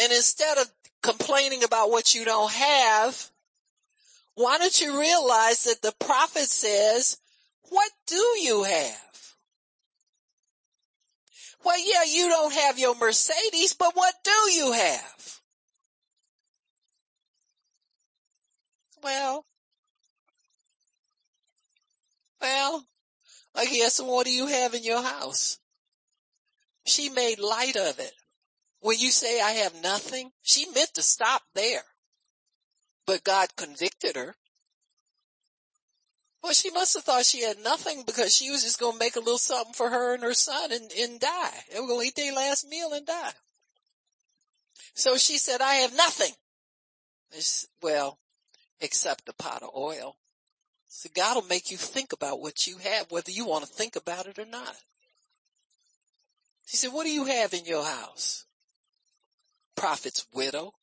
And 0.00 0.12
instead 0.12 0.58
of 0.58 0.70
complaining 1.02 1.64
about 1.64 1.90
what 1.90 2.14
you 2.14 2.24
don't 2.24 2.52
have, 2.52 3.30
why 4.38 4.56
don't 4.56 4.80
you 4.80 5.00
realize 5.00 5.64
that 5.64 5.82
the 5.82 5.92
prophet 5.98 6.44
says, 6.44 7.18
what 7.70 7.90
do 8.06 8.24
you 8.40 8.62
have? 8.62 9.34
Well, 11.64 11.78
yeah, 11.84 12.04
you 12.08 12.28
don't 12.28 12.54
have 12.54 12.78
your 12.78 12.94
Mercedes, 12.94 13.74
but 13.76 13.96
what 13.96 14.14
do 14.22 14.52
you 14.52 14.70
have? 14.70 15.40
Well, 19.02 19.44
well, 22.40 22.86
I 23.56 23.66
guess 23.66 24.00
what 24.00 24.24
do 24.24 24.32
you 24.32 24.46
have 24.46 24.72
in 24.72 24.84
your 24.84 25.02
house? 25.02 25.58
She 26.86 27.08
made 27.08 27.40
light 27.40 27.76
of 27.76 27.98
it. 27.98 28.12
When 28.78 29.00
you 29.00 29.10
say 29.10 29.40
I 29.40 29.50
have 29.50 29.82
nothing, 29.82 30.30
she 30.42 30.70
meant 30.72 30.94
to 30.94 31.02
stop 31.02 31.42
there 31.56 31.82
but 33.08 33.24
God 33.24 33.48
convicted 33.56 34.16
her. 34.16 34.36
Well, 36.42 36.52
she 36.52 36.70
must 36.70 36.94
have 36.94 37.04
thought 37.04 37.24
she 37.24 37.42
had 37.42 37.56
nothing 37.64 38.02
because 38.04 38.36
she 38.36 38.50
was 38.50 38.62
just 38.62 38.78
going 38.78 38.92
to 38.92 38.98
make 38.98 39.16
a 39.16 39.20
little 39.20 39.38
something 39.38 39.72
for 39.72 39.88
her 39.88 40.12
and 40.12 40.22
her 40.22 40.34
son 40.34 40.70
and, 40.70 40.92
and 40.92 41.18
die. 41.18 41.54
They 41.72 41.80
were 41.80 41.86
going 41.86 42.02
to 42.02 42.06
eat 42.08 42.16
their 42.16 42.34
last 42.34 42.68
meal 42.68 42.92
and 42.92 43.06
die. 43.06 43.32
So 44.92 45.16
she 45.16 45.38
said, 45.38 45.62
I 45.62 45.76
have 45.76 45.96
nothing. 45.96 46.32
It's, 47.32 47.66
well, 47.82 48.18
except 48.78 49.28
a 49.30 49.32
pot 49.32 49.62
of 49.62 49.70
oil. 49.74 50.16
So 50.88 51.08
God 51.14 51.36
will 51.36 51.48
make 51.48 51.70
you 51.70 51.78
think 51.78 52.12
about 52.12 52.42
what 52.42 52.66
you 52.66 52.76
have, 52.76 53.10
whether 53.10 53.30
you 53.30 53.46
want 53.46 53.64
to 53.64 53.72
think 53.72 53.96
about 53.96 54.26
it 54.26 54.38
or 54.38 54.44
not. 54.44 54.76
She 56.66 56.76
said, 56.76 56.92
what 56.92 57.04
do 57.04 57.10
you 57.10 57.24
have 57.24 57.54
in 57.54 57.64
your 57.64 57.86
house? 57.86 58.44
Prophet's 59.76 60.26
widow. 60.34 60.74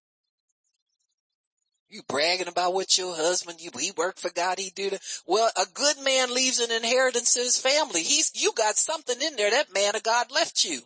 You 1.90 2.02
bragging 2.07 2.48
about 2.48 2.74
what 2.74 2.98
your 2.98 3.16
husband, 3.16 3.62
you, 3.62 3.70
he 3.80 3.91
worked 3.95 4.20
for 4.20 4.32
God, 4.32 4.57
he 4.57 4.72
do 4.76 4.90
that. 4.90 5.02
Well, 5.26 5.49
a 5.56 5.66
good 5.74 5.99
man 5.99 6.34
leaves 6.34 6.60
an 6.60 6.72
inheritance 6.72 7.34
to 7.34 7.40
his 7.40 7.60
family. 7.60 8.02
He's, 8.02 8.32
you 8.36 8.53
got 8.53 8.76
something 8.76 9.22
in 9.22 9.36
there 9.36 9.52
that 9.52 9.74
man 9.74 9.95
of 9.95 10.03
God 10.03 10.32
left 10.32 10.64
you. 10.66 10.82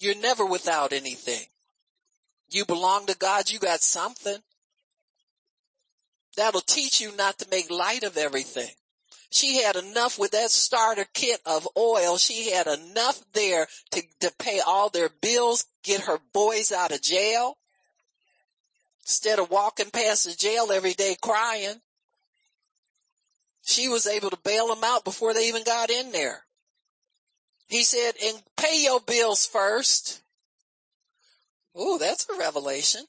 You're 0.00 0.16
never 0.16 0.44
without 0.44 0.92
anything. 0.92 1.46
You 2.50 2.64
belong 2.64 3.06
to 3.06 3.16
God, 3.16 3.48
you 3.48 3.60
got 3.60 3.80
something. 3.80 4.38
That'll 6.36 6.60
teach 6.60 7.00
you 7.00 7.14
not 7.16 7.38
to 7.38 7.48
make 7.50 7.70
light 7.70 8.02
of 8.02 8.16
everything. 8.16 8.70
She 9.32 9.62
had 9.62 9.76
enough 9.76 10.18
with 10.18 10.32
that 10.32 10.50
starter 10.50 11.06
kit 11.14 11.40
of 11.46 11.66
oil. 11.74 12.18
She 12.18 12.50
had 12.50 12.66
enough 12.66 13.18
there 13.32 13.66
to, 13.92 14.02
to 14.20 14.30
pay 14.38 14.60
all 14.60 14.90
their 14.90 15.08
bills, 15.08 15.64
get 15.82 16.02
her 16.02 16.18
boys 16.34 16.70
out 16.70 16.92
of 16.92 17.00
jail. 17.00 17.56
Instead 19.00 19.38
of 19.38 19.50
walking 19.50 19.90
past 19.90 20.26
the 20.26 20.34
jail 20.34 20.70
every 20.70 20.92
day 20.92 21.16
crying, 21.20 21.80
she 23.62 23.88
was 23.88 24.06
able 24.06 24.28
to 24.28 24.36
bail 24.36 24.68
them 24.68 24.84
out 24.84 25.02
before 25.02 25.32
they 25.32 25.48
even 25.48 25.64
got 25.64 25.88
in 25.88 26.12
there. 26.12 26.44
He 27.68 27.84
said, 27.84 28.12
and 28.22 28.42
pay 28.58 28.82
your 28.82 29.00
bills 29.00 29.46
first. 29.46 30.20
Ooh, 31.80 31.96
that's 31.98 32.28
a 32.28 32.38
revelation. 32.38 33.06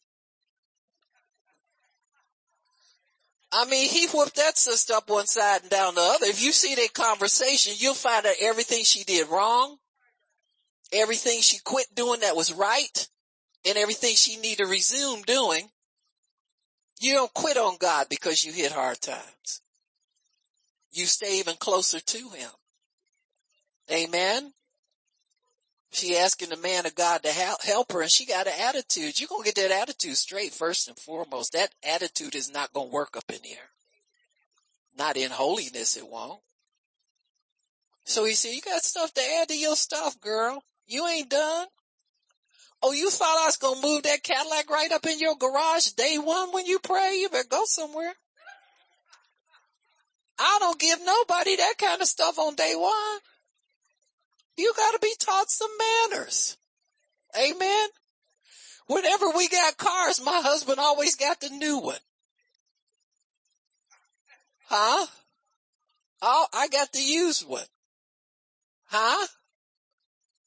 I 3.55 3.65
mean, 3.65 3.87
he 3.87 4.07
whooped 4.07 4.35
that 4.37 4.57
sister 4.57 4.93
up 4.93 5.09
one 5.09 5.27
side 5.27 5.61
and 5.61 5.69
down 5.69 5.93
the 5.93 6.01
other. 6.01 6.25
If 6.25 6.43
you 6.43 6.51
see 6.51 6.73
that 6.73 6.93
conversation, 6.93 7.73
you'll 7.77 7.93
find 7.93 8.25
out 8.25 8.33
everything 8.41 8.83
she 8.83 9.03
did 9.03 9.29
wrong, 9.29 9.77
everything 10.91 11.39
she 11.41 11.59
quit 11.63 11.85
doing 11.93 12.21
that 12.21 12.35
was 12.35 12.51
right, 12.51 13.07
and 13.63 13.77
everything 13.77 14.15
she 14.15 14.37
need 14.37 14.57
to 14.57 14.65
resume 14.65 15.21
doing. 15.21 15.69
You 16.99 17.13
don't 17.13 17.33
quit 17.33 17.57
on 17.57 17.77
God 17.79 18.07
because 18.09 18.43
you 18.43 18.51
hit 18.51 18.71
hard 18.71 18.99
times. 19.01 19.61
You 20.91 21.05
stay 21.05 21.39
even 21.39 21.55
closer 21.55 21.99
to 21.99 22.29
him. 22.29 22.49
Amen. 23.91 24.53
She 25.93 26.17
asking 26.17 26.49
the 26.49 26.57
man 26.57 26.87
of 26.87 26.95
God 26.95 27.21
to 27.21 27.29
help 27.29 27.91
her 27.91 28.01
and 28.01 28.11
she 28.11 28.25
got 28.25 28.47
an 28.47 28.53
attitude. 28.59 29.19
You're 29.19 29.27
going 29.27 29.43
to 29.43 29.53
get 29.53 29.69
that 29.69 29.81
attitude 29.83 30.17
straight 30.17 30.51
first 30.51 30.87
and 30.87 30.97
foremost. 30.97 31.53
That 31.53 31.69
attitude 31.87 32.33
is 32.33 32.51
not 32.51 32.73
going 32.73 32.89
to 32.89 32.93
work 32.93 33.15
up 33.15 33.29
in 33.29 33.43
here. 33.43 33.69
Not 34.97 35.17
in 35.17 35.29
holiness 35.29 35.95
it 35.95 36.09
won't. 36.09 36.41
So 38.05 38.25
he 38.25 38.33
said, 38.33 38.53
you 38.53 38.61
got 38.61 38.81
stuff 38.81 39.13
to 39.13 39.21
add 39.39 39.49
to 39.49 39.57
your 39.57 39.75
stuff, 39.75 40.19
girl. 40.19 40.63
You 40.87 41.07
ain't 41.07 41.29
done. 41.29 41.67
Oh, 42.81 42.91
you 42.91 43.11
thought 43.11 43.43
I 43.43 43.45
was 43.45 43.57
going 43.57 43.79
to 43.79 43.87
move 43.87 44.03
that 44.03 44.23
Cadillac 44.23 44.71
right 44.71 44.91
up 44.91 45.05
in 45.05 45.19
your 45.19 45.35
garage 45.35 45.89
day 45.89 46.17
one 46.17 46.51
when 46.53 46.65
you 46.65 46.79
pray? 46.79 47.17
You 47.19 47.29
better 47.29 47.47
go 47.47 47.65
somewhere. 47.65 48.13
I 50.39 50.57
don't 50.59 50.79
give 50.79 50.99
nobody 51.05 51.55
that 51.55 51.75
kind 51.77 52.01
of 52.01 52.07
stuff 52.07 52.39
on 52.39 52.55
day 52.55 52.73
one. 52.75 53.19
You 54.57 54.73
gotta 54.75 54.99
be 55.01 55.13
taught 55.19 55.49
some 55.49 55.71
manners. 55.77 56.57
Amen. 57.37 57.89
Whenever 58.87 59.29
we 59.29 59.47
got 59.47 59.77
cars, 59.77 60.21
my 60.23 60.41
husband 60.43 60.79
always 60.79 61.15
got 61.15 61.39
the 61.39 61.49
new 61.49 61.79
one. 61.79 61.97
Huh? 64.65 65.05
Oh, 66.21 66.47
I 66.53 66.67
got 66.67 66.91
the 66.91 67.01
used 67.01 67.47
one. 67.47 67.65
Huh? 68.85 69.27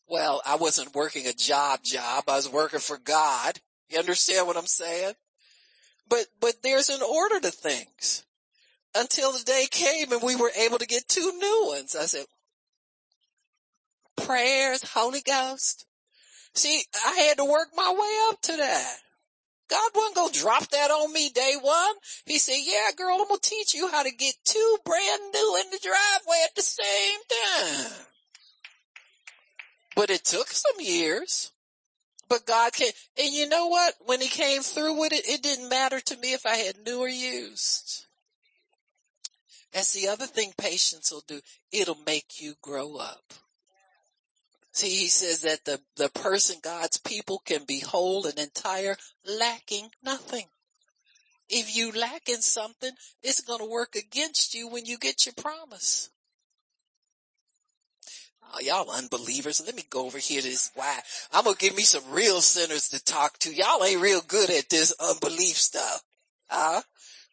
Well, 0.09 0.41
I 0.47 0.57
wasn't 0.57 0.95
working 0.95 1.27
a 1.27 1.33
job 1.33 1.81
job. 1.83 2.25
I 2.29 2.37
was 2.37 2.49
working 2.49 2.81
for 2.81 2.99
God. 2.99 3.59
You 3.89 3.99
understand 3.99 4.47
what 4.47 4.57
I'm 4.57 4.67
saying? 4.67 5.15
But, 6.09 6.27
but 6.41 6.55
there's 6.63 6.89
an 6.89 7.03
order 7.03 7.41
to 7.41 7.51
things 7.51 8.25
until 8.95 9.33
the 9.33 9.43
day 9.45 9.67
came 9.71 10.13
and 10.13 10.23
we 10.23 10.37
were 10.37 10.53
able 10.57 10.79
to 10.79 10.87
get 10.87 11.09
two 11.09 11.33
new 11.39 11.67
ones. 11.69 11.97
I 11.97 12.07
said, 12.07 12.27
prayers, 14.17 14.83
Holy 14.83 15.21
Ghost. 15.21 15.87
See, 16.55 16.83
I 17.05 17.27
had 17.29 17.39
to 17.39 17.45
work 17.45 17.69
my 17.75 17.91
way 17.93 18.31
up 18.31 18.41
to 18.43 18.57
that. 18.57 18.97
God 19.69 19.91
wasn't 19.95 20.15
going 20.15 20.33
to 20.33 20.41
drop 20.41 20.69
that 20.69 20.91
on 20.91 21.13
me 21.13 21.29
day 21.31 21.55
one. 21.61 21.95
He 22.25 22.39
said, 22.39 22.59
yeah, 22.63 22.91
girl, 22.97 23.19
I'm 23.21 23.29
going 23.29 23.41
to 23.41 23.51
teach 23.51 23.75
you 23.75 23.89
how 23.89 24.05
to 24.05 24.11
get 24.11 24.35
two 24.45 24.79
brand 24.85 25.23
new 25.35 25.61
in 25.65 25.71
the 25.71 25.81
driveway 25.83 26.45
at 26.45 26.55
the 26.55 26.63
same 26.63 27.19
time. 27.29 27.93
But 29.97 30.11
it 30.11 30.25
took 30.25 30.49
some 30.49 30.81
years. 30.81 31.53
But 32.29 32.47
God 32.47 32.73
can, 32.73 32.91
and 33.19 33.33
you 33.33 33.49
know 33.49 33.69
what? 33.69 33.95
When 34.05 34.21
he 34.21 34.29
came 34.29 34.63
through 34.63 34.99
with 34.99 35.13
it, 35.13 35.29
it 35.29 35.43
didn't 35.43 35.69
matter 35.69 36.01
to 36.01 36.17
me 36.19 36.33
if 36.33 36.45
I 36.45 36.57
had 36.57 36.85
new 36.85 37.01
or 37.01 37.09
used. 37.09 38.07
That's 39.73 39.93
the 39.93 40.09
other 40.09 40.27
thing 40.27 40.53
patience 40.57 41.13
will 41.13 41.25
do. 41.27 41.41
It'll 41.71 41.99
make 42.07 42.41
you 42.41 42.55
grow 42.63 42.97
up. 42.97 43.35
See, 44.77 44.91
he 44.91 45.09
says 45.09 45.41
that 45.41 45.65
the, 45.65 45.81
the 45.97 46.11
person, 46.11 46.57
God's 46.63 46.99
people 46.99 47.39
can 47.39 47.65
be 47.65 47.81
whole 47.81 48.27
and 48.27 48.39
entire, 48.39 48.99
lacking 49.25 49.89
nothing. 50.05 50.45
If 51.49 51.75
you 51.75 51.93
lack 51.93 52.29
in 52.29 52.43
something, 52.43 52.91
it's 53.23 53.41
going 53.41 53.61
to 53.61 53.71
work 53.71 53.97
against 53.97 54.55
you 54.55 54.69
when 54.69 54.85
you 54.85 54.99
get 54.99 55.25
your 55.25 55.33
promise. 55.33 56.11
Oh, 58.53 58.61
y'all 58.61 58.91
unbelievers. 58.91 59.63
Let 59.65 59.77
me 59.77 59.85
go 59.89 60.05
over 60.05 60.19
here 60.19 60.43
to 60.43 60.47
this 60.47 60.71
why. 60.75 61.01
I'm 61.33 61.45
going 61.45 61.57
to 61.57 61.65
give 61.65 61.75
me 61.75 61.85
some 61.85 62.05
real 62.11 62.43
sinners 62.43 62.91
to 62.91 63.03
talk 63.03 63.39
to. 63.39 63.55
Y'all 63.55 63.83
ain't 63.83 64.03
real 64.03 64.21
good 64.29 64.51
at 64.51 64.69
this 64.69 64.93
unbelief 65.01 65.57
stuff. 65.57 66.03
Huh? 66.51 66.83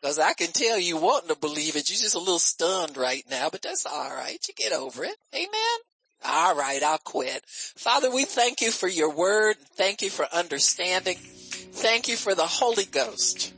Cause 0.01 0.17
I 0.17 0.31
can 0.31 0.53
tell 0.53 0.79
you 0.79 0.95
wanting 0.95 1.27
to 1.27 1.35
believe 1.35 1.75
it. 1.75 1.89
You're 1.89 1.99
just 1.99 2.15
a 2.15 2.19
little 2.19 2.39
stunned 2.39 2.95
right 2.95 3.25
now, 3.29 3.49
but 3.49 3.61
that's 3.61 3.85
alright. 3.85 4.47
You 4.47 4.53
get 4.53 4.71
over 4.71 5.03
it. 5.03 5.15
Amen. 5.35 5.79
All 6.25 6.55
right, 6.55 6.81
I'll 6.81 6.97
quit. 6.99 7.43
Father, 7.45 8.09
we 8.11 8.25
thank 8.25 8.61
you 8.61 8.71
for 8.71 8.87
your 8.87 9.11
word. 9.11 9.57
Thank 9.75 10.01
you 10.01 10.09
for 10.09 10.25
understanding. 10.33 11.17
Thank 11.17 12.07
you 12.07 12.15
for 12.15 12.35
the 12.35 12.45
Holy 12.45 12.85
Ghost. 12.85 13.53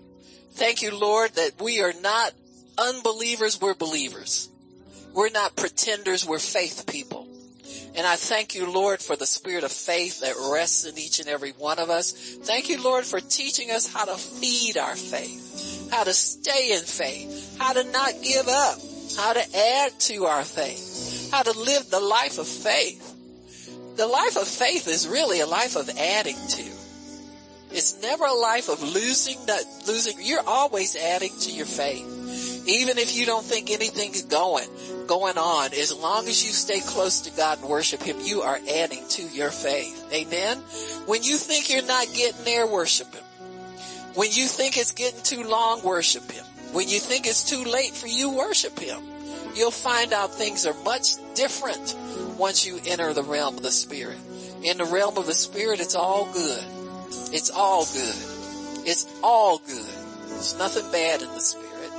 Thank 0.54 0.82
you, 0.82 0.98
Lord, 0.98 1.36
that 1.36 1.62
we 1.62 1.82
are 1.82 1.94
not 2.02 2.34
unbelievers, 2.78 3.60
we're 3.62 3.76
believers. 3.76 4.50
We're 5.14 5.30
not 5.30 5.56
pretenders, 5.56 6.26
we're 6.26 6.40
faith 6.40 6.86
people. 6.88 7.28
And 7.96 8.06
I 8.06 8.18
thank 8.18 8.56
you, 8.56 8.70
Lord, 8.70 9.02
for 9.02 9.16
the 9.16 9.26
spirit 9.26 9.64
of 9.64 9.72
faith 9.72 10.20
that 10.20 10.36
rests 10.52 10.86
in 10.86 10.98
each 10.98 11.20
and 11.20 11.30
every 11.30 11.52
one 11.52 11.80
of 11.80 11.90
us. 11.90 12.12
Thank 12.44 12.70
you, 12.70 12.84
Lord, 12.84 13.06
for 13.06 13.22
teaching 13.22 13.72
us 13.72 13.92
how 13.92 14.06
to 14.06 14.16
feed 14.16 14.78
our 14.78 14.96
faith, 14.96 15.90
how 15.92 16.04
to 16.04 16.14
stay 16.14 16.74
in 16.74 16.84
faith, 16.84 17.58
how 17.58 17.74
to 17.74 17.84
not 17.92 18.14
give 18.22 18.48
up, 18.48 18.78
how 19.18 19.34
to 19.34 19.58
add 19.58 19.98
to 20.00 20.26
our 20.26 20.44
faith, 20.44 21.15
how 21.32 21.44
to 21.44 21.58
live 21.58 21.90
the 21.90 22.00
life 22.00 22.38
of 22.38 22.48
faith. 22.48 23.14
The 23.98 24.08
life 24.08 24.38
of 24.38 24.48
faith 24.48 24.88
is 24.88 25.08
really 25.08 25.40
a 25.40 25.48
life 25.48 25.76
of 25.76 25.90
adding 25.90 26.36
to. 26.36 26.64
It's 27.72 28.02
never 28.02 28.26
a 28.26 28.34
life 28.34 28.70
of 28.70 28.82
losing 28.82 29.38
losing. 29.88 30.18
You're 30.22 30.48
always 30.48 30.96
adding 30.96 31.32
to 31.42 31.52
your 31.52 31.66
faith. 31.66 32.66
Even 32.68 32.98
if 32.98 33.16
you 33.16 33.26
don't 33.26 33.46
think 33.46 33.70
anything's 33.70 34.24
going, 34.24 34.68
going 35.08 35.38
on, 35.38 35.74
as 35.74 35.94
long 35.94 36.28
as 36.28 36.44
you 36.44 36.52
stay 36.52 36.80
close 36.80 37.22
to 37.22 37.32
God 37.32 37.60
and 37.60 37.70
worship 37.70 38.02
Him, 38.02 38.18
you 38.22 38.42
are 38.42 38.60
adding 38.74 39.04
to 39.10 39.24
your 39.24 39.52
faith. 39.52 40.10
Amen? 40.12 40.58
When 41.06 41.24
you 41.24 41.38
think 41.38 41.70
you're 41.70 41.86
not 41.86 42.08
getting 42.14 42.44
there, 42.44 42.66
worship 42.66 43.14
Him. 43.14 43.24
When 44.16 44.32
you 44.32 44.48
think 44.48 44.78
it's 44.78 44.94
getting 44.94 45.22
too 45.22 45.44
long, 45.44 45.84
worship 45.84 46.30
Him. 46.32 46.46
When 46.72 46.88
you 46.88 47.00
think 47.00 47.28
it's 47.28 47.44
too 47.44 47.64
late 47.64 47.94
for 47.94 48.08
you, 48.08 48.32
worship 48.32 48.80
Him. 48.80 49.02
You'll 49.56 49.72
find 49.72 50.14
out 50.14 50.34
things 50.34 50.66
are 50.66 50.74
much 50.84 51.16
different 51.34 51.96
once 52.38 52.66
you 52.66 52.80
enter 52.86 53.14
the 53.14 53.24
realm 53.24 53.56
of 53.58 53.64
the 53.64 53.72
Spirit. 53.72 54.18
In 54.64 54.78
the 54.78 54.86
realm 54.86 55.18
of 55.18 55.26
the 55.26 55.34
Spirit, 55.34 55.80
it's 55.80 55.96
all 55.96 56.32
good. 56.32 56.64
It's 57.32 57.50
all 57.50 57.86
good. 57.86 58.16
It's 58.88 59.08
all 59.24 59.60
good. 59.60 59.96
There's 60.28 60.58
nothing 60.58 60.92
bad 60.92 61.22
in 61.22 61.30
the 61.30 61.40
Spirit. 61.40 61.92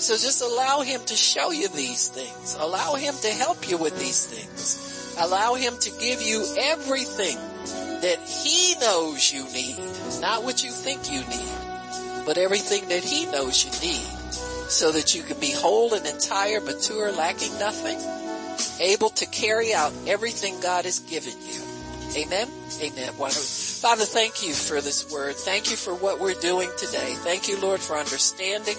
So 0.00 0.14
just 0.14 0.42
allow 0.42 0.80
Him 0.80 1.00
to 1.06 1.14
show 1.14 1.52
you 1.52 1.68
these 1.68 2.08
things. 2.08 2.56
Allow 2.58 2.94
Him 2.94 3.14
to 3.22 3.28
help 3.28 3.68
you 3.70 3.78
with 3.78 3.98
these 3.98 4.26
things. 4.26 5.16
Allow 5.18 5.54
Him 5.54 5.74
to 5.78 5.90
give 6.00 6.22
you 6.22 6.44
everything 6.58 7.36
that 8.00 8.18
He 8.26 8.74
knows 8.80 9.32
you 9.32 9.44
need, 9.52 9.78
not 10.20 10.42
what 10.42 10.64
you 10.64 10.70
think 10.70 11.10
you 11.12 11.20
need 11.20 11.70
but 12.24 12.38
everything 12.38 12.88
that 12.88 13.02
he 13.02 13.26
knows 13.26 13.64
you 13.64 13.70
need 13.88 14.19
so 14.70 14.92
that 14.92 15.14
you 15.14 15.22
can 15.22 15.38
be 15.40 15.50
whole 15.50 15.94
and 15.94 16.06
entire, 16.06 16.60
mature, 16.60 17.10
lacking 17.10 17.52
nothing, 17.58 17.98
able 18.80 19.10
to 19.10 19.26
carry 19.26 19.74
out 19.74 19.92
everything 20.06 20.60
God 20.60 20.84
has 20.84 21.00
given 21.00 21.34
you. 21.42 21.60
Amen. 22.16 22.48
Amen. 22.80 23.12
Father, 23.12 24.04
thank 24.04 24.46
you 24.46 24.52
for 24.52 24.80
this 24.80 25.10
word. 25.12 25.36
Thank 25.36 25.70
you 25.70 25.76
for 25.76 25.94
what 25.94 26.20
we're 26.20 26.34
doing 26.34 26.70
today. 26.76 27.14
Thank 27.22 27.48
you, 27.48 27.60
Lord, 27.60 27.80
for 27.80 27.96
understanding. 27.96 28.76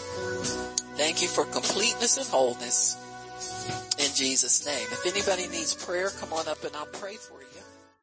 Thank 0.95 1.21
you 1.21 1.27
for 1.27 1.45
completeness 1.45 2.17
and 2.17 2.27
wholeness. 2.27 2.97
In 3.99 4.13
Jesus' 4.13 4.65
name. 4.65 4.87
If 4.91 5.05
anybody 5.05 5.47
needs 5.47 5.73
prayer, 5.73 6.09
come 6.09 6.33
on 6.33 6.47
up 6.47 6.63
and 6.63 6.75
I'll 6.75 6.85
pray 6.87 7.15
for 7.15 7.39
you. 7.41 7.60